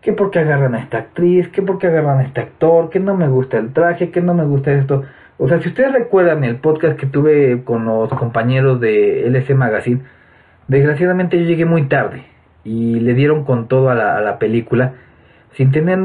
que 0.00 0.12
porque 0.12 0.38
agarran 0.38 0.74
a 0.74 0.78
esta 0.80 0.98
actriz, 0.98 1.48
que 1.48 1.62
porque 1.62 1.86
agarran 1.86 2.20
a 2.20 2.22
este 2.22 2.40
actor, 2.40 2.90
que 2.90 3.00
no 3.00 3.14
me 3.16 3.28
gusta 3.28 3.58
el 3.58 3.72
traje, 3.72 4.10
que 4.10 4.20
no 4.20 4.34
me 4.34 4.44
gusta 4.44 4.72
esto. 4.72 5.04
O 5.38 5.48
sea, 5.48 5.60
si 5.60 5.68
ustedes 5.68 5.92
recuerdan 5.92 6.44
el 6.44 6.56
podcast 6.56 6.98
que 6.98 7.06
tuve 7.06 7.62
con 7.64 7.84
los 7.84 8.08
compañeros 8.10 8.80
de 8.80 9.26
LC 9.26 9.54
Magazine, 9.54 10.00
desgraciadamente 10.68 11.38
yo 11.38 11.44
llegué 11.44 11.64
muy 11.64 11.84
tarde 11.84 12.24
y 12.64 13.00
le 13.00 13.14
dieron 13.14 13.44
con 13.44 13.68
todo 13.68 13.90
a 13.90 13.94
la, 13.94 14.38
película 14.38 14.94
sin 15.52 15.70
tener 15.70 15.98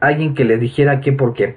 alguien 0.00 0.34
que 0.34 0.44
les 0.44 0.60
dijera 0.60 1.00
qué 1.00 1.12
por 1.12 1.34
qué. 1.34 1.56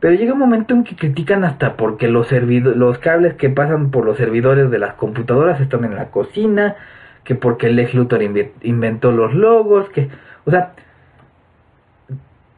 Pero 0.00 0.14
llega 0.14 0.32
un 0.32 0.38
momento 0.38 0.74
en 0.74 0.84
que 0.84 0.96
critican 0.96 1.44
hasta 1.44 1.76
porque 1.76 2.08
los, 2.08 2.32
los 2.32 2.98
cables 2.98 3.34
que 3.34 3.50
pasan 3.50 3.90
por 3.90 4.06
los 4.06 4.16
servidores 4.16 4.70
de 4.70 4.78
las 4.78 4.94
computadoras 4.94 5.60
están 5.60 5.84
en 5.84 5.94
la 5.94 6.06
cocina, 6.06 6.76
que 7.24 7.34
porque 7.34 7.68
Lex 7.68 7.92
Luthor 7.94 8.22
inventó 8.62 9.12
los 9.12 9.34
logos, 9.34 9.90
que, 9.90 10.08
o 10.46 10.50
sea, 10.50 10.72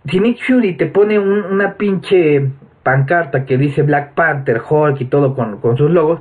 si 0.06 0.20
Nick 0.20 0.38
Fury 0.46 0.76
te 0.76 0.86
pone 0.86 1.18
una 1.18 1.74
pinche 1.74 2.50
pancarta 2.82 3.44
que 3.44 3.58
dice 3.58 3.82
Black 3.82 4.14
Panther, 4.14 4.62
Hulk 4.68 5.00
y 5.00 5.04
todo 5.06 5.34
con, 5.34 5.76
sus 5.76 5.90
logos, 5.90 6.20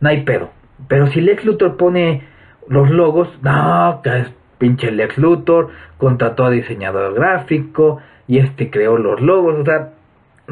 no 0.00 0.08
hay 0.08 0.22
pedo. 0.22 0.50
Pero 0.88 1.06
si 1.08 1.20
Lex 1.20 1.44
Luthor 1.44 1.76
pone 1.76 2.24
los 2.68 2.90
logos, 2.90 3.28
no, 3.42 4.00
que 4.02 4.18
es 4.20 4.32
pinche 4.58 4.90
Lex 4.90 5.18
Luthor, 5.18 5.70
contrató 5.98 6.44
a 6.44 6.50
diseñador 6.50 7.14
gráfico 7.14 8.00
y 8.26 8.38
este 8.38 8.70
creó 8.70 8.98
los 8.98 9.20
logos, 9.20 9.58
o 9.58 9.64
sea, 9.64 9.90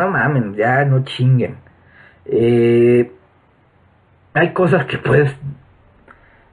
no 0.01 0.11
mamen, 0.11 0.55
ya 0.55 0.85
no 0.85 1.05
chinguen. 1.05 1.57
Eh, 2.25 3.13
hay 4.35 4.53
cosas 4.53 4.87
que 4.87 4.99
puedes 4.99 5.35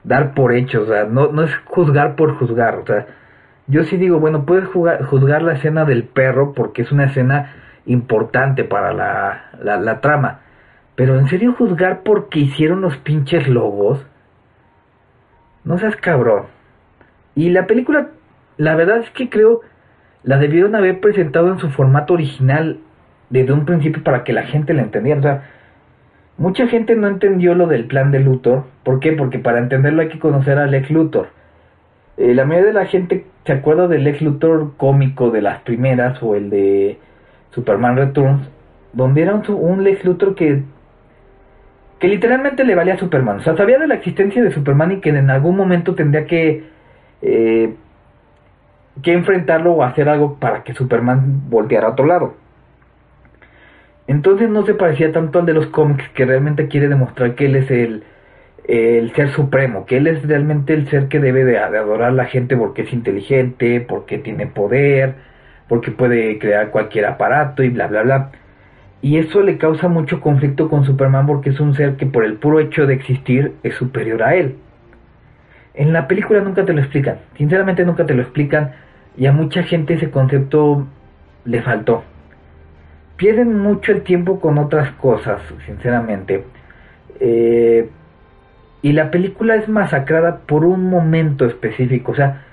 dar 0.03 0.33
por 0.33 0.53
hecho, 0.53 0.83
o 0.83 0.85
sea, 0.85 1.05
no, 1.05 1.43
es 1.43 1.55
juzgar 1.65 2.15
por 2.15 2.37
juzgar, 2.37 2.75
o 2.75 2.85
sea, 2.85 3.07
yo 3.67 3.83
sí 3.83 3.97
digo, 3.97 4.19
bueno, 4.19 4.45
puedes 4.45 4.65
juzgar 4.67 5.41
la 5.41 5.53
escena 5.53 5.83
del 5.85 6.03
perro 6.05 6.53
porque 6.53 6.83
es 6.83 6.91
una 6.91 7.05
escena 7.05 7.53
importante 7.85 8.63
para 8.63 8.93
la, 8.93 9.77
la, 9.77 9.99
trama. 9.99 10.39
Pero 10.95 11.19
en 11.19 11.27
serio 11.27 11.53
juzgar 11.53 12.01
porque 12.03 12.39
hicieron 12.39 12.79
los 12.79 12.95
pinches 12.97 13.47
logos. 13.49 14.05
No 15.65 15.77
seas 15.77 15.97
cabrón. 15.97 16.45
Y 17.35 17.49
la 17.49 17.67
película, 17.67 18.07
la 18.55 18.75
verdad 18.75 18.99
es 18.99 19.09
que 19.09 19.29
creo, 19.29 19.59
la 20.23 20.37
debieron 20.37 20.73
haber 20.73 21.01
presentado 21.01 21.49
en 21.51 21.59
su 21.59 21.69
formato 21.69 22.13
original 22.13 22.79
desde 23.29 23.53
un 23.53 23.65
principio 23.65 24.03
para 24.03 24.23
que 24.23 24.33
la 24.33 24.43
gente 24.43 24.73
la 24.73 24.83
entendiera. 24.83 25.19
O 25.19 25.23
sea, 25.23 25.43
mucha 26.37 26.67
gente 26.67 26.95
no 26.95 27.07
entendió 27.07 27.55
lo 27.55 27.67
del 27.67 27.85
plan 27.85 28.11
de 28.11 28.19
Luthor. 28.19 28.65
¿Por 28.83 28.99
qué? 28.99 29.13
Porque 29.13 29.39
para 29.39 29.59
entenderlo 29.59 30.01
hay 30.01 30.09
que 30.09 30.19
conocer 30.19 30.57
a 30.57 30.67
Lex 30.67 30.89
Luthor. 30.89 31.29
Eh, 32.17 32.33
la 32.33 32.45
mayoría 32.45 32.67
de 32.67 32.73
la 32.73 32.85
gente 32.85 33.25
se 33.45 33.53
acuerda 33.53 33.87
del 33.87 34.03
Lex 34.03 34.21
Luthor 34.21 34.75
cómico 34.77 35.29
de 35.29 35.41
las 35.41 35.61
primeras 35.61 36.21
o 36.23 36.35
el 36.35 36.49
de 36.49 36.97
Superman 37.51 37.95
Returns, 37.95 38.49
donde 38.93 39.21
era 39.21 39.35
un, 39.35 39.83
Lex 39.83 40.03
Luthor 40.03 40.35
que 40.35 40.63
que 41.99 42.07
literalmente 42.07 42.63
le 42.63 42.75
valía 42.75 42.93
a 42.93 42.99
Superman. 42.99 43.37
O 43.37 43.41
sea, 43.41 43.57
sabía 43.57 43.79
de 43.79 43.87
la 43.87 43.95
existencia 43.95 44.43
de 44.43 44.51
Superman 44.51 44.91
y 44.91 44.99
que 44.99 45.09
en 45.09 45.31
algún 45.31 45.57
momento 45.57 45.95
tendría 45.95 46.27
que 46.27 46.63
eh, 47.23 47.73
que 49.01 49.13
enfrentarlo 49.13 49.73
o 49.73 49.83
hacer 49.83 50.09
algo 50.09 50.35
para 50.35 50.63
que 50.63 50.73
Superman 50.73 51.49
volteara 51.49 51.87
a 51.87 51.91
otro 51.91 52.05
lado. 52.05 52.35
Entonces 54.07 54.49
no 54.49 54.65
se 54.65 54.73
parecía 54.73 55.11
tanto 55.11 55.39
al 55.39 55.45
de 55.45 55.53
los 55.53 55.67
cómics 55.67 56.07
que 56.13 56.25
realmente 56.25 56.67
quiere 56.67 56.87
demostrar 56.87 57.35
que 57.35 57.45
él 57.45 57.55
es 57.57 57.69
el 57.69 58.03
el 58.67 59.13
ser 59.13 59.31
supremo, 59.31 59.85
que 59.85 59.97
él 59.97 60.07
es 60.07 60.27
realmente 60.27 60.73
el 60.73 60.89
ser 60.89 61.07
que 61.07 61.19
debe 61.19 61.45
de, 61.45 61.57
adorar 61.57 62.09
a 62.09 62.11
la 62.11 62.25
gente 62.25 62.57
porque 62.57 62.81
es 62.81 62.93
inteligente, 62.93 63.79
porque 63.81 64.17
tiene 64.17 64.45
poder, 64.45 65.15
porque 65.69 65.91
puede 65.91 66.37
crear 66.37 66.69
cualquier 66.69 67.05
aparato 67.05 67.63
y 67.63 67.69
bla, 67.69 67.87
bla, 67.87 68.03
bla. 68.03 68.31
Y 69.01 69.17
eso 69.17 69.41
le 69.41 69.57
causa 69.57 69.87
mucho 69.87 70.19
conflicto 70.19 70.69
con 70.69 70.85
Superman 70.85 71.27
porque 71.27 71.51
es 71.51 71.59
un 71.59 71.75
ser 71.75 71.95
que 71.95 72.07
por 72.07 72.25
el 72.25 72.35
puro 72.35 72.59
hecho 72.59 72.85
de 72.85 72.95
existir 72.95 73.53
es 73.63 73.75
superior 73.75 74.21
a 74.23 74.35
él. 74.35 74.55
En 75.73 75.93
la 75.93 76.07
película 76.07 76.41
nunca 76.41 76.65
te 76.65 76.73
lo 76.73 76.81
explican, 76.81 77.19
sinceramente 77.37 77.85
nunca 77.85 78.05
te 78.05 78.15
lo 78.15 78.23
explican 78.23 78.71
y 79.15 79.27
a 79.27 79.31
mucha 79.31 79.63
gente 79.63 79.93
ese 79.93 80.09
concepto 80.09 80.87
le 81.45 81.61
faltó. 81.61 82.03
Pierden 83.17 83.59
mucho 83.59 83.91
el 83.91 84.03
tiempo 84.03 84.39
con 84.39 84.57
otras 84.57 84.91
cosas, 84.93 85.41
sinceramente. 85.65 86.45
Eh, 87.19 87.89
y 88.81 88.93
la 88.93 89.11
película 89.11 89.55
es 89.55 89.67
masacrada 89.67 90.41
por 90.45 90.63
un 90.63 90.89
momento 90.89 91.45
específico, 91.45 92.11
o 92.11 92.15
sea, 92.15 92.43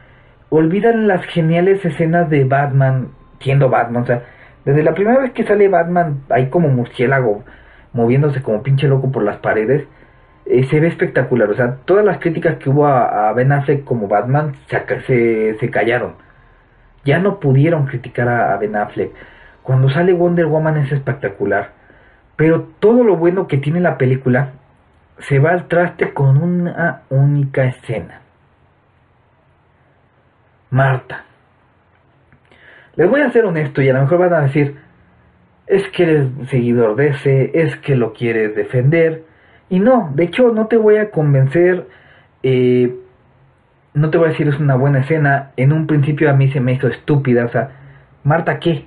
olvidan 0.49 1.07
las 1.07 1.25
geniales 1.27 1.85
escenas 1.85 2.31
de 2.31 2.45
Batman 2.45 3.09
siendo 3.41 3.69
Batman, 3.69 4.03
o 4.03 4.07
sea, 4.07 4.23
desde 4.65 4.83
la 4.83 4.95
primera 4.95 5.21
vez 5.21 5.33
que 5.33 5.45
sale 5.45 5.69
Batman, 5.69 6.23
hay 6.31 6.49
como 6.49 6.69
murciélago 6.69 7.45
moviéndose 7.93 8.43
como 8.43 8.62
pinche 8.62 8.89
loco 8.89 9.12
por 9.12 9.23
las 9.23 9.37
paredes, 9.37 9.87
eh, 10.47 10.65
se 10.65 10.81
ve 10.81 10.89
espectacular, 10.89 11.51
o 11.51 11.55
sea, 11.55 11.77
todas 11.85 12.05
las 12.05 12.19
críticas 12.19 12.57
que 12.57 12.71
hubo 12.71 12.87
a, 12.87 13.33
Ben 13.35 13.53
Affleck 13.53 13.85
como 13.85 14.09
Batman 14.09 14.55
se, 15.07 15.57
se, 15.59 15.71
callaron, 15.71 16.15
ya 17.05 17.19
no 17.19 17.39
pudieron 17.39 17.87
criticar 17.87 18.29
a, 18.29 18.55
a 18.55 18.57
Ben 18.59 18.77
Affleck, 18.77 19.12
cuando 19.65 19.89
sale 19.89 20.12
Wonder 20.12 20.47
Woman 20.47 20.77
es 20.77 20.93
espectacular, 20.93 21.71
pero 22.37 22.69
todo 22.79 23.03
lo 23.03 23.17
bueno 23.17 23.49
que 23.49 23.57
tiene 23.57 23.81
la 23.81 23.99
película 23.99 24.51
se 25.19 25.39
va 25.39 25.51
al 25.51 25.69
traste 25.69 26.12
con 26.12 26.37
una 26.37 27.03
única 27.09 27.65
escena. 27.65 28.21
Marta. 30.71 31.25
Les 32.97 33.09
voy 33.09 33.23
a 33.23 33.31
ser 33.31 33.47
honesto 33.47 33.81
y 33.81 33.89
a 33.89 33.95
lo 33.95 34.03
mejor 34.03 34.19
van 34.19 34.35
a 34.35 34.41
decir, 34.43 34.77
es 35.67 35.89
que 35.89 36.03
eres 36.03 36.29
seguidor 36.51 36.95
de 36.97 37.09
ese, 37.09 37.51
es 37.55 37.77
que 37.77 37.97
lo 37.97 38.12
quieres 38.12 38.55
defender, 38.55 39.25
Y 39.71 39.81
no, 39.81 40.12
de 40.15 40.25
hecho 40.25 40.53
no 40.53 40.67
te 40.67 40.77
voy 40.77 40.99
a 40.99 41.11
convencer, 41.11 41.89
eh, 42.43 42.95
no 43.95 44.11
te 44.11 44.19
voy 44.19 44.27
a 44.27 44.31
decir 44.33 44.47
es 44.47 44.61
una 44.61 44.77
buena 44.77 45.01
escena, 45.01 45.53
en 45.57 45.73
un 45.73 45.87
principio 45.87 46.29
a 46.29 46.35
mí 46.35 46.51
se 46.53 46.61
me 46.61 46.75
hizo 46.75 46.87
estúpida, 46.87 47.47
o 47.47 47.49
sea, 47.49 47.71
Marta, 48.25 48.59
¿qué? 48.59 48.85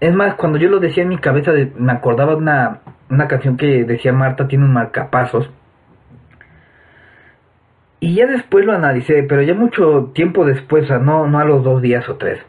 Es 0.00 0.14
más, 0.14 0.34
cuando 0.34 0.58
yo 0.58 0.68
lo 0.70 0.80
decía 0.80 1.02
en 1.02 1.10
mi 1.10 1.18
cabeza, 1.18 1.52
me 1.76 1.92
acordaba 1.92 2.32
de 2.32 2.38
una, 2.38 2.80
una 3.10 3.28
canción 3.28 3.56
que 3.56 3.84
decía 3.84 4.12
Marta 4.12 4.48
tiene 4.48 4.64
un 4.64 4.72
marcapasos. 4.72 5.50
Y 8.00 8.14
ya 8.14 8.26
después 8.26 8.64
lo 8.64 8.72
analicé, 8.72 9.22
pero 9.24 9.42
ya 9.42 9.52
mucho 9.52 10.10
tiempo 10.14 10.46
después, 10.46 10.84
o 10.84 10.86
sea, 10.86 10.98
no, 10.98 11.26
no 11.26 11.38
a 11.38 11.44
los 11.44 11.62
dos 11.62 11.82
días 11.82 12.08
o 12.08 12.16
tres. 12.16 12.40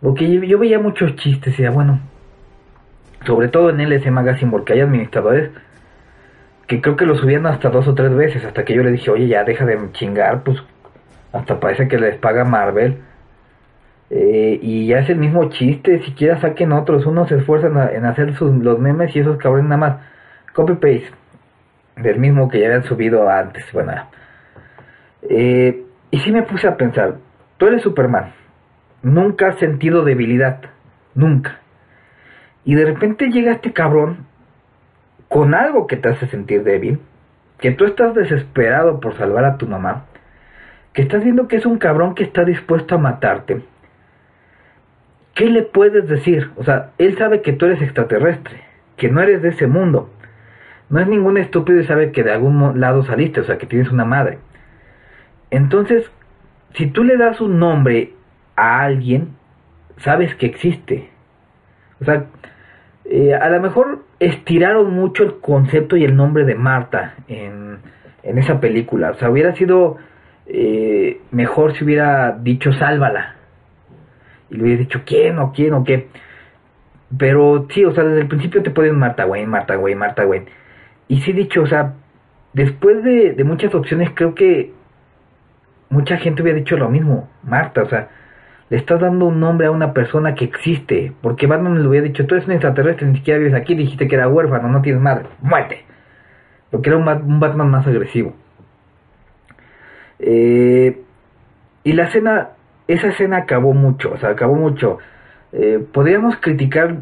Porque 0.00 0.30
yo, 0.46 0.58
veía 0.58 0.78
muchos 0.78 1.16
chistes 1.16 1.48
y 1.48 1.62
decía, 1.62 1.70
bueno, 1.70 2.00
sobre 3.26 3.48
todo 3.48 3.70
en 3.70 3.80
LS 3.80 4.08
Magazine, 4.12 4.50
porque 4.50 4.74
hay 4.74 4.80
administradores 4.80 5.50
que 6.68 6.80
creo 6.80 6.96
que 6.96 7.06
lo 7.06 7.16
subían 7.16 7.46
hasta 7.46 7.70
dos 7.70 7.88
o 7.88 7.94
tres 7.94 8.14
veces, 8.14 8.44
hasta 8.44 8.64
que 8.64 8.74
yo 8.74 8.82
le 8.84 8.92
dije, 8.92 9.10
oye, 9.10 9.26
ya 9.26 9.42
deja 9.42 9.64
de 9.64 9.90
chingar, 9.92 10.44
pues 10.44 10.62
hasta 11.32 11.58
parece 11.58 11.88
que 11.88 11.98
les 11.98 12.16
paga 12.18 12.44
Marvel. 12.44 12.98
Eh, 14.10 14.58
y 14.62 14.92
es 14.92 15.10
el 15.10 15.18
mismo 15.18 15.50
chiste, 15.50 16.02
siquiera 16.02 16.40
saquen 16.40 16.72
otros, 16.72 17.04
unos 17.04 17.28
se 17.28 17.36
esfuerzan 17.36 17.76
en 17.94 18.06
hacer 18.06 18.34
sus, 18.36 18.54
los 18.56 18.78
memes 18.78 19.14
y 19.14 19.20
esos 19.20 19.36
cabrones 19.36 19.68
nada 19.68 19.76
más 19.76 19.96
copy 20.54 20.74
paste 20.74 21.10
del 21.96 22.18
mismo 22.18 22.48
que 22.48 22.60
ya 22.60 22.66
habían 22.66 22.84
subido 22.84 23.28
antes. 23.28 23.64
Bueno, 23.72 23.92
eh, 25.28 25.84
y 26.10 26.18
sí 26.20 26.32
me 26.32 26.42
puse 26.42 26.66
a 26.66 26.76
pensar, 26.76 27.16
tú 27.58 27.66
eres 27.66 27.82
Superman, 27.82 28.32
nunca 29.02 29.48
has 29.48 29.58
sentido 29.58 30.04
debilidad, 30.04 30.60
nunca. 31.14 31.58
Y 32.64 32.74
de 32.74 32.84
repente 32.84 33.30
llega 33.30 33.52
este 33.52 33.72
cabrón 33.72 34.26
con 35.28 35.54
algo 35.54 35.86
que 35.86 35.96
te 35.96 36.08
hace 36.08 36.26
sentir 36.28 36.64
débil, 36.64 37.00
que 37.60 37.72
tú 37.72 37.84
estás 37.84 38.14
desesperado 38.14 39.00
por 39.00 39.16
salvar 39.16 39.44
a 39.44 39.58
tu 39.58 39.66
mamá, 39.66 40.06
que 40.92 41.02
estás 41.02 41.22
viendo 41.22 41.48
que 41.48 41.56
es 41.56 41.66
un 41.66 41.78
cabrón 41.78 42.14
que 42.14 42.24
está 42.24 42.44
dispuesto 42.44 42.94
a 42.94 42.98
matarte. 42.98 43.62
¿Qué 45.38 45.48
le 45.48 45.62
puedes 45.62 46.08
decir? 46.08 46.50
O 46.56 46.64
sea, 46.64 46.90
él 46.98 47.16
sabe 47.16 47.42
que 47.42 47.52
tú 47.52 47.66
eres 47.66 47.80
extraterrestre, 47.80 48.60
que 48.96 49.08
no 49.08 49.20
eres 49.20 49.40
de 49.40 49.50
ese 49.50 49.68
mundo. 49.68 50.10
No 50.90 50.98
es 50.98 51.06
ningún 51.06 51.38
estúpido 51.38 51.78
y 51.78 51.84
sabe 51.84 52.10
que 52.10 52.24
de 52.24 52.32
algún 52.32 52.80
lado 52.80 53.04
saliste, 53.04 53.42
o 53.42 53.44
sea, 53.44 53.56
que 53.56 53.66
tienes 53.66 53.88
una 53.92 54.04
madre. 54.04 54.38
Entonces, 55.52 56.10
si 56.74 56.88
tú 56.88 57.04
le 57.04 57.16
das 57.16 57.40
un 57.40 57.60
nombre 57.60 58.14
a 58.56 58.80
alguien, 58.80 59.28
sabes 59.98 60.34
que 60.34 60.46
existe. 60.46 61.08
O 62.00 62.04
sea, 62.04 62.24
eh, 63.04 63.32
a 63.32 63.48
lo 63.48 63.60
mejor 63.60 64.00
estiraron 64.18 64.92
mucho 64.92 65.22
el 65.22 65.38
concepto 65.38 65.96
y 65.96 66.02
el 66.04 66.16
nombre 66.16 66.46
de 66.46 66.56
Marta 66.56 67.14
en, 67.28 67.78
en 68.24 68.38
esa 68.38 68.58
película. 68.58 69.12
O 69.12 69.14
sea, 69.14 69.30
hubiera 69.30 69.54
sido 69.54 69.98
eh, 70.46 71.20
mejor 71.30 71.76
si 71.76 71.84
hubiera 71.84 72.32
dicho 72.32 72.72
sálvala. 72.72 73.37
Y 74.50 74.56
le 74.56 74.62
hubiera 74.62 74.80
dicho 74.80 75.02
quién 75.04 75.38
o 75.38 75.52
quién 75.52 75.74
o 75.74 75.84
qué. 75.84 76.08
Pero 77.16 77.66
sí, 77.70 77.84
o 77.84 77.92
sea, 77.92 78.04
desde 78.04 78.22
el 78.22 78.28
principio 78.28 78.62
te 78.62 78.70
ponen 78.70 78.98
Marta 78.98 79.26
Wayne, 79.26 79.46
Marta 79.46 79.78
Wayne, 79.78 79.98
Marta 79.98 80.26
Wayne. 80.26 80.46
Y 81.08 81.20
sí 81.22 81.32
dicho, 81.32 81.62
o 81.62 81.66
sea, 81.66 81.94
después 82.52 83.02
de, 83.02 83.32
de 83.32 83.44
muchas 83.44 83.74
opciones 83.74 84.10
creo 84.14 84.34
que 84.34 84.72
mucha 85.90 86.18
gente 86.18 86.42
hubiera 86.42 86.58
dicho 86.58 86.76
lo 86.76 86.88
mismo, 86.88 87.28
Marta, 87.42 87.82
o 87.82 87.88
sea, 87.88 88.08
le 88.70 88.76
estás 88.76 89.00
dando 89.00 89.26
un 89.26 89.40
nombre 89.40 89.66
a 89.66 89.70
una 89.70 89.94
persona 89.94 90.34
que 90.34 90.44
existe, 90.44 91.12
porque 91.22 91.46
Batman 91.46 91.80
le 91.80 91.88
hubiera 91.88 92.06
dicho, 92.06 92.26
tú 92.26 92.34
eres 92.34 92.46
un 92.46 92.52
extraterrestre, 92.52 93.06
ni 93.06 93.16
siquiera 93.18 93.38
vives 93.38 93.54
aquí, 93.54 93.74
dijiste 93.74 94.08
que 94.08 94.14
era 94.14 94.28
huérfano, 94.28 94.68
no 94.68 94.82
tienes 94.82 95.00
madre, 95.00 95.26
muerte, 95.40 95.84
porque 96.70 96.90
era 96.90 96.98
un, 96.98 97.40
Batman 97.40 97.70
más 97.70 97.86
agresivo. 97.86 98.34
Eh, 100.18 101.00
y 101.84 101.92
la 101.92 102.04
escena, 102.04 102.50
esa 102.88 103.08
escena 103.08 103.38
acabó 103.38 103.74
mucho, 103.74 104.12
o 104.12 104.18
sea, 104.18 104.30
acabó 104.30 104.56
mucho. 104.56 104.98
Eh, 105.52 105.84
podríamos 105.92 106.36
criticar 106.38 106.96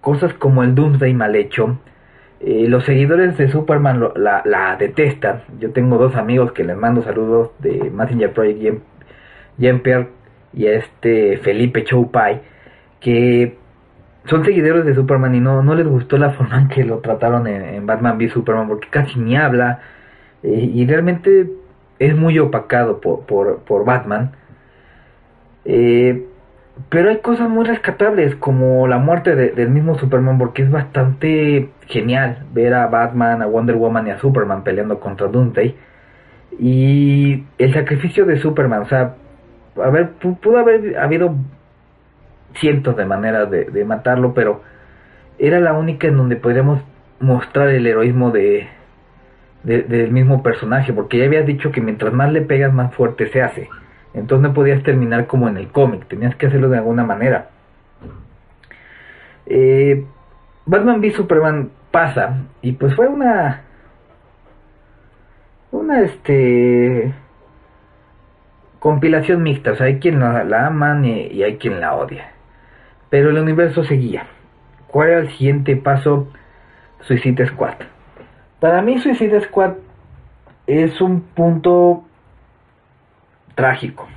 cosas 0.00 0.34
como 0.34 0.62
el 0.62 0.74
Doomsday 0.74 1.14
mal 1.14 1.34
hecho, 1.36 1.78
eh, 2.40 2.66
los 2.68 2.84
seguidores 2.84 3.36
de 3.36 3.50
Superman 3.50 4.02
la, 4.16 4.76
detestan. 4.78 5.42
Yo 5.58 5.72
tengo 5.72 5.98
dos 5.98 6.16
amigos 6.16 6.52
que 6.52 6.64
les 6.64 6.76
mando 6.76 7.02
saludos 7.02 7.50
de 7.58 7.90
Messenger 7.90 8.32
Project, 8.32 8.82
Jean-Pierre 9.58 10.08
y 10.54 10.66
a 10.66 10.72
este 10.78 11.36
Felipe 11.38 11.84
Choupai, 11.84 12.40
que 12.98 13.58
son 14.24 14.44
seguidores 14.44 14.86
de 14.86 14.94
Superman 14.94 15.34
y 15.34 15.40
no, 15.40 15.62
no 15.62 15.74
les 15.74 15.86
gustó 15.86 16.16
la 16.16 16.30
forma 16.30 16.58
en 16.58 16.68
que 16.68 16.84
lo 16.84 16.98
trataron 16.98 17.46
en, 17.46 17.86
Batman 17.86 18.16
v 18.16 18.30
Superman, 18.30 18.68
porque 18.68 18.88
casi 18.88 19.18
ni 19.18 19.36
habla 19.36 19.80
eh, 20.42 20.70
y 20.72 20.86
realmente 20.86 21.50
es 21.98 22.16
muy 22.16 22.38
opacado 22.38 23.00
por, 23.00 23.26
por, 23.26 23.58
por 23.60 23.84
Batman. 23.84 24.32
Eh, 25.72 26.26
pero 26.88 27.10
hay 27.10 27.18
cosas 27.18 27.48
muy 27.48 27.64
rescatables, 27.64 28.34
como 28.34 28.88
la 28.88 28.98
muerte 28.98 29.36
del 29.36 29.70
mismo 29.70 29.96
Superman, 29.98 30.36
porque 30.38 30.62
es 30.62 30.70
bastante 30.70 31.70
genial 31.86 32.44
ver 32.52 32.74
a 32.74 32.88
Batman, 32.88 33.42
a 33.42 33.46
Wonder 33.46 33.76
Woman 33.76 34.08
y 34.08 34.10
a 34.10 34.18
Superman 34.18 34.64
peleando 34.64 34.98
contra 34.98 35.28
Doomsday. 35.28 35.76
Y 36.58 37.44
el 37.58 37.72
sacrificio 37.72 38.26
de 38.26 38.38
Superman, 38.38 38.82
o 38.82 38.86
sea, 38.86 39.14
a 39.76 39.90
ver, 39.90 40.10
pudo 40.10 40.58
haber 40.58 40.98
habido 40.98 41.36
cientos 42.54 42.96
de 42.96 43.04
maneras 43.04 43.48
de, 43.50 43.84
matarlo, 43.84 44.34
pero 44.34 44.62
era 45.38 45.60
la 45.60 45.74
única 45.74 46.08
en 46.08 46.16
donde 46.16 46.34
podríamos 46.36 46.80
mostrar 47.20 47.68
el 47.68 47.86
heroísmo 47.86 48.32
de, 48.32 48.68
del 49.62 50.10
mismo 50.10 50.42
personaje, 50.42 50.92
porque 50.92 51.18
ya 51.18 51.26
habías 51.26 51.46
dicho 51.46 51.70
que 51.70 51.80
mientras 51.80 52.12
más 52.12 52.32
le 52.32 52.42
pegas, 52.42 52.72
más 52.72 52.92
fuerte 52.92 53.28
se 53.28 53.42
hace. 53.42 53.68
Entonces 54.14 54.48
no 54.48 54.54
podías 54.54 54.82
terminar 54.82 55.26
como 55.26 55.48
en 55.48 55.56
el 55.56 55.68
cómic, 55.68 56.06
tenías 56.08 56.34
que 56.36 56.46
hacerlo 56.46 56.68
de 56.68 56.78
alguna 56.78 57.04
manera. 57.04 57.50
Eh, 59.46 60.04
Batman 60.66 61.00
v 61.00 61.10
Superman 61.12 61.70
pasa 61.90 62.44
y 62.62 62.72
pues 62.72 62.94
fue 62.94 63.08
una 63.08 63.62
una 65.72 66.02
este 66.02 67.12
compilación 68.80 69.42
mixta, 69.42 69.72
o 69.72 69.76
sea, 69.76 69.86
hay 69.86 69.98
quien 69.98 70.18
la, 70.18 70.42
la 70.44 70.66
aman 70.66 71.04
y, 71.04 71.42
hay 71.42 71.56
quien 71.58 71.80
la 71.80 71.94
odia. 71.94 72.30
Pero 73.10 73.30
el 73.30 73.38
universo 73.38 73.84
seguía. 73.84 74.26
¿Cuál 74.86 75.10
era 75.10 75.20
el 75.20 75.30
siguiente 75.30 75.76
paso? 75.76 76.28
Suicide 77.02 77.46
Squad. 77.46 77.74
Para 78.58 78.82
mí 78.82 78.98
Suicide 78.98 79.40
Squad 79.42 79.74
es 80.66 81.00
un 81.00 81.20
punto 81.20 82.04
trágico. 83.54 84.08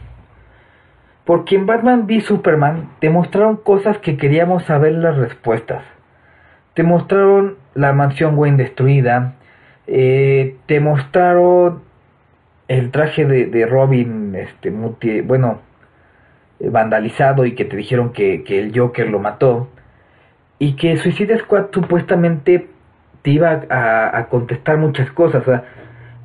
Porque 1.25 1.55
en 1.55 1.65
Batman 1.65 2.05
v 2.05 2.21
Superman 2.21 2.89
te 2.99 3.09
mostraron 3.09 3.57
cosas 3.57 3.97
que 3.99 4.17
queríamos 4.17 4.63
saber 4.65 4.93
las 4.93 5.15
respuestas. 5.17 5.83
Te 6.73 6.83
mostraron 6.83 7.55
la 7.75 7.93
mansión 7.93 8.37
Wayne 8.37 8.57
destruida. 8.57 9.35
Eh, 9.87 10.57
te 10.65 10.79
mostraron 10.79 11.81
el 12.67 12.91
traje 12.91 13.25
de, 13.25 13.65
Robin, 13.65 14.35
este, 14.35 14.71
bueno, 15.21 15.59
vandalizado 16.59 17.45
y 17.45 17.53
que 17.55 17.65
te 17.65 17.77
dijeron 17.77 18.11
que, 18.11 18.43
el 18.47 18.77
Joker 18.77 19.09
lo 19.09 19.19
mató. 19.19 19.69
Y 20.59 20.73
que 20.75 20.97
Suicide 20.97 21.39
Squad 21.39 21.67
supuestamente 21.71 22.67
te 23.21 23.31
iba 23.31 23.63
a, 23.69 24.17
a 24.17 24.25
contestar 24.27 24.77
muchas 24.77 25.09
cosas. 25.11 25.43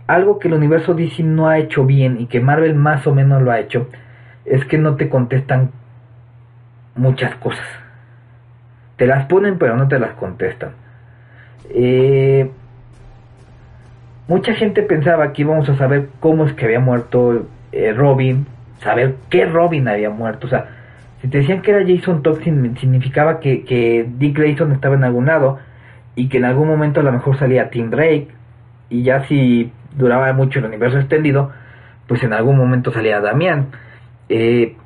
Algo 0.08 0.38
que 0.38 0.48
el 0.48 0.54
universo 0.54 0.94
DC 0.94 1.22
no 1.22 1.48
ha 1.48 1.58
hecho 1.58 1.84
bien 1.84 2.20
y 2.20 2.26
que 2.26 2.40
Marvel 2.40 2.74
más 2.74 3.06
o 3.06 3.14
menos 3.14 3.42
lo 3.42 3.52
ha 3.52 3.60
hecho, 3.60 3.88
es 4.44 4.64
que 4.64 4.78
no 4.78 4.96
te 4.96 5.08
contestan 5.08 5.70
muchas 6.96 7.34
cosas. 7.36 7.66
Te 8.96 9.06
las 9.06 9.26
ponen 9.26 9.58
pero 9.58 9.76
no 9.76 9.86
te 9.86 9.98
las 9.98 10.14
contestan. 10.14 10.70
Eh, 11.70 12.50
mucha 14.26 14.54
gente 14.54 14.82
pensaba 14.82 15.32
que 15.32 15.42
íbamos 15.42 15.68
a 15.68 15.76
saber 15.76 16.08
cómo 16.20 16.46
es 16.46 16.54
que 16.54 16.64
había 16.64 16.80
muerto 16.80 17.46
eh, 17.70 17.92
Robin, 17.92 18.46
saber 18.80 19.16
qué 19.28 19.44
Robin 19.44 19.88
había 19.88 20.08
muerto. 20.08 20.46
O 20.46 20.50
sea, 20.50 20.68
si 21.20 21.28
te 21.28 21.38
decían 21.38 21.60
que 21.60 21.72
era 21.72 21.86
Jason 21.86 22.22
Todd 22.22 22.40
significaba 22.40 23.40
que, 23.40 23.62
que 23.64 24.08
Dick 24.18 24.38
Grayson 24.38 24.72
estaba 24.72 24.94
en 24.94 25.04
algún 25.04 25.26
lado 25.26 25.58
y 26.14 26.30
que 26.30 26.38
en 26.38 26.46
algún 26.46 26.66
momento 26.66 27.00
a 27.00 27.02
lo 27.02 27.12
mejor 27.12 27.38
salía 27.38 27.68
Tim 27.68 27.90
Drake 27.90 28.28
y 28.88 29.02
ya 29.02 29.24
si 29.26 29.70
duraba 29.96 30.32
mucho 30.32 30.58
el 30.58 30.66
universo 30.66 30.98
extendido, 30.98 31.50
pues 32.06 32.22
en 32.22 32.32
algún 32.32 32.56
momento 32.56 32.92
salía 32.92 33.20
Damián. 33.20 33.68
Eh, 34.28 34.76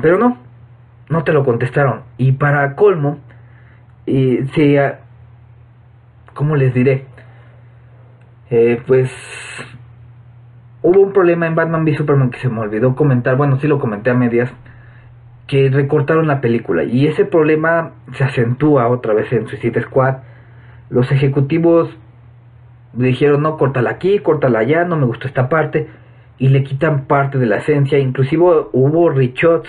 pero 0.00 0.18
no, 0.18 0.38
no 1.08 1.24
te 1.24 1.32
lo 1.32 1.44
contestaron. 1.44 2.02
Y 2.18 2.32
para 2.32 2.74
colmo, 2.74 3.18
eh, 4.06 4.46
se, 4.54 4.94
¿cómo 6.34 6.56
les 6.56 6.74
diré? 6.74 7.06
Eh, 8.50 8.82
pues 8.86 9.10
hubo 10.82 11.00
un 11.00 11.12
problema 11.12 11.46
en 11.46 11.54
Batman 11.54 11.84
v 11.84 11.96
Superman 11.96 12.30
que 12.30 12.38
se 12.38 12.48
me 12.48 12.60
olvidó 12.60 12.94
comentar, 12.94 13.36
bueno, 13.36 13.58
sí 13.58 13.66
lo 13.66 13.78
comenté 13.78 14.10
a 14.10 14.14
medias, 14.14 14.52
que 15.46 15.70
recortaron 15.70 16.26
la 16.26 16.40
película. 16.40 16.84
Y 16.84 17.06
ese 17.06 17.24
problema 17.24 17.92
se 18.12 18.24
acentúa 18.24 18.88
otra 18.88 19.14
vez 19.14 19.32
en 19.32 19.46
Suicide 19.46 19.82
Squad. 19.82 20.16
Los 20.90 21.10
ejecutivos 21.12 21.96
dijeron, 22.96 23.42
no, 23.42 23.56
córtala 23.56 23.90
aquí, 23.90 24.18
córtala 24.20 24.60
allá, 24.60 24.84
no 24.84 24.96
me 24.96 25.06
gustó 25.06 25.26
esta 25.26 25.48
parte, 25.48 25.88
y 26.38 26.48
le 26.48 26.64
quitan 26.64 27.04
parte 27.04 27.38
de 27.38 27.46
la 27.46 27.56
esencia, 27.56 27.98
inclusive 27.98 28.42
hubo 28.72 29.10
reshots 29.10 29.68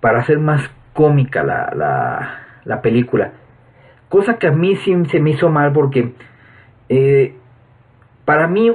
para 0.00 0.20
hacer 0.20 0.38
más 0.38 0.70
cómica 0.92 1.42
la, 1.42 1.72
la, 1.74 2.38
la 2.64 2.82
película, 2.82 3.32
cosa 4.08 4.38
que 4.38 4.46
a 4.46 4.52
mí 4.52 4.76
sí 4.76 4.94
se 5.10 5.20
me 5.20 5.30
hizo 5.30 5.50
mal 5.50 5.72
porque 5.72 6.14
eh, 6.88 7.34
para 8.24 8.46
mí 8.46 8.72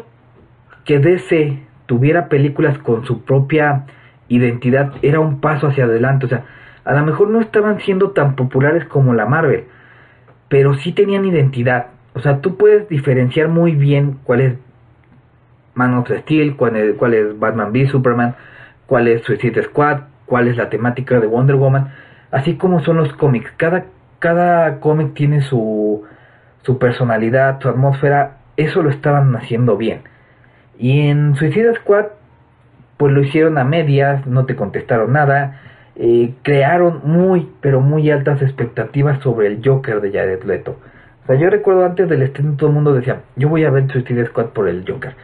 que 0.86 1.00
DC 1.00 1.60
tuviera 1.86 2.28
películas 2.28 2.78
con 2.80 3.06
su 3.06 3.24
propia 3.24 3.86
identidad 4.28 4.94
era 5.02 5.20
un 5.20 5.42
paso 5.42 5.68
hacia 5.68 5.86
adelante, 5.86 6.26
o 6.26 6.30
sea, 6.30 6.46
a 6.84 6.94
lo 6.94 7.06
mejor 7.06 7.30
no 7.30 7.40
estaban 7.42 7.80
siendo 7.80 8.12
tan 8.12 8.36
populares 8.36 8.86
como 8.86 9.14
la 9.14 9.26
Marvel, 9.26 9.66
pero 10.50 10.74
sí 10.76 10.94
tenían 10.94 11.26
identidad. 11.26 11.88
O 12.14 12.20
sea, 12.20 12.40
tú 12.40 12.58
puedes 12.58 12.90
diferenciar 12.90 13.48
muy 13.48 13.74
bien 13.74 14.20
cuál 14.24 14.42
es 14.42 14.54
Man 15.74 15.94
of 15.96 16.10
Steel, 16.10 16.56
cuál 16.56 16.76
es, 16.76 16.96
cuál 16.96 17.14
es 17.14 17.40
Batman 17.40 17.72
v 17.72 17.88
Superman, 17.88 18.36
cuál 18.86 19.08
es 19.08 19.24
Suicide 19.24 19.64
Squad, 19.64 20.02
cuál 20.26 20.48
es 20.48 20.58
la 20.58 20.70
temática 20.70 21.20
de 21.20 21.28
Wonder 21.28 21.56
Woman, 21.56 21.92
así 22.32 22.56
como 22.56 22.84
son 22.84 22.98
los 22.98 23.14
cómics. 23.14 23.52
Cada, 23.58 23.86
cada 24.20 24.80
cómic 24.80 25.14
tiene 25.14 25.42
su, 25.42 26.04
su 26.64 26.78
personalidad, 26.78 27.60
su 27.62 27.70
atmósfera, 27.70 28.38
eso 28.58 28.84
lo 28.84 28.90
estaban 28.90 29.36
haciendo 29.36 29.78
bien. 29.78 30.02
Y 30.78 31.08
en 31.08 31.36
Suicide 31.36 31.76
Squad, 31.76 32.08
pues 32.98 33.14
lo 33.14 33.22
hicieron 33.22 33.58
a 33.58 33.64
medias, 33.64 34.26
no 34.28 34.46
te 34.46 34.56
contestaron 34.56 35.14
nada, 35.14 35.62
eh, 35.96 36.34
crearon 36.44 37.02
muy, 37.04 37.50
pero 37.62 37.82
muy 37.82 38.10
altas 38.12 38.42
expectativas 38.42 39.22
sobre 39.22 39.48
el 39.48 39.62
Joker 39.64 40.02
de 40.02 40.12
Jared 40.12 40.44
Leto. 40.44 40.78
O 41.24 41.28
sea, 41.28 41.36
yo 41.36 41.50
recuerdo 41.50 41.86
antes 41.86 42.10
del 42.10 42.24
estreno 42.24 42.56
todo 42.58 42.70
el 42.70 42.76
mundo 42.76 42.94
decía, 42.94 43.22
yo 43.36 43.50
voy 43.50 43.64
a 43.64 43.70
ver 43.70 43.92
Suicide 43.92 44.26
Squad 44.28 44.48
por 44.48 44.68
el 44.68 44.84
Joker. 44.88 45.16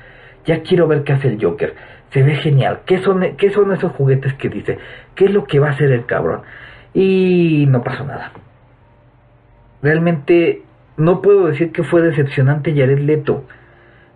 Ya 0.46 0.62
quiero 0.62 0.88
ver 0.88 1.04
qué 1.04 1.14
hace 1.14 1.28
el 1.28 1.44
Joker. 1.44 1.76
Se 2.12 2.24
ve 2.24 2.36
genial. 2.36 2.82
¿Qué 2.86 3.00
son, 3.00 3.36
qué 3.38 3.50
son 3.50 3.74
esos 3.74 3.92
juguetes 3.94 4.34
que 4.36 4.50
dice? 4.50 4.78
¿Qué 5.16 5.26
es 5.26 5.32
lo 5.32 5.46
que 5.46 5.60
va 5.60 5.68
a 5.68 5.72
hacer 5.72 5.92
el 5.92 6.06
cabrón? 6.06 6.42
Y 6.94 7.66
no 7.68 7.84
pasó 7.84 8.06
nada. 8.06 8.32
Realmente 9.82 10.64
no 10.96 11.22
puedo 11.22 11.48
decir 11.48 11.72
que 11.72 11.84
fue 11.84 12.02
decepcionante 12.02 12.74
Jared 12.74 13.00
Leto. 13.00 13.44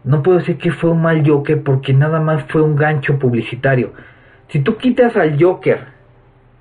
No 0.03 0.23
puedo 0.23 0.39
decir 0.39 0.57
que 0.57 0.71
fue 0.71 0.91
un 0.91 1.01
mal 1.01 1.27
Joker 1.27 1.61
porque 1.63 1.93
nada 1.93 2.19
más 2.19 2.45
fue 2.45 2.61
un 2.61 2.75
gancho 2.75 3.19
publicitario. 3.19 3.93
Si 4.47 4.59
tú 4.59 4.77
quitas 4.77 5.15
al 5.15 5.41
Joker 5.41 5.85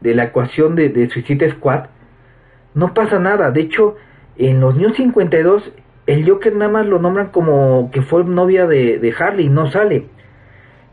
de 0.01 0.15
la 0.15 0.25
ecuación 0.25 0.75
de, 0.75 0.89
de 0.89 1.09
Suicide 1.09 1.51
Squad, 1.53 1.87
no 2.75 2.93
pasa 2.93 3.19
nada. 3.19 3.51
De 3.51 3.63
hecho, 3.63 3.97
en 4.49 4.61
los 4.61 4.75
New 4.75 4.95
52, 4.95 5.71
el 6.07 6.29
Joker 6.29 6.57
nada 6.57 6.71
más 6.71 6.87
lo 6.87 6.99
nombran 6.99 7.29
como 7.29 7.91
que 7.93 8.03
fue 8.03 8.25
novia 8.25 8.67
de, 8.67 8.99
de 8.99 9.15
Harley, 9.19 9.49
no 9.49 9.71
sale. 9.71 10.07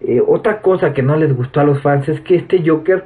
Eh, 0.02 0.22
otra 0.26 0.62
cosa 0.62 0.94
que 0.94 1.02
no 1.02 1.16
les 1.16 1.36
gustó 1.36 1.62
a 1.62 1.64
los 1.64 1.82
fans 1.82 2.08
es 2.10 2.22
que 2.22 2.36
este 2.36 2.62
Joker 2.66 3.06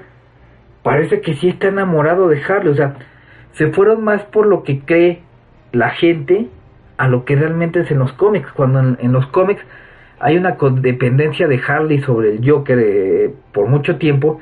parece 0.83 1.21
que 1.21 1.35
sí 1.35 1.49
está 1.49 1.67
enamorado 1.67 2.27
de 2.27 2.41
Harley. 2.43 2.71
O 2.71 2.75
sea, 2.75 2.95
se 3.53 3.71
fueron 3.71 4.03
más 4.03 4.23
por 4.23 4.47
lo 4.47 4.63
que 4.63 4.79
cree 4.79 5.21
la 5.71 5.91
gente 5.91 6.47
a 6.97 7.07
lo 7.07 7.23
que 7.23 7.35
realmente 7.35 7.81
es 7.81 7.91
en 7.91 7.99
los 7.99 8.11
cómics. 8.13 8.51
Cuando 8.53 8.79
en, 8.79 9.11
los 9.11 9.27
cómics 9.27 9.61
hay 10.19 10.37
una 10.37 10.55
codependencia 10.55 11.47
de 11.47 11.61
Harley 11.65 12.01
sobre 12.01 12.35
el 12.35 12.49
Joker 12.49 12.79
eh, 12.79 13.33
por 13.53 13.67
mucho 13.67 13.97
tiempo 13.97 14.39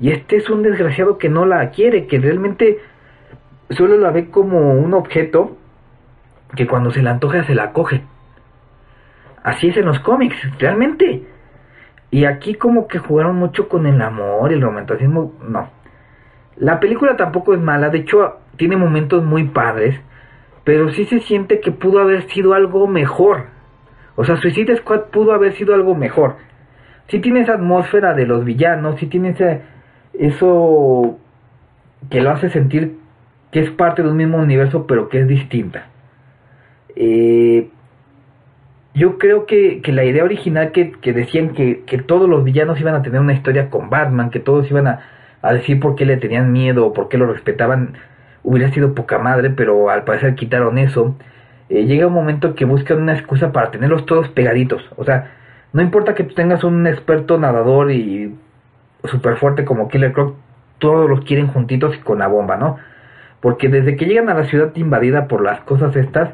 y 0.00 0.10
este 0.12 0.36
es 0.36 0.48
un 0.48 0.62
desgraciado 0.62 1.18
que 1.18 1.28
no 1.28 1.44
la 1.44 1.70
quiere, 1.70 2.06
que 2.06 2.18
realmente 2.18 2.78
solo 3.70 3.96
la 3.98 4.10
ve 4.10 4.30
como 4.30 4.74
un 4.74 4.94
objeto 4.94 5.56
que 6.56 6.66
cuando 6.66 6.90
se 6.90 7.02
la 7.02 7.12
antoja 7.12 7.44
se 7.44 7.54
la 7.54 7.72
coge. 7.72 8.02
Así 9.42 9.68
es 9.68 9.76
en 9.76 9.86
los 9.86 10.00
cómics, 10.00 10.36
realmente. 10.58 11.24
Y 12.10 12.24
aquí 12.24 12.54
como 12.54 12.88
que 12.88 12.98
jugaron 12.98 13.36
mucho 13.36 13.68
con 13.68 13.86
el 13.86 14.00
amor 14.02 14.52
el 14.52 14.60
romanticismo. 14.60 15.34
No. 15.48 15.70
La 16.56 16.80
película 16.80 17.16
tampoco 17.16 17.54
es 17.54 17.60
mala, 17.60 17.88
de 17.88 17.98
hecho 17.98 18.40
tiene 18.56 18.76
momentos 18.76 19.24
muy 19.24 19.44
padres, 19.44 19.98
pero 20.64 20.90
sí 20.90 21.06
se 21.06 21.20
siente 21.20 21.60
que 21.60 21.72
pudo 21.72 22.00
haber 22.00 22.28
sido 22.28 22.52
algo 22.52 22.86
mejor. 22.86 23.46
O 24.16 24.24
sea, 24.24 24.36
Suicide 24.36 24.76
Squad 24.76 25.04
pudo 25.12 25.32
haber 25.32 25.54
sido 25.54 25.74
algo 25.74 25.94
mejor. 25.94 26.36
Sí 27.08 27.20
tiene 27.20 27.40
esa 27.40 27.54
atmósfera 27.54 28.12
de 28.12 28.26
los 28.26 28.44
villanos, 28.44 29.00
sí 29.00 29.06
tiene 29.06 29.30
ese 29.30 29.62
eso 30.12 31.18
que 32.10 32.20
lo 32.20 32.30
hace 32.30 32.50
sentir 32.50 32.99
que 33.50 33.60
es 33.60 33.70
parte 33.70 34.02
de 34.02 34.08
un 34.08 34.16
mismo 34.16 34.38
universo 34.38 34.86
pero 34.86 35.08
que 35.08 35.20
es 35.20 35.28
distinta. 35.28 35.86
Eh, 36.96 37.68
yo 38.94 39.18
creo 39.18 39.46
que, 39.46 39.80
la 39.86 40.04
idea 40.04 40.24
original 40.24 40.72
que, 40.72 40.92
decían 41.12 41.50
que, 41.50 42.02
todos 42.06 42.28
los 42.28 42.44
villanos 42.44 42.80
iban 42.80 42.94
a 42.94 43.02
tener 43.02 43.20
una 43.20 43.32
historia 43.32 43.70
con 43.70 43.88
Batman, 43.88 44.30
que 44.30 44.40
todos 44.40 44.70
iban 44.70 44.86
a, 44.88 45.00
decir 45.52 45.80
por 45.80 45.94
qué 45.94 46.04
le 46.04 46.16
tenían 46.16 46.52
miedo 46.52 46.86
o 46.86 46.92
por 46.92 47.08
qué 47.08 47.16
lo 47.16 47.26
respetaban, 47.26 47.94
hubiera 48.42 48.70
sido 48.72 48.94
poca 48.94 49.18
madre, 49.18 49.50
pero 49.50 49.90
al 49.90 50.04
parecer 50.04 50.34
quitaron 50.34 50.78
eso. 50.78 51.16
Eh, 51.68 51.84
llega 51.86 52.08
un 52.08 52.12
momento 52.12 52.54
que 52.54 52.64
buscan 52.64 52.98
una 53.00 53.14
excusa 53.14 53.52
para 53.52 53.70
tenerlos 53.70 54.06
todos 54.06 54.28
pegaditos. 54.28 54.82
O 54.96 55.04
sea, 55.04 55.30
no 55.72 55.82
importa 55.82 56.14
que 56.14 56.24
tú 56.24 56.34
tengas 56.34 56.64
un 56.64 56.86
experto 56.86 57.38
nadador 57.38 57.92
y 57.92 58.34
súper 59.04 59.36
fuerte 59.36 59.64
como 59.64 59.88
Killer 59.88 60.12
Croc, 60.12 60.34
todos 60.78 61.08
los 61.08 61.24
quieren 61.24 61.46
juntitos 61.46 61.94
y 61.96 61.98
con 62.00 62.18
la 62.18 62.26
bomba, 62.26 62.56
¿no? 62.56 62.78
Porque 63.40 63.68
desde 63.68 63.96
que 63.96 64.06
llegan 64.06 64.28
a 64.28 64.34
la 64.34 64.44
ciudad 64.44 64.74
invadida 64.76 65.28
por 65.28 65.42
las 65.42 65.60
cosas 65.60 65.96
estas, 65.96 66.30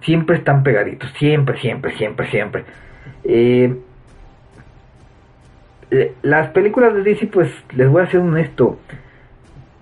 siempre 0.00 0.36
están 0.36 0.62
pegaditos, 0.62 1.10
siempre, 1.18 1.58
siempre, 1.58 1.96
siempre, 1.96 2.30
siempre. 2.30 2.64
Eh, 3.24 3.74
las 6.22 6.48
películas 6.48 6.94
de 6.94 7.02
DC, 7.02 7.26
pues 7.28 7.50
les 7.74 7.88
voy 7.88 8.02
a 8.02 8.10
ser 8.10 8.20
honesto, 8.20 8.78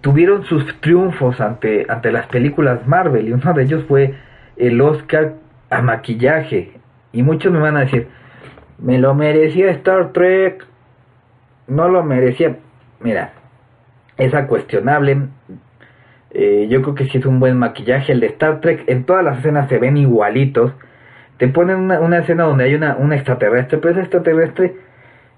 tuvieron 0.00 0.44
sus 0.44 0.80
triunfos 0.80 1.40
ante, 1.40 1.86
ante 1.88 2.12
las 2.12 2.26
películas 2.26 2.86
Marvel 2.86 3.28
y 3.28 3.32
uno 3.32 3.52
de 3.54 3.62
ellos 3.62 3.84
fue 3.88 4.14
el 4.56 4.80
Oscar 4.80 5.34
a 5.70 5.80
maquillaje. 5.80 6.72
Y 7.12 7.22
muchos 7.22 7.52
me 7.52 7.58
van 7.58 7.76
a 7.76 7.80
decir, 7.80 8.08
me 8.78 8.98
lo 8.98 9.14
merecía 9.14 9.70
Star 9.70 10.12
Trek, 10.12 10.64
no 11.66 11.88
lo 11.88 12.02
merecía. 12.02 12.56
Mira, 13.00 13.32
esa 14.16 14.46
cuestionable. 14.46 15.28
Eh, 16.34 16.66
yo 16.70 16.82
creo 16.82 16.94
que 16.94 17.08
sí 17.08 17.18
es 17.18 17.26
un 17.26 17.40
buen 17.40 17.58
maquillaje. 17.58 18.12
El 18.12 18.20
de 18.20 18.28
Star 18.28 18.60
Trek, 18.60 18.84
en 18.86 19.04
todas 19.04 19.24
las 19.24 19.38
escenas 19.38 19.68
se 19.68 19.78
ven 19.78 19.96
igualitos. 19.96 20.72
Te 21.36 21.48
ponen 21.48 21.90
una, 21.90 22.18
escena 22.18 22.44
donde 22.44 22.64
hay 22.64 22.74
una, 22.74 22.96
extraterrestre, 23.14 23.78
pero 23.78 23.92
esa 23.92 24.00
extraterrestre 24.00 24.74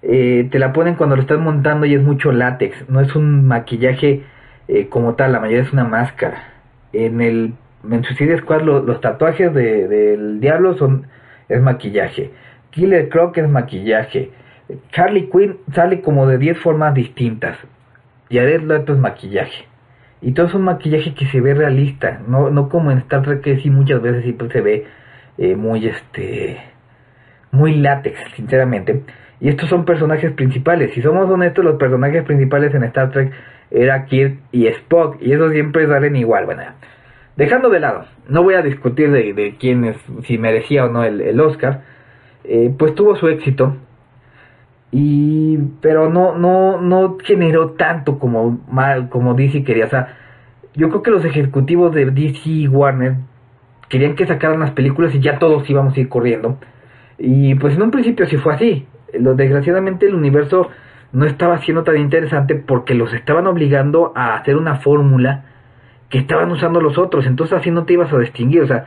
eh, 0.02 0.48
te 0.50 0.58
la 0.58 0.72
ponen 0.72 0.96
cuando 0.96 1.16
lo 1.16 1.22
estás 1.22 1.38
montando 1.38 1.86
y 1.86 1.94
es 1.94 2.02
mucho 2.02 2.32
látex. 2.32 2.88
No 2.88 3.00
es 3.00 3.14
un 3.16 3.46
maquillaje 3.46 4.22
eh, 4.68 4.88
como 4.88 5.14
tal, 5.14 5.32
la 5.32 5.40
mayoría 5.40 5.62
es 5.62 5.72
una 5.72 5.84
máscara. 5.84 6.52
En 6.92 7.20
el 7.20 7.54
en 7.90 8.02
Suicide 8.04 8.38
Squad 8.38 8.62
los 8.62 9.00
tatuajes 9.00 9.52
de, 9.52 9.88
del 9.88 10.40
diablo 10.40 10.76
son 10.76 11.06
es 11.48 11.60
maquillaje. 11.60 12.30
Killer 12.70 13.08
Croc 13.08 13.36
es 13.38 13.48
maquillaje. 13.48 14.30
Harley 14.96 15.28
Quinn 15.30 15.58
sale 15.74 16.00
como 16.00 16.26
de 16.26 16.38
10 16.38 16.58
formas 16.58 16.94
distintas. 16.94 17.58
Jared 18.30 18.62
Leto 18.62 18.94
es 18.94 18.98
maquillaje. 18.98 19.66
Y 20.24 20.32
todo 20.32 20.46
es 20.46 20.54
un 20.54 20.62
maquillaje 20.62 21.12
que 21.12 21.26
se 21.26 21.38
ve 21.42 21.52
realista, 21.52 22.22
no, 22.26 22.48
no 22.48 22.70
como 22.70 22.90
en 22.90 22.96
Star 22.98 23.22
Trek 23.22 23.42
que 23.42 23.60
sí 23.60 23.68
muchas 23.68 24.00
veces 24.00 24.24
se 24.50 24.60
ve 24.62 24.86
eh, 25.36 25.54
muy 25.54 25.86
este 25.86 26.58
muy 27.50 27.74
látex, 27.76 28.18
sinceramente. 28.34 29.02
Y 29.38 29.50
estos 29.50 29.68
son 29.68 29.84
personajes 29.84 30.32
principales. 30.32 30.94
Si 30.94 31.02
somos 31.02 31.28
honestos, 31.28 31.62
los 31.62 31.76
personajes 31.76 32.24
principales 32.24 32.74
en 32.74 32.84
Star 32.84 33.10
Trek 33.10 33.32
era 33.70 34.06
Kirk 34.06 34.38
y 34.50 34.66
Spock, 34.68 35.18
y 35.20 35.32
esos 35.32 35.52
siempre 35.52 35.86
salen 35.86 36.16
igual. 36.16 36.46
Bueno, 36.46 36.62
dejando 37.36 37.68
de 37.68 37.80
lado, 37.80 38.06
no 38.26 38.42
voy 38.42 38.54
a 38.54 38.62
discutir 38.62 39.10
de, 39.10 39.56
quién 39.60 39.84
es, 39.84 39.98
si 40.22 40.38
merecía 40.38 40.86
o 40.86 40.88
no 40.88 41.04
el, 41.04 41.38
Oscar, 41.38 41.82
eh, 42.44 42.72
pues 42.78 42.94
tuvo 42.94 43.14
su 43.16 43.28
éxito, 43.28 43.76
y 44.96 45.58
pero 45.80 46.08
no 46.08 46.38
no 46.38 46.80
no 46.80 47.18
generó 47.24 47.70
tanto 47.70 48.20
como 48.20 48.60
como 49.10 49.34
DC 49.34 49.64
quería. 49.64 49.86
O 49.86 49.90
sea 49.90 50.16
yo 50.72 50.88
creo 50.88 51.02
que 51.02 51.10
los 51.10 51.24
ejecutivos 51.24 51.92
de 51.92 52.06
DC 52.12 52.48
y 52.48 52.68
Warner 52.68 53.16
querían 53.88 54.14
que 54.14 54.24
sacaran 54.24 54.60
las 54.60 54.70
películas 54.70 55.12
y 55.12 55.18
ya 55.18 55.40
todos 55.40 55.68
íbamos 55.68 55.96
a 55.96 56.00
ir 56.00 56.08
corriendo. 56.08 56.58
Y 57.18 57.56
pues 57.56 57.74
en 57.74 57.82
un 57.82 57.90
principio 57.90 58.26
sí 58.26 58.36
fue 58.36 58.54
así. 58.54 58.86
Lo, 59.18 59.34
desgraciadamente 59.34 60.06
el 60.06 60.14
universo 60.14 60.68
no 61.12 61.26
estaba 61.26 61.58
siendo 61.58 61.82
tan 61.82 61.96
interesante 61.96 62.54
porque 62.54 62.94
los 62.94 63.12
estaban 63.14 63.48
obligando 63.48 64.12
a 64.14 64.36
hacer 64.36 64.56
una 64.56 64.76
fórmula 64.76 65.44
que 66.08 66.18
estaban 66.18 66.52
usando 66.52 66.80
los 66.80 66.98
otros. 66.98 67.26
Entonces 67.26 67.58
así 67.58 67.72
no 67.72 67.84
te 67.84 67.94
ibas 67.94 68.12
a 68.12 68.18
distinguir. 68.18 68.62
O 68.62 68.68
sea 68.68 68.84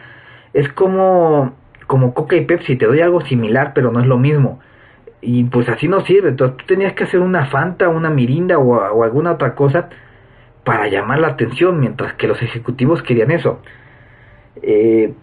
es 0.54 0.70
como 0.70 1.54
como 1.86 2.14
Coca 2.14 2.38
y 2.38 2.46
Pepsi 2.46 2.78
te 2.78 2.86
doy 2.86 3.02
algo 3.02 3.20
similar 3.26 3.74
pero 3.76 3.92
no 3.92 4.00
es 4.00 4.06
lo 4.08 4.18
mismo 4.18 4.62
y 5.28 5.44
pues 5.44 5.68
así 5.68 5.90
no 5.90 6.06
sirve. 6.06 6.30
Entonces 6.30 6.56
tú 6.56 6.66
tenías 6.68 6.94
que 6.94 7.04
hacer 7.04 7.20
una 7.20 7.48
Fanta, 7.48 7.90
una 7.90 8.10
Mirinda 8.10 8.58
o, 8.58 9.04
alguna 9.04 9.34
otra 9.34 9.56
cosa 9.56 9.90
para 10.64 10.88
llamar 10.88 11.20
la 11.20 11.28
atención, 11.28 11.82
mientras 11.82 12.14
que 12.14 12.28
los 12.28 12.42
ejecutivos 12.42 13.04
querían 13.04 13.32
eso. 13.32 13.62
Eh, 14.62 15.14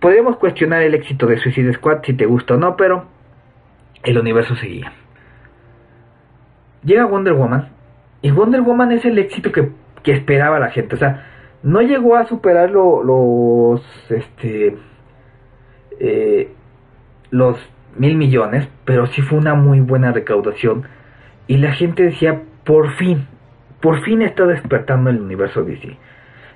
podríamos 0.00 0.36
cuestionar 0.38 0.82
el 0.82 0.94
éxito 0.94 1.28
de 1.28 1.38
Suicide 1.38 1.74
Squad 1.74 2.02
si 2.02 2.14
te 2.14 2.26
gusta 2.26 2.54
o 2.54 2.56
no, 2.56 2.76
pero 2.76 3.04
el 4.02 4.18
universo 4.18 4.56
seguía. 4.56 4.92
Llega 6.82 7.04
Wonder 7.04 7.34
Woman 7.34 7.68
y 8.20 8.32
Wonder 8.32 8.62
Woman 8.62 8.90
es 8.90 9.04
el 9.04 9.16
éxito 9.16 9.52
que, 9.52 9.70
que 10.02 10.10
esperaba 10.10 10.58
la 10.58 10.70
gente. 10.70 10.96
O 10.96 10.98
sea, 10.98 11.24
no 11.62 11.82
llegó 11.82 12.16
a 12.16 12.26
superar 12.26 12.68
los 12.72 13.80
este 14.10 14.76
eh, 16.00 16.52
los 17.30 17.56
mil 17.96 18.16
millones, 18.16 18.68
pero 18.84 19.06
sí 19.06 19.22
fue 19.22 19.38
una 19.38 19.54
muy 19.54 19.80
buena 19.80 20.12
recaudación. 20.12 20.84
Y 21.46 21.58
la 21.58 21.72
gente 21.72 22.04
decía, 22.04 22.40
por 22.64 22.92
fin, 22.94 23.26
por 23.80 24.02
fin 24.02 24.22
está 24.22 24.46
despertando 24.46 25.10
el 25.10 25.20
universo 25.20 25.64
DC. 25.64 25.96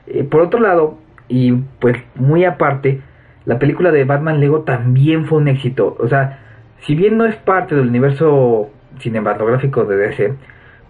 Eh, 0.07 0.25
por 0.25 0.43
otro 0.43 0.61
lado, 0.61 0.99
y 1.29 1.53
pues 1.81 1.97
muy 2.15 2.45
aparte, 2.45 3.01
la 3.45 3.59
película 3.59 3.91
de 3.91 4.05
Batman 4.05 4.41
Lego 4.41 4.63
también 4.63 5.27
fue 5.27 5.39
un 5.39 5.49
éxito. 5.49 5.97
O 5.99 6.09
sea, 6.09 6.41
si 6.81 6.95
bien 6.95 7.17
no 7.17 7.27
es 7.27 7.37
parte 7.37 7.75
del 7.75 7.89
universo 7.89 8.71
cinematográfico 8.99 9.85
de 9.85 9.97
DC, 9.97 10.35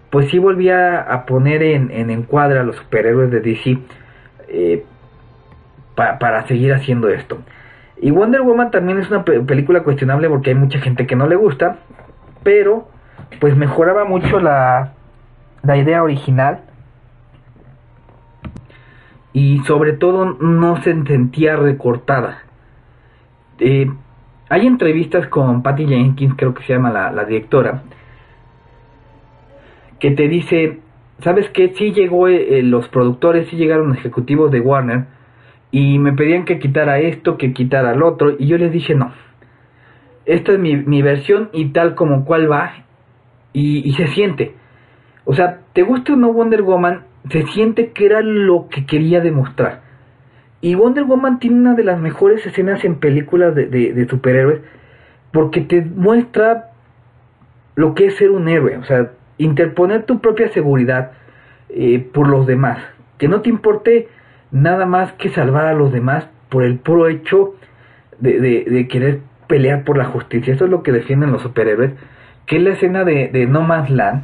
pues 0.09 0.29
sí 0.29 0.39
volvía 0.39 1.01
a 1.01 1.25
poner 1.25 1.63
en, 1.63 1.91
en 1.91 2.09
encuadre 2.09 2.59
a 2.59 2.63
los 2.63 2.75
superhéroes 2.77 3.31
de 3.31 3.41
DC 3.41 3.77
eh, 4.47 4.85
para 5.95 6.47
seguir 6.47 6.73
haciendo 6.73 7.09
esto. 7.09 7.39
Y 8.01 8.11
Wonder 8.11 8.41
Woman 8.41 8.71
también 8.71 8.99
es 8.99 9.09
una 9.09 9.23
película 9.23 9.83
cuestionable 9.83 10.29
porque 10.29 10.51
hay 10.51 10.55
mucha 10.55 10.79
gente 10.79 11.07
que 11.07 11.15
no 11.15 11.27
le 11.27 11.35
gusta, 11.35 11.77
pero 12.43 12.89
pues 13.39 13.55
mejoraba 13.57 14.05
mucho 14.05 14.39
la, 14.39 14.93
la 15.63 15.77
idea 15.77 16.03
original 16.03 16.61
y 19.33 19.59
sobre 19.65 19.93
todo 19.93 20.25
no 20.25 20.81
se 20.81 21.03
sentía 21.03 21.55
recortada. 21.55 22.43
Eh, 23.59 23.87
hay 24.49 24.65
entrevistas 24.65 25.27
con 25.27 25.61
Patty 25.61 25.85
Jenkins, 25.87 26.33
creo 26.37 26.53
que 26.53 26.63
se 26.63 26.73
llama 26.73 26.89
la, 26.89 27.25
directora, 27.25 27.83
que 29.99 30.11
te 30.11 30.27
dice, 30.27 30.79
¿sabes 31.19 31.49
qué? 31.49 31.73
Sí 31.75 31.91
llegó 31.91 32.27
eh, 32.27 32.61
los 32.63 32.87
productores, 32.87 33.47
sí 33.49 33.57
llegaron 33.57 33.93
ejecutivos 33.93 34.51
de 34.51 34.61
Warner, 34.61 35.05
y 35.71 35.99
me 35.99 36.13
pedían 36.13 36.45
que 36.45 36.59
quitara 36.59 36.99
esto, 36.99 37.37
que 37.37 37.53
quitara 37.53 37.93
el 37.93 38.03
otro, 38.03 38.35
y 38.37 38.47
yo 38.47 38.57
les 38.57 38.71
dije 38.71 38.95
no. 38.95 39.11
Esta 40.25 40.53
es 40.53 40.59
mi, 40.59 41.01
versión 41.01 41.49
y 41.53 41.69
tal 41.69 41.95
como 41.95 42.25
cual 42.25 42.51
va, 42.51 42.73
y, 43.53 43.91
se 43.93 44.07
siente. 44.07 44.53
O 45.23 45.33
sea, 45.33 45.61
te 45.73 45.83
gusta 45.83 46.13
o 46.13 46.15
no 46.15 46.31
Wonder 46.33 46.61
Woman, 46.61 47.03
se 47.29 47.43
siente 47.47 47.91
que 47.91 48.05
era 48.05 48.21
lo 48.21 48.67
que 48.69 48.85
quería 48.85 49.21
demostrar. 49.21 49.81
Y 50.59 50.75
Wonder 50.75 51.05
Woman 51.05 51.39
tiene 51.39 51.57
una 51.57 51.75
de 51.75 51.83
las 51.83 51.99
mejores 51.99 52.45
escenas 52.45 52.83
en 52.83 52.95
películas 52.95 53.55
de, 53.55 54.07
superhéroes, 54.09 54.61
porque 55.31 55.61
te 55.61 55.81
muestra 55.81 56.71
lo 57.75 57.93
que 57.93 58.07
es 58.07 58.15
ser 58.15 58.31
un 58.31 58.47
héroe, 58.47 58.77
o 58.77 58.83
sea, 58.83 59.11
interponer 59.37 60.03
tu 60.03 60.19
propia 60.19 60.49
seguridad 60.49 61.11
eh, 61.69 61.99
por 61.99 62.27
los 62.27 62.47
demás. 62.47 62.79
Que 63.17 63.27
no 63.27 63.41
te 63.41 63.49
importe 63.49 64.09
nada 64.51 64.85
más 64.85 65.13
que 65.13 65.29
salvar 65.29 65.65
a 65.65 65.73
los 65.73 65.91
demás 65.91 66.27
por 66.49 66.63
el 66.63 66.79
puro 66.79 67.07
hecho 67.07 67.55
de, 68.19 68.87
querer 68.89 69.19
pelear 69.47 69.83
por 69.83 69.97
la 69.97 70.05
justicia. 70.05 70.53
Eso 70.53 70.65
es 70.65 70.71
lo 70.71 70.83
que 70.83 70.91
defienden 70.91 71.31
los 71.31 71.41
superhéroes. 71.41 71.93
Que 72.45 72.57
es 72.57 72.63
la 72.63 72.71
escena 72.71 73.03
de, 73.03 73.47
No 73.47 73.61
Man's 73.61 73.89
Land, 73.89 74.23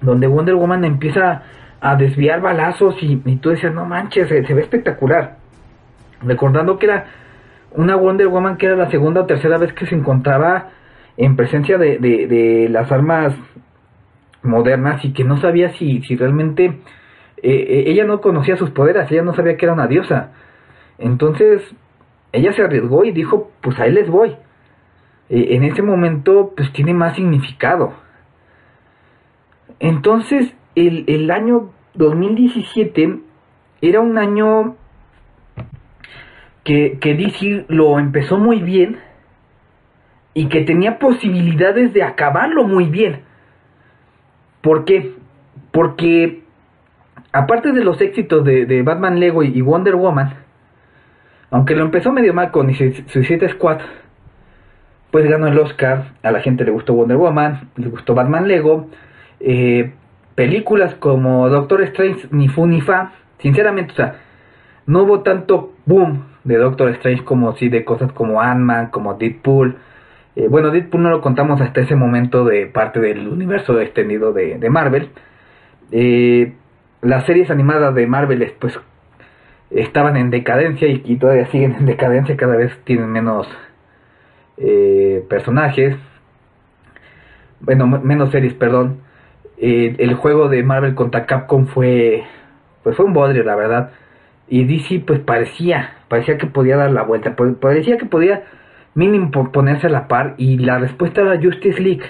donde 0.00 0.26
Wonder 0.26 0.54
Woman 0.54 0.84
empieza 0.84 1.42
a 1.80 1.96
desviar 1.96 2.40
balazos 2.40 2.96
y, 3.02 3.16
tú 3.36 3.50
decías, 3.50 3.74
no 3.74 3.84
manches, 3.84 4.28
se, 4.28 4.54
ve 4.54 4.62
espectacular. 4.62 5.36
Recordando 6.22 6.78
que 6.78 6.86
era 6.86 7.06
una 7.72 7.96
Wonder 7.96 8.28
Woman 8.28 8.56
que 8.56 8.66
era 8.66 8.76
la 8.76 8.90
segunda 8.90 9.22
o 9.22 9.26
tercera 9.26 9.58
vez 9.58 9.72
que 9.74 9.86
se 9.86 9.94
encontraba 9.94 10.70
en 11.16 11.36
presencia 11.36 11.76
de, 11.76 11.98
de 11.98 12.68
las 12.70 12.90
armas 12.90 13.34
modernas 14.42 15.04
y 15.04 15.12
que 15.12 15.24
no 15.24 15.38
sabía 15.38 15.72
si, 15.74 16.02
si 16.02 16.16
realmente 16.16 16.78
eh, 17.44 17.66
eh, 17.68 17.84
ella 17.88 18.04
no 18.04 18.22
conocía 18.22 18.56
sus 18.56 18.70
poderes, 18.70 19.12
ella 19.12 19.20
no 19.20 19.34
sabía 19.34 19.58
que 19.58 19.66
era 19.66 19.74
una 19.74 19.86
diosa. 19.86 20.32
Entonces, 20.96 21.62
ella 22.32 22.54
se 22.54 22.62
arriesgó 22.62 23.04
y 23.04 23.12
dijo, 23.12 23.50
pues 23.60 23.78
ahí 23.78 23.92
les 23.92 24.08
voy. 24.08 24.30
Eh, 25.28 25.48
en 25.50 25.62
ese 25.62 25.82
momento, 25.82 26.54
pues 26.56 26.72
tiene 26.72 26.94
más 26.94 27.16
significado. 27.16 27.92
Entonces, 29.78 30.54
el, 30.74 31.04
el 31.06 31.30
año 31.30 31.70
2017 31.92 33.20
era 33.82 34.00
un 34.00 34.16
año 34.16 34.76
que, 36.64 36.98
que 36.98 37.64
lo 37.68 37.98
empezó 37.98 38.38
muy 38.38 38.62
bien 38.62 39.00
y 40.32 40.46
que 40.48 40.62
tenía 40.62 40.98
posibilidades 40.98 41.92
de 41.92 42.04
acabarlo 42.04 42.64
muy 42.64 42.86
bien. 42.86 43.20
¿Por 44.62 44.86
qué? 44.86 45.12
Porque 45.70 46.43
aparte 47.34 47.72
de 47.72 47.82
los 47.82 48.00
éxitos 48.00 48.44
de, 48.44 48.82
Batman 48.82 49.18
Lego 49.18 49.42
y, 49.42 49.60
Wonder 49.60 49.96
Woman, 49.96 50.34
aunque 51.50 51.74
lo 51.74 51.82
empezó 51.82 52.12
medio 52.12 52.32
mal 52.32 52.52
con 52.52 52.72
Suicide 52.72 53.48
Squad, 53.50 53.80
pues 55.10 55.28
ganó 55.28 55.48
el 55.48 55.58
Oscar, 55.58 56.12
a 56.22 56.30
la 56.30 56.40
gente 56.40 56.64
le 56.64 56.70
gustó 56.70 56.94
Wonder 56.94 57.16
Woman, 57.16 57.70
le 57.76 57.88
gustó 57.88 58.14
Batman 58.14 58.46
Lego, 58.46 58.88
eh, 59.40 59.92
películas 60.36 60.94
como 60.94 61.48
Doctor 61.48 61.82
Strange 61.82 62.28
ni 62.30 62.48
fu 62.48 62.68
ni 62.68 62.80
fa, 62.80 63.12
sinceramente, 63.38 63.92
o 63.92 63.96
sea, 63.96 64.14
no 64.86 65.02
hubo 65.02 65.22
tanto 65.22 65.72
boom 65.86 66.24
de 66.44 66.56
Doctor 66.56 66.90
Strange 66.90 67.24
como 67.24 67.56
si 67.56 67.68
de 67.68 67.84
cosas 67.84 68.12
como 68.12 68.40
Ant-Man, 68.40 68.90
como 68.90 69.14
Deadpool. 69.14 69.76
Eh, 70.36 70.46
bueno, 70.48 70.70
Deadpool 70.70 71.02
no 71.02 71.10
lo 71.10 71.20
contamos 71.20 71.60
hasta 71.60 71.80
ese 71.80 71.96
momento 71.96 72.44
de 72.44 72.66
parte 72.66 73.00
del 73.00 73.26
universo 73.26 73.80
extendido 73.80 74.32
de, 74.32 74.58
de 74.58 74.70
Marvel. 74.70 75.08
Eh, 75.90 76.52
las 77.04 77.26
series 77.26 77.50
animadas 77.50 77.94
de 77.94 78.06
Marvel 78.06 78.52
pues 78.58 78.78
estaban 79.70 80.16
en 80.16 80.30
decadencia 80.30 80.88
y, 80.88 81.16
todavía 81.16 81.46
siguen 81.46 81.74
en 81.78 81.86
decadencia, 81.86 82.36
cada 82.36 82.56
vez 82.56 82.72
tienen 82.84 83.10
menos 83.10 83.46
eh, 84.56 85.24
personajes, 85.28 85.96
bueno, 87.60 87.86
menos 87.86 88.30
series, 88.30 88.54
perdón. 88.54 89.00
Eh, 89.56 89.96
el 89.98 90.14
juego 90.14 90.48
de 90.48 90.62
Marvel 90.62 90.94
contra 90.94 91.26
Capcom 91.26 91.66
fue, 91.66 92.24
pues 92.82 92.96
fue 92.96 93.04
un 93.04 93.12
bodrio, 93.12 93.44
la 93.44 93.56
verdad. 93.56 93.90
Y 94.48 94.64
DC 94.64 95.04
pues 95.06 95.20
parecía, 95.20 95.94
parecía 96.08 96.36
que 96.36 96.46
podía 96.46 96.76
dar 96.76 96.90
la 96.90 97.02
vuelta, 97.02 97.34
parecía 97.60 97.96
que 97.96 98.06
podía 98.06 98.44
mínimo 98.94 99.50
ponerse 99.50 99.86
a 99.86 99.90
la 99.90 100.08
par 100.08 100.34
y 100.36 100.58
la 100.58 100.78
respuesta 100.78 101.22
era 101.22 101.40
Justice 101.40 101.80
League. 101.80 102.04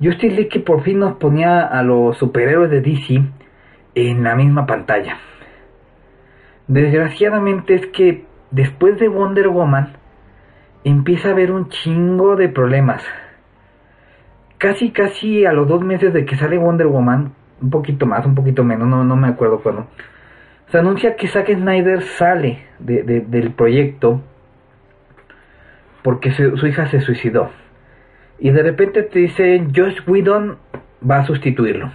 Justice 0.00 0.34
League 0.34 0.48
que 0.48 0.60
por 0.60 0.82
fin 0.82 0.98
nos 0.98 1.16
ponía 1.16 1.60
a 1.60 1.82
los 1.82 2.18
superhéroes 2.18 2.70
de 2.70 2.80
DC 2.80 3.22
en 3.96 4.22
la 4.22 4.36
misma 4.36 4.66
pantalla. 4.66 5.16
Desgraciadamente 6.68 7.74
es 7.74 7.86
que 7.88 8.24
después 8.52 9.00
de 9.00 9.08
Wonder 9.08 9.48
Woman 9.48 9.94
empieza 10.84 11.28
a 11.28 11.32
haber 11.32 11.50
un 11.50 11.68
chingo 11.68 12.36
de 12.36 12.48
problemas. 12.48 13.02
Casi, 14.58 14.90
casi 14.90 15.44
a 15.44 15.52
los 15.52 15.66
dos 15.66 15.82
meses 15.82 16.12
de 16.12 16.24
que 16.24 16.36
sale 16.36 16.58
Wonder 16.58 16.86
Woman, 16.86 17.32
un 17.60 17.70
poquito 17.70 18.06
más, 18.06 18.24
un 18.24 18.34
poquito 18.34 18.62
menos, 18.62 18.86
no, 18.86 19.02
no 19.02 19.16
me 19.16 19.28
acuerdo 19.28 19.60
cuándo, 19.60 19.88
se 20.68 20.78
anuncia 20.78 21.16
que 21.16 21.28
Zack 21.28 21.52
Snyder 21.54 22.02
sale 22.02 22.64
del 22.78 23.52
proyecto 23.52 24.20
porque 26.02 26.32
su, 26.32 26.66
hija 26.66 26.86
se 26.88 27.00
suicidó. 27.00 27.50
Y 28.38 28.50
de 28.50 28.62
repente 28.62 29.02
te 29.02 29.20
dicen, 29.20 29.72
Josh 29.74 30.00
Whedon 30.06 30.58
va 31.08 31.18
a 31.18 31.26
sustituirlo. 31.26 31.90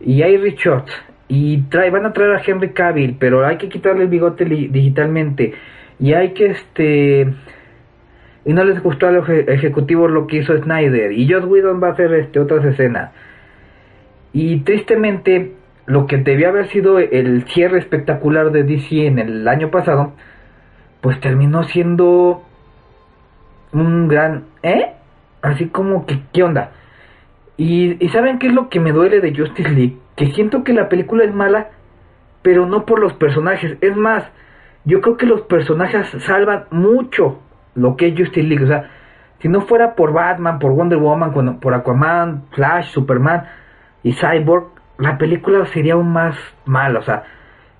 Y 0.00 0.22
hay 0.22 0.36
Richard 0.36 0.86
y 1.28 1.62
trae, 1.62 1.90
van 1.90 2.06
a 2.06 2.12
traer 2.12 2.32
a 2.32 2.42
Henry 2.44 2.70
Cavill, 2.70 3.16
pero 3.18 3.46
hay 3.46 3.56
que 3.56 3.68
quitarle 3.68 4.02
el 4.02 4.08
bigote 4.08 4.44
digitalmente 4.44 5.54
y 6.00 6.14
hay 6.14 6.30
que 6.30 6.46
este 6.46 7.32
y 8.44 8.52
no 8.52 8.64
les 8.64 8.82
gustó 8.82 9.06
a 9.06 9.12
los 9.12 9.28
ejecutivos 9.28 10.10
lo 10.10 10.26
que 10.26 10.38
hizo 10.38 10.56
Snyder 10.56 11.12
y 11.12 11.30
Joss 11.30 11.44
Whedon 11.44 11.82
va 11.82 11.88
a 11.88 11.92
hacer 11.92 12.12
este 12.14 12.40
otras 12.40 12.64
escenas 12.64 13.12
y 14.32 14.60
tristemente 14.60 15.52
lo 15.86 16.06
que 16.06 16.16
debía 16.16 16.48
haber 16.48 16.68
sido 16.68 16.98
el 16.98 17.44
cierre 17.48 17.78
espectacular 17.78 18.50
de 18.50 18.62
DC 18.64 19.06
en 19.06 19.18
el 19.18 19.46
año 19.46 19.70
pasado 19.70 20.14
pues 21.02 21.20
terminó 21.20 21.64
siendo 21.64 22.42
un 23.72 24.08
gran 24.08 24.44
¿eh? 24.62 24.92
así 25.42 25.66
como 25.66 26.06
que 26.06 26.18
qué 26.32 26.42
onda 26.42 26.72
y, 27.62 28.04
y 28.04 28.08
saben 28.08 28.38
qué 28.38 28.46
es 28.48 28.54
lo 28.54 28.68
que 28.68 28.80
me 28.80 28.92
duele 28.92 29.20
de 29.20 29.36
Justice 29.36 29.68
League 29.68 29.96
que 30.16 30.32
siento 30.32 30.64
que 30.64 30.72
la 30.72 30.88
película 30.88 31.24
es 31.24 31.34
mala, 31.34 31.68
pero 32.42 32.66
no 32.66 32.84
por 32.84 32.98
los 33.00 33.12
personajes. 33.14 33.76
Es 33.80 33.96
más, 33.96 34.24
yo 34.84 35.00
creo 35.00 35.16
que 35.16 35.26
los 35.26 35.42
personajes 35.42 36.06
salvan 36.26 36.64
mucho 36.70 37.40
lo 37.74 37.96
que 37.96 38.08
es 38.08 38.14
Justice 38.18 38.46
League. 38.46 38.64
O 38.64 38.68
sea, 38.68 38.90
si 39.40 39.48
no 39.48 39.62
fuera 39.62 39.94
por 39.94 40.12
Batman, 40.12 40.58
por 40.58 40.72
Wonder 40.72 40.98
Woman, 40.98 41.60
por 41.60 41.74
Aquaman, 41.74 42.44
Flash, 42.52 42.90
Superman 42.92 43.44
y 44.02 44.12
Cyborg, 44.12 44.66
la 44.98 45.16
película 45.18 45.64
sería 45.66 45.94
aún 45.94 46.12
más 46.12 46.36
mala. 46.66 46.98
O 47.00 47.02
sea, 47.02 47.24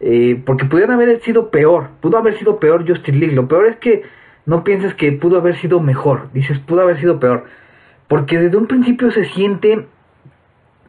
Eh, 0.02 0.42
porque 0.46 0.64
pudieron 0.64 0.94
haber 0.94 1.20
sido 1.20 1.50
peor, 1.50 1.90
pudo 2.00 2.16
haber 2.16 2.34
sido 2.38 2.58
peor 2.58 2.86
Justice 2.88 3.18
League. 3.18 3.34
Lo 3.34 3.48
peor 3.48 3.66
es 3.66 3.76
que 3.76 4.02
no 4.46 4.64
pienses 4.64 4.94
que 4.94 5.12
pudo 5.12 5.36
haber 5.38 5.56
sido 5.56 5.78
mejor, 5.80 6.30
dices 6.32 6.58
pudo 6.60 6.80
haber 6.80 6.98
sido 6.98 7.20
peor. 7.20 7.44
Porque 8.10 8.40
desde 8.40 8.56
un 8.56 8.66
principio 8.66 9.12
se 9.12 9.24
siente 9.26 9.86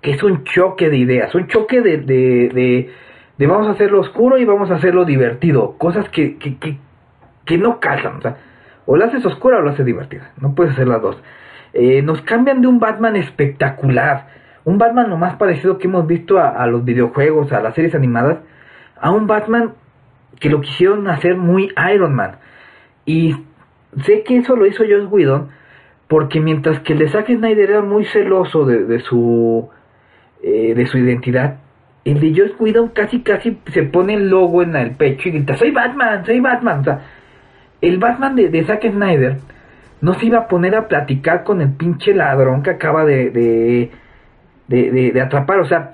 que 0.02 0.10
es 0.10 0.24
un 0.24 0.44
choque 0.44 0.90
de 0.90 0.98
ideas, 0.98 1.36
un 1.36 1.46
choque 1.46 1.80
de, 1.80 1.98
de, 1.98 2.90
de, 3.38 3.46
vamos 3.46 3.68
a 3.68 3.72
hacerlo 3.74 4.00
oscuro 4.00 4.40
y 4.40 4.46
vamos 4.46 4.72
a 4.72 4.78
hacerlo 4.78 5.06
divertido. 5.06 5.78
Cosas 5.78 6.10
que, 6.10 6.40
que, 6.40 6.58
que, 6.58 6.80
que 7.46 7.60
no 7.60 7.80
calzan. 7.80 8.18
O, 8.18 8.22
sea, 8.22 8.38
o 8.88 8.98
lo 8.98 9.06
haces 9.06 9.24
oscura 9.24 9.60
o 9.60 9.62
lo 9.62 9.70
haces 9.70 9.86
divertida. 9.86 10.32
No 10.42 10.56
puedes 10.56 10.74
hacer 10.74 10.88
las 10.88 11.00
dos. 11.00 11.16
Eh, 11.74 12.02
nos 12.02 12.24
cambian 12.24 12.60
de 12.60 12.68
un 12.68 12.80
Batman 12.80 13.16
espectacular. 13.16 14.30
Un 14.64 14.80
Batman 14.80 15.12
lo 15.12 15.18
más 15.18 15.36
parecido 15.36 15.78
que 15.78 15.86
hemos 15.86 16.08
visto 16.08 16.40
a, 16.40 16.66
los 16.66 16.84
videojuegos, 16.84 17.52
a 17.52 17.62
las 17.62 17.76
series 17.76 17.94
animadas, 17.94 18.40
a 19.00 19.12
un 19.12 19.28
Batman 19.28 19.74
que 20.40 20.50
lo 20.50 20.60
quisieron 20.60 21.08
hacer 21.08 21.38
muy 21.38 21.72
Iron 21.94 22.16
Man. 22.16 22.38
Y 23.06 23.36
sé 24.06 24.24
que 24.24 24.38
eso 24.38 24.56
lo 24.56 24.66
hizo 24.66 24.84
Joss 24.90 25.06
Whedon 25.12 25.61
porque 26.12 26.42
mientras 26.42 26.82
que 26.82 26.92
el 26.92 27.00
de 27.00 27.08
Zack 27.08 27.28
Snyder 27.28 27.70
era 27.70 27.82
muy 27.82 28.04
celoso 28.04 28.66
de, 28.66 29.00
su 29.00 29.70
eh, 30.44 30.74
de 30.76 30.86
su 30.86 30.98
identidad, 30.98 31.60
el 32.04 32.20
de 32.20 32.34
Joss 32.36 32.60
Whedon 32.60 32.90
casi 32.90 33.22
casi 33.22 33.62
se 33.68 33.84
pone 33.84 34.16
el 34.16 34.30
logo 34.30 34.62
en 34.62 34.76
el 34.76 34.92
pecho 34.92 35.30
y 35.30 35.32
grita 35.32 35.56
soy 35.56 35.72
Batman, 35.72 36.26
soy 36.26 36.42
Batman. 36.42 36.82
O 36.82 36.84
sea, 36.84 37.00
el 37.80 37.98
Batman 37.98 38.36
de, 38.36 38.64
Zack 38.66 38.92
Snyder 38.92 39.38
no 40.02 40.14
se 40.16 40.26
iba 40.26 40.40
a 40.40 40.48
poner 40.50 40.76
a 40.76 40.90
platicar 40.90 41.46
con 41.46 41.62
el 41.62 41.72
pinche 41.72 42.14
ladrón 42.14 42.62
que 42.62 42.72
acaba 42.72 43.06
de, 43.06 43.30
de, 43.30 43.92
de, 45.14 45.22
atrapar. 45.22 45.62
O 45.62 45.66
sea, 45.66 45.94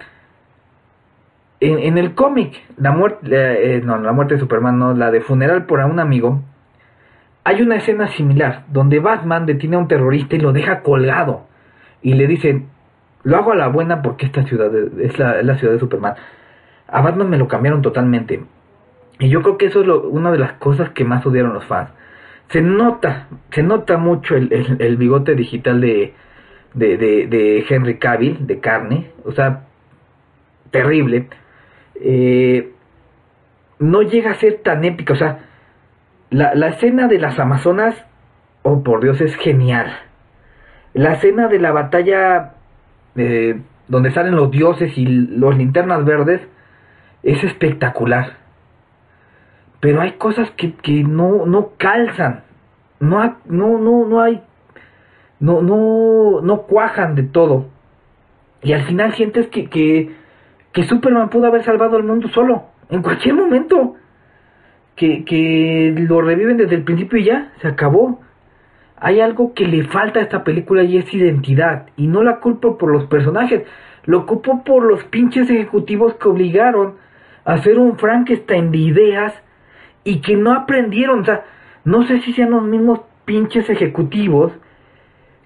en, 1.59 1.95
el 1.99 2.15
cómic, 2.15 2.55
la 2.77 2.89
muerte, 2.89 3.27
eh, 3.31 3.81
no, 3.81 3.99
la 3.99 4.13
muerte 4.13 4.33
de 4.33 4.39
Superman, 4.39 4.79
no, 4.79 4.95
la 4.95 5.11
de 5.11 5.21
funeral 5.21 5.67
por 5.67 5.79
a 5.79 5.85
un 5.85 5.99
amigo, 5.99 6.41
hay 7.47 7.61
una 7.61 7.77
escena 7.77 8.09
similar 8.09 8.65
donde 8.67 8.99
Batman 8.99 9.45
detiene 9.45 9.77
a 9.77 9.79
un 9.79 9.87
terrorista 9.87 10.35
y 10.35 10.39
lo 10.39 10.51
deja 10.51 10.81
colgado 10.81 11.47
y 12.01 12.13
le 12.13 12.27
dicen, 12.27 12.67
lo 13.23 13.37
hago 13.37 13.53
a 13.53 13.55
la 13.55 13.69
buena 13.69 14.01
porque 14.01 14.25
esta 14.25 14.43
ciudad 14.43 14.69
es 14.99 15.17
la, 15.17 15.57
ciudad 15.57 15.73
de 15.73 15.79
Superman. 15.79 16.15
A 16.89 17.01
Batman 17.01 17.29
me 17.29 17.37
lo 17.37 17.47
cambiaron 17.47 17.81
totalmente. 17.81 18.43
Y 19.19 19.29
yo 19.29 19.41
creo 19.43 19.57
que 19.57 19.67
eso 19.67 19.79
es 19.81 19.87
una 19.87 20.29
de 20.33 20.39
las 20.39 20.53
cosas 20.53 20.89
que 20.89 21.05
más 21.05 21.25
odiaron 21.25 21.53
los 21.53 21.63
fans 21.63 21.89
se 22.49 22.61
nota, 22.61 23.27
se 23.51 23.63
nota 23.63 23.97
mucho 23.97 24.35
el, 24.35 24.77
el, 24.79 24.97
bigote 24.97 25.33
digital 25.33 25.79
de, 25.79 26.13
de, 26.73 26.97
de, 26.97 27.65
Henry 27.67 27.97
Cavill, 27.97 28.45
de 28.45 28.59
carne, 28.59 29.11
o 29.23 29.31
sea, 29.31 29.67
terrible. 30.71 31.27
Eh, 31.95 32.71
no 33.79 34.01
llega 34.01 34.31
a 34.31 34.35
ser 34.35 34.59
tan 34.63 34.83
épica, 34.83 35.13
o 35.13 35.17
sea, 35.17 35.46
la, 36.29 36.55
la 36.55 36.67
escena 36.69 37.07
de 37.07 37.19
las 37.19 37.39
Amazonas, 37.39 37.95
oh 38.63 38.83
por 38.83 39.01
Dios, 39.01 39.21
es 39.21 39.35
genial. 39.35 39.91
La 40.93 41.13
escena 41.13 41.47
de 41.47 41.59
la 41.59 41.71
batalla 41.71 42.53
eh, 43.15 43.61
donde 43.87 44.11
salen 44.11 44.35
los 44.35 44.51
dioses 44.51 44.97
y 44.97 45.05
los 45.05 45.55
linternas 45.57 46.03
verdes 46.05 46.41
es 47.23 47.43
espectacular 47.43 48.47
pero 49.79 50.01
hay 50.01 50.13
cosas 50.13 50.49
que, 50.51 50.73
que 50.73 51.03
no, 51.03 51.45
no 51.45 51.71
calzan, 51.77 52.43
no, 52.99 53.37
no, 53.45 53.77
no, 53.77 54.05
no 54.05 54.21
hay, 54.21 54.41
no, 55.39 55.61
no, 55.61 56.41
no 56.41 56.61
cuajan 56.63 57.15
de 57.15 57.23
todo. 57.23 57.67
Y 58.63 58.73
al 58.73 58.83
final 58.85 59.13
sientes 59.13 59.47
que, 59.47 59.69
que, 59.69 60.15
que 60.71 60.83
Superman 60.83 61.29
pudo 61.29 61.47
haber 61.47 61.63
salvado 61.63 61.97
al 61.97 62.03
mundo 62.03 62.27
solo, 62.29 62.65
en 62.89 63.03
cualquier 63.03 63.35
momento. 63.35 63.95
Que, 64.97 65.23
que 65.23 65.95
lo 65.95 66.21
reviven 66.21 66.57
desde 66.57 66.75
el 66.75 66.83
principio 66.83 67.19
y 67.19 67.23
ya, 67.23 67.53
se 67.61 67.69
acabó. 67.69 68.19
Hay 68.97 69.21
algo 69.21 69.53
que 69.53 69.65
le 69.65 69.85
falta 69.85 70.19
a 70.19 70.23
esta 70.23 70.43
película 70.43 70.83
y 70.83 70.97
es 70.97 71.13
identidad. 71.13 71.85
Y 71.95 72.07
no 72.07 72.23
la 72.23 72.39
culpo 72.39 72.77
por 72.77 72.91
los 72.91 73.05
personajes, 73.05 73.61
lo 74.05 74.25
culpo 74.25 74.63
por 74.63 74.83
los 74.83 75.03
pinches 75.05 75.49
ejecutivos 75.49 76.15
que 76.15 76.27
obligaron 76.27 76.95
a 77.45 77.53
hacer 77.53 77.77
un 77.77 77.97
Frankenstein 77.97 78.71
de 78.71 78.77
ideas 78.79 79.33
y 80.03 80.19
que 80.21 80.35
no 80.35 80.53
aprendieron, 80.53 81.19
o 81.19 81.25
sea, 81.25 81.45
no 81.83 82.07
sé 82.07 82.21
si 82.21 82.33
sean 82.33 82.51
los 82.51 82.63
mismos 82.63 83.01
pinches 83.25 83.69
ejecutivos 83.69 84.53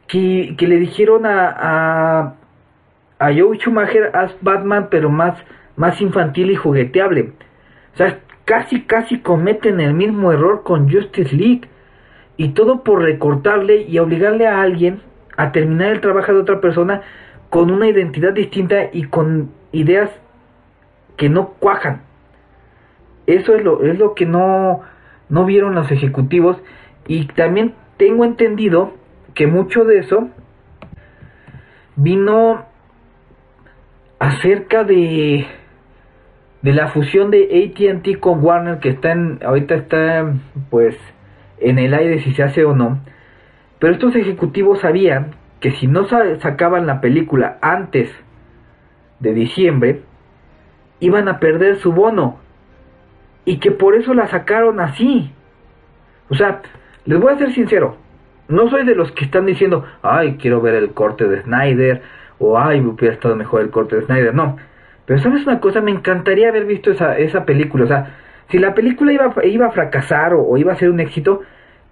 que, 0.08 0.56
que 0.58 0.68
le 0.68 0.78
dijeron 0.78 1.26
a, 1.26 1.50
a, 1.50 2.36
a 3.20 3.34
Joe 3.34 3.58
Schumacher, 3.58 4.12
haz 4.16 4.36
Batman, 4.42 4.88
pero 4.92 5.10
más, 5.10 5.36
más 5.76 6.00
infantil 6.00 6.52
y 6.52 6.56
jugueteable. 6.56 7.34
O 7.94 7.98
sea, 7.98 8.20
casi, 8.46 8.84
casi 8.84 9.20
cometen 9.20 9.80
el 9.80 9.94
mismo 9.94 10.32
error 10.32 10.64
con 10.64 10.92
Justice 10.92 11.36
League. 11.36 11.70
Y 12.38 12.50
todo 12.50 12.84
por 12.84 13.02
recortarle 13.02 13.82
y 13.84 14.00
obligarle 14.00 14.48
a 14.48 14.62
alguien 14.62 15.02
a 15.38 15.52
terminar 15.52 15.92
el 15.92 16.02
trabajo 16.02 16.34
de 16.34 16.40
otra 16.40 16.62
persona 16.62 17.02
con 17.50 17.72
una 17.72 17.88
identidad 17.88 18.34
distinta 18.34 18.90
y 18.92 19.04
con 19.04 19.52
ideas 19.72 20.10
que 21.18 21.30
no 21.30 21.50
cuajan. 21.60 22.02
Eso 23.28 23.56
es 23.56 23.64
lo, 23.64 23.84
es 23.84 24.00
lo 24.00 24.16
que 24.16 24.26
no, 24.26 24.82
no 25.30 25.46
vieron 25.46 25.76
los 25.76 25.92
ejecutivos. 25.92 26.58
Y 27.08 27.26
también 27.28 27.76
tengo 27.98 28.26
entendido 28.26 28.94
que 29.34 29.48
mucho 29.48 29.84
de 29.84 30.00
eso 30.00 30.30
vino 31.96 32.66
acerca 34.20 34.84
de 34.84 35.46
de 36.62 36.74
la 36.74 36.90
fusión 36.90 37.32
de 37.32 37.72
AT&T 37.74 38.20
con 38.20 38.44
Warner 38.44 38.80
que 38.80 38.90
está 38.90 39.12
en, 39.12 39.40
ahorita 39.44 39.76
está 39.76 40.34
pues 40.70 40.96
en 41.60 41.80
el 41.80 41.94
aire 41.94 42.22
si 42.22 42.34
se 42.34 42.44
hace 42.44 42.66
o 42.66 42.76
no 42.76 43.00
pero 43.80 43.94
estos 43.94 44.16
ejecutivos 44.16 44.80
sabían 44.82 45.32
que 45.60 45.72
si 45.72 45.88
no 45.88 46.08
sacaban 46.08 46.86
la 46.86 47.02
película 47.02 47.58
antes 47.62 48.12
de 49.20 49.34
diciembre 49.34 50.02
iban 51.00 51.28
a 51.28 51.40
perder 51.40 51.78
su 51.78 51.92
bono 51.92 52.38
y 53.46 53.58
que 53.58 53.72
por 53.72 53.96
eso 53.96 54.14
la 54.14 54.28
sacaron 54.28 54.80
así. 54.80 55.32
O 56.30 56.36
sea, 56.36 56.62
les 57.06 57.20
voy 57.20 57.34
a 57.34 57.38
ser 57.38 57.54
sincero, 57.54 57.98
no 58.48 58.70
soy 58.70 58.86
de 58.86 58.96
los 58.96 59.12
que 59.12 59.26
están 59.26 59.46
diciendo, 59.46 59.86
ay, 60.02 60.38
quiero 60.40 60.62
ver 60.62 60.76
el 60.76 60.92
corte 60.92 61.28
de 61.28 61.42
Snyder, 61.42 62.02
o 62.38 62.58
ay, 62.60 62.82
hubiera 62.82 63.16
estado 63.16 63.36
mejor 63.36 63.62
el 63.62 63.72
corte 63.72 63.96
de 63.96 64.06
Snyder, 64.06 64.34
no. 64.34 64.58
Pero 65.06 65.20
sabes 65.20 65.46
una 65.46 65.60
cosa, 65.60 65.82
me 65.82 65.92
encantaría 65.92 66.50
haber 66.50 66.66
visto 66.66 66.92
esa, 66.92 67.18
esa 67.18 67.46
película, 67.46 67.86
o 67.86 67.88
sea, 67.88 68.16
si 68.50 68.60
la 68.60 68.74
película 68.74 69.14
iba, 69.14 69.34
iba 69.46 69.68
a 69.68 69.72
fracasar 69.72 70.34
o, 70.34 70.58
iba 70.58 70.74
a 70.74 70.78
ser 70.78 70.90
un 70.90 71.00
éxito, 71.00 71.42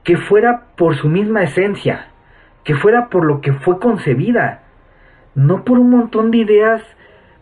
que 0.04 0.18
fuera 0.18 0.64
por 0.76 0.96
su 0.96 1.08
misma 1.08 1.44
esencia, 1.44 2.08
que 2.64 2.76
fuera 2.76 3.10
por 3.10 3.26
lo 3.26 3.42
que 3.42 3.54
fue 3.54 3.80
concebida, 3.80 4.64
no 5.36 5.64
por 5.64 5.80
un 5.80 5.90
montón 5.90 6.32
de 6.32 6.40
ideas 6.40 6.82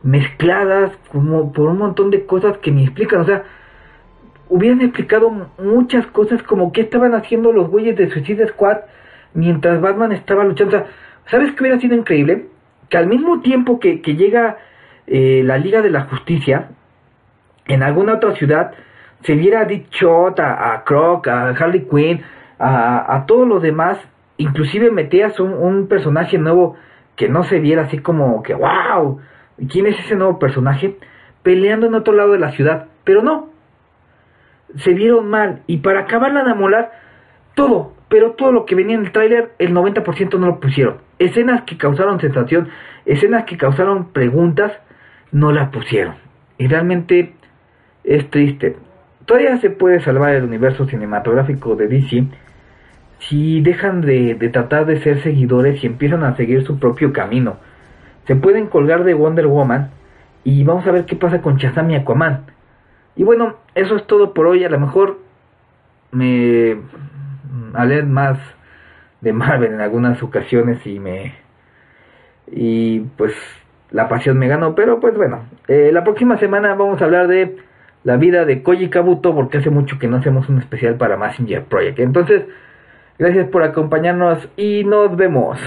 mezcladas, 0.03 0.91
como 1.11 1.51
por 1.51 1.69
un 1.69 1.79
montón 1.79 2.11
de 2.11 2.25
cosas 2.25 2.57
que 2.59 2.71
me 2.71 2.83
explican, 2.83 3.21
o 3.21 3.25
sea, 3.25 3.43
hubieran 4.49 4.81
explicado 4.81 5.29
muchas 5.57 6.05
cosas 6.07 6.41
como 6.43 6.71
qué 6.71 6.81
estaban 6.81 7.13
haciendo 7.13 7.51
los 7.51 7.69
güeyes 7.69 7.95
de 7.97 8.09
Suicide 8.09 8.47
Squad 8.47 8.77
mientras 9.33 9.81
Batman 9.81 10.11
estaba 10.11 10.43
luchando. 10.43 10.85
¿Sabes 11.25 11.51
qué 11.51 11.63
hubiera 11.63 11.79
sido 11.79 11.95
increíble? 11.95 12.47
Que 12.89 12.97
al 12.97 13.07
mismo 13.07 13.41
tiempo 13.41 13.79
que, 13.79 13.97
llega 13.97 14.57
eh, 15.07 15.41
la 15.43 15.57
Liga 15.57 15.81
de 15.81 15.89
la 15.89 16.01
Justicia, 16.03 16.69
en 17.65 17.83
alguna 17.83 18.15
otra 18.15 18.35
ciudad, 18.35 18.73
se 19.23 19.35
viera 19.35 19.61
a 19.61 19.65
Dick 19.65 19.89
Shot, 19.89 20.39
a, 20.39 20.83
Croc, 20.85 21.27
a 21.27 21.49
Harley 21.49 21.87
Quinn, 21.89 22.21
a, 22.59 23.15
a 23.15 23.25
todos 23.25 23.47
los 23.47 23.61
demás, 23.61 23.97
inclusive 24.37 24.91
metías 24.91 25.39
un, 25.39 25.53
un 25.53 25.87
personaje 25.87 26.37
nuevo 26.37 26.75
que 27.15 27.27
no 27.27 27.43
se 27.43 27.59
viera 27.59 27.83
así 27.83 27.97
como 27.97 28.43
que, 28.43 28.53
wow, 28.53 29.19
¿quién 29.69 29.87
es 29.87 29.99
ese 29.99 30.15
nuevo 30.15 30.37
personaje? 30.39 30.97
Peleando 31.41 31.87
en 31.87 31.95
otro 31.95 32.13
lado 32.13 32.31
de 32.31 32.39
la 32.39 32.51
ciudad. 32.51 32.87
Pero 33.03 33.23
no, 33.23 33.49
se 34.75 34.93
vieron 34.93 35.29
mal 35.29 35.63
y 35.67 35.77
para 35.77 36.01
acabarla 36.01 36.43
de 36.43 36.51
amolar 36.51 36.91
todo, 37.55 37.93
pero 38.09 38.31
todo 38.31 38.51
lo 38.51 38.65
que 38.65 38.75
venía 38.75 38.95
en 38.95 39.05
el 39.05 39.11
tráiler 39.11 39.51
el 39.57 39.73
90% 39.73 40.37
no 40.37 40.47
lo 40.47 40.59
pusieron. 40.59 40.97
Escenas 41.19 41.63
que 41.63 41.77
causaron 41.77 42.19
sensación, 42.19 42.69
escenas 43.05 43.45
que 43.45 43.57
causaron 43.57 44.11
preguntas, 44.11 44.71
no 45.31 45.51
las 45.51 45.69
pusieron. 45.69 46.15
Y 46.57 46.67
realmente 46.67 47.33
es 48.03 48.29
triste. 48.29 48.75
Todavía 49.25 49.57
se 49.57 49.69
puede 49.69 50.01
salvar 50.01 50.35
el 50.35 50.43
universo 50.43 50.87
cinematográfico 50.87 51.75
de 51.75 51.87
DC 51.87 52.25
si 53.19 53.61
dejan 53.61 54.01
de, 54.01 54.35
de 54.35 54.49
tratar 54.49 54.85
de 54.85 55.01
ser 55.01 55.21
seguidores 55.23 55.83
y 55.83 55.87
empiezan 55.87 56.23
a 56.23 56.35
seguir 56.35 56.65
su 56.65 56.79
propio 56.79 57.11
camino. 57.13 57.57
Se 58.25 58.35
pueden 58.35 58.67
colgar 58.67 59.03
de 59.03 59.13
Wonder 59.13 59.47
Woman 59.47 59.91
y 60.43 60.63
vamos 60.63 60.85
a 60.87 60.91
ver 60.91 61.05
qué 61.05 61.15
pasa 61.15 61.41
con 61.41 61.57
Shazam 61.57 61.91
y 61.91 61.95
Aquaman 61.95 62.45
y 63.17 63.23
bueno, 63.23 63.55
eso 63.73 63.95
es 63.95 64.05
todo 64.05 64.33
por 64.33 64.45
hoy. 64.45 64.63
A 64.63 64.69
lo 64.69 64.79
mejor 64.79 65.19
me 66.11 66.77
hablé 67.73 68.03
más 68.03 68.37
de 69.21 69.33
Marvel 69.33 69.73
en 69.73 69.81
algunas 69.81 70.21
ocasiones 70.21 70.85
y 70.85 70.99
me 70.99 71.33
y 72.49 72.99
pues 73.17 73.33
la 73.91 74.07
pasión 74.09 74.37
me 74.37 74.47
ganó 74.47 74.75
pero 74.75 74.99
pues 74.99 75.15
bueno 75.15 75.43
eh, 75.67 75.91
la 75.93 76.03
próxima 76.03 76.37
semana 76.37 76.75
vamos 76.75 77.01
a 77.01 77.05
hablar 77.05 77.27
de 77.27 77.57
la 78.07 78.15
vida 78.15 78.45
de 78.45 78.63
Koji 78.63 78.89
Kabuto 78.89 79.35
porque 79.35 79.57
hace 79.57 79.69
mucho 79.69 79.99
que 79.99 80.07
no 80.07 80.15
hacemos 80.15 80.47
un 80.47 80.59
especial 80.59 80.95
para 80.95 81.17
Messenger 81.17 81.65
Project. 81.65 81.99
Entonces, 81.99 82.43
gracias 83.19 83.49
por 83.49 83.63
acompañarnos 83.63 84.47
y 84.55 84.85
nos 84.85 85.13
vemos. 85.17 85.59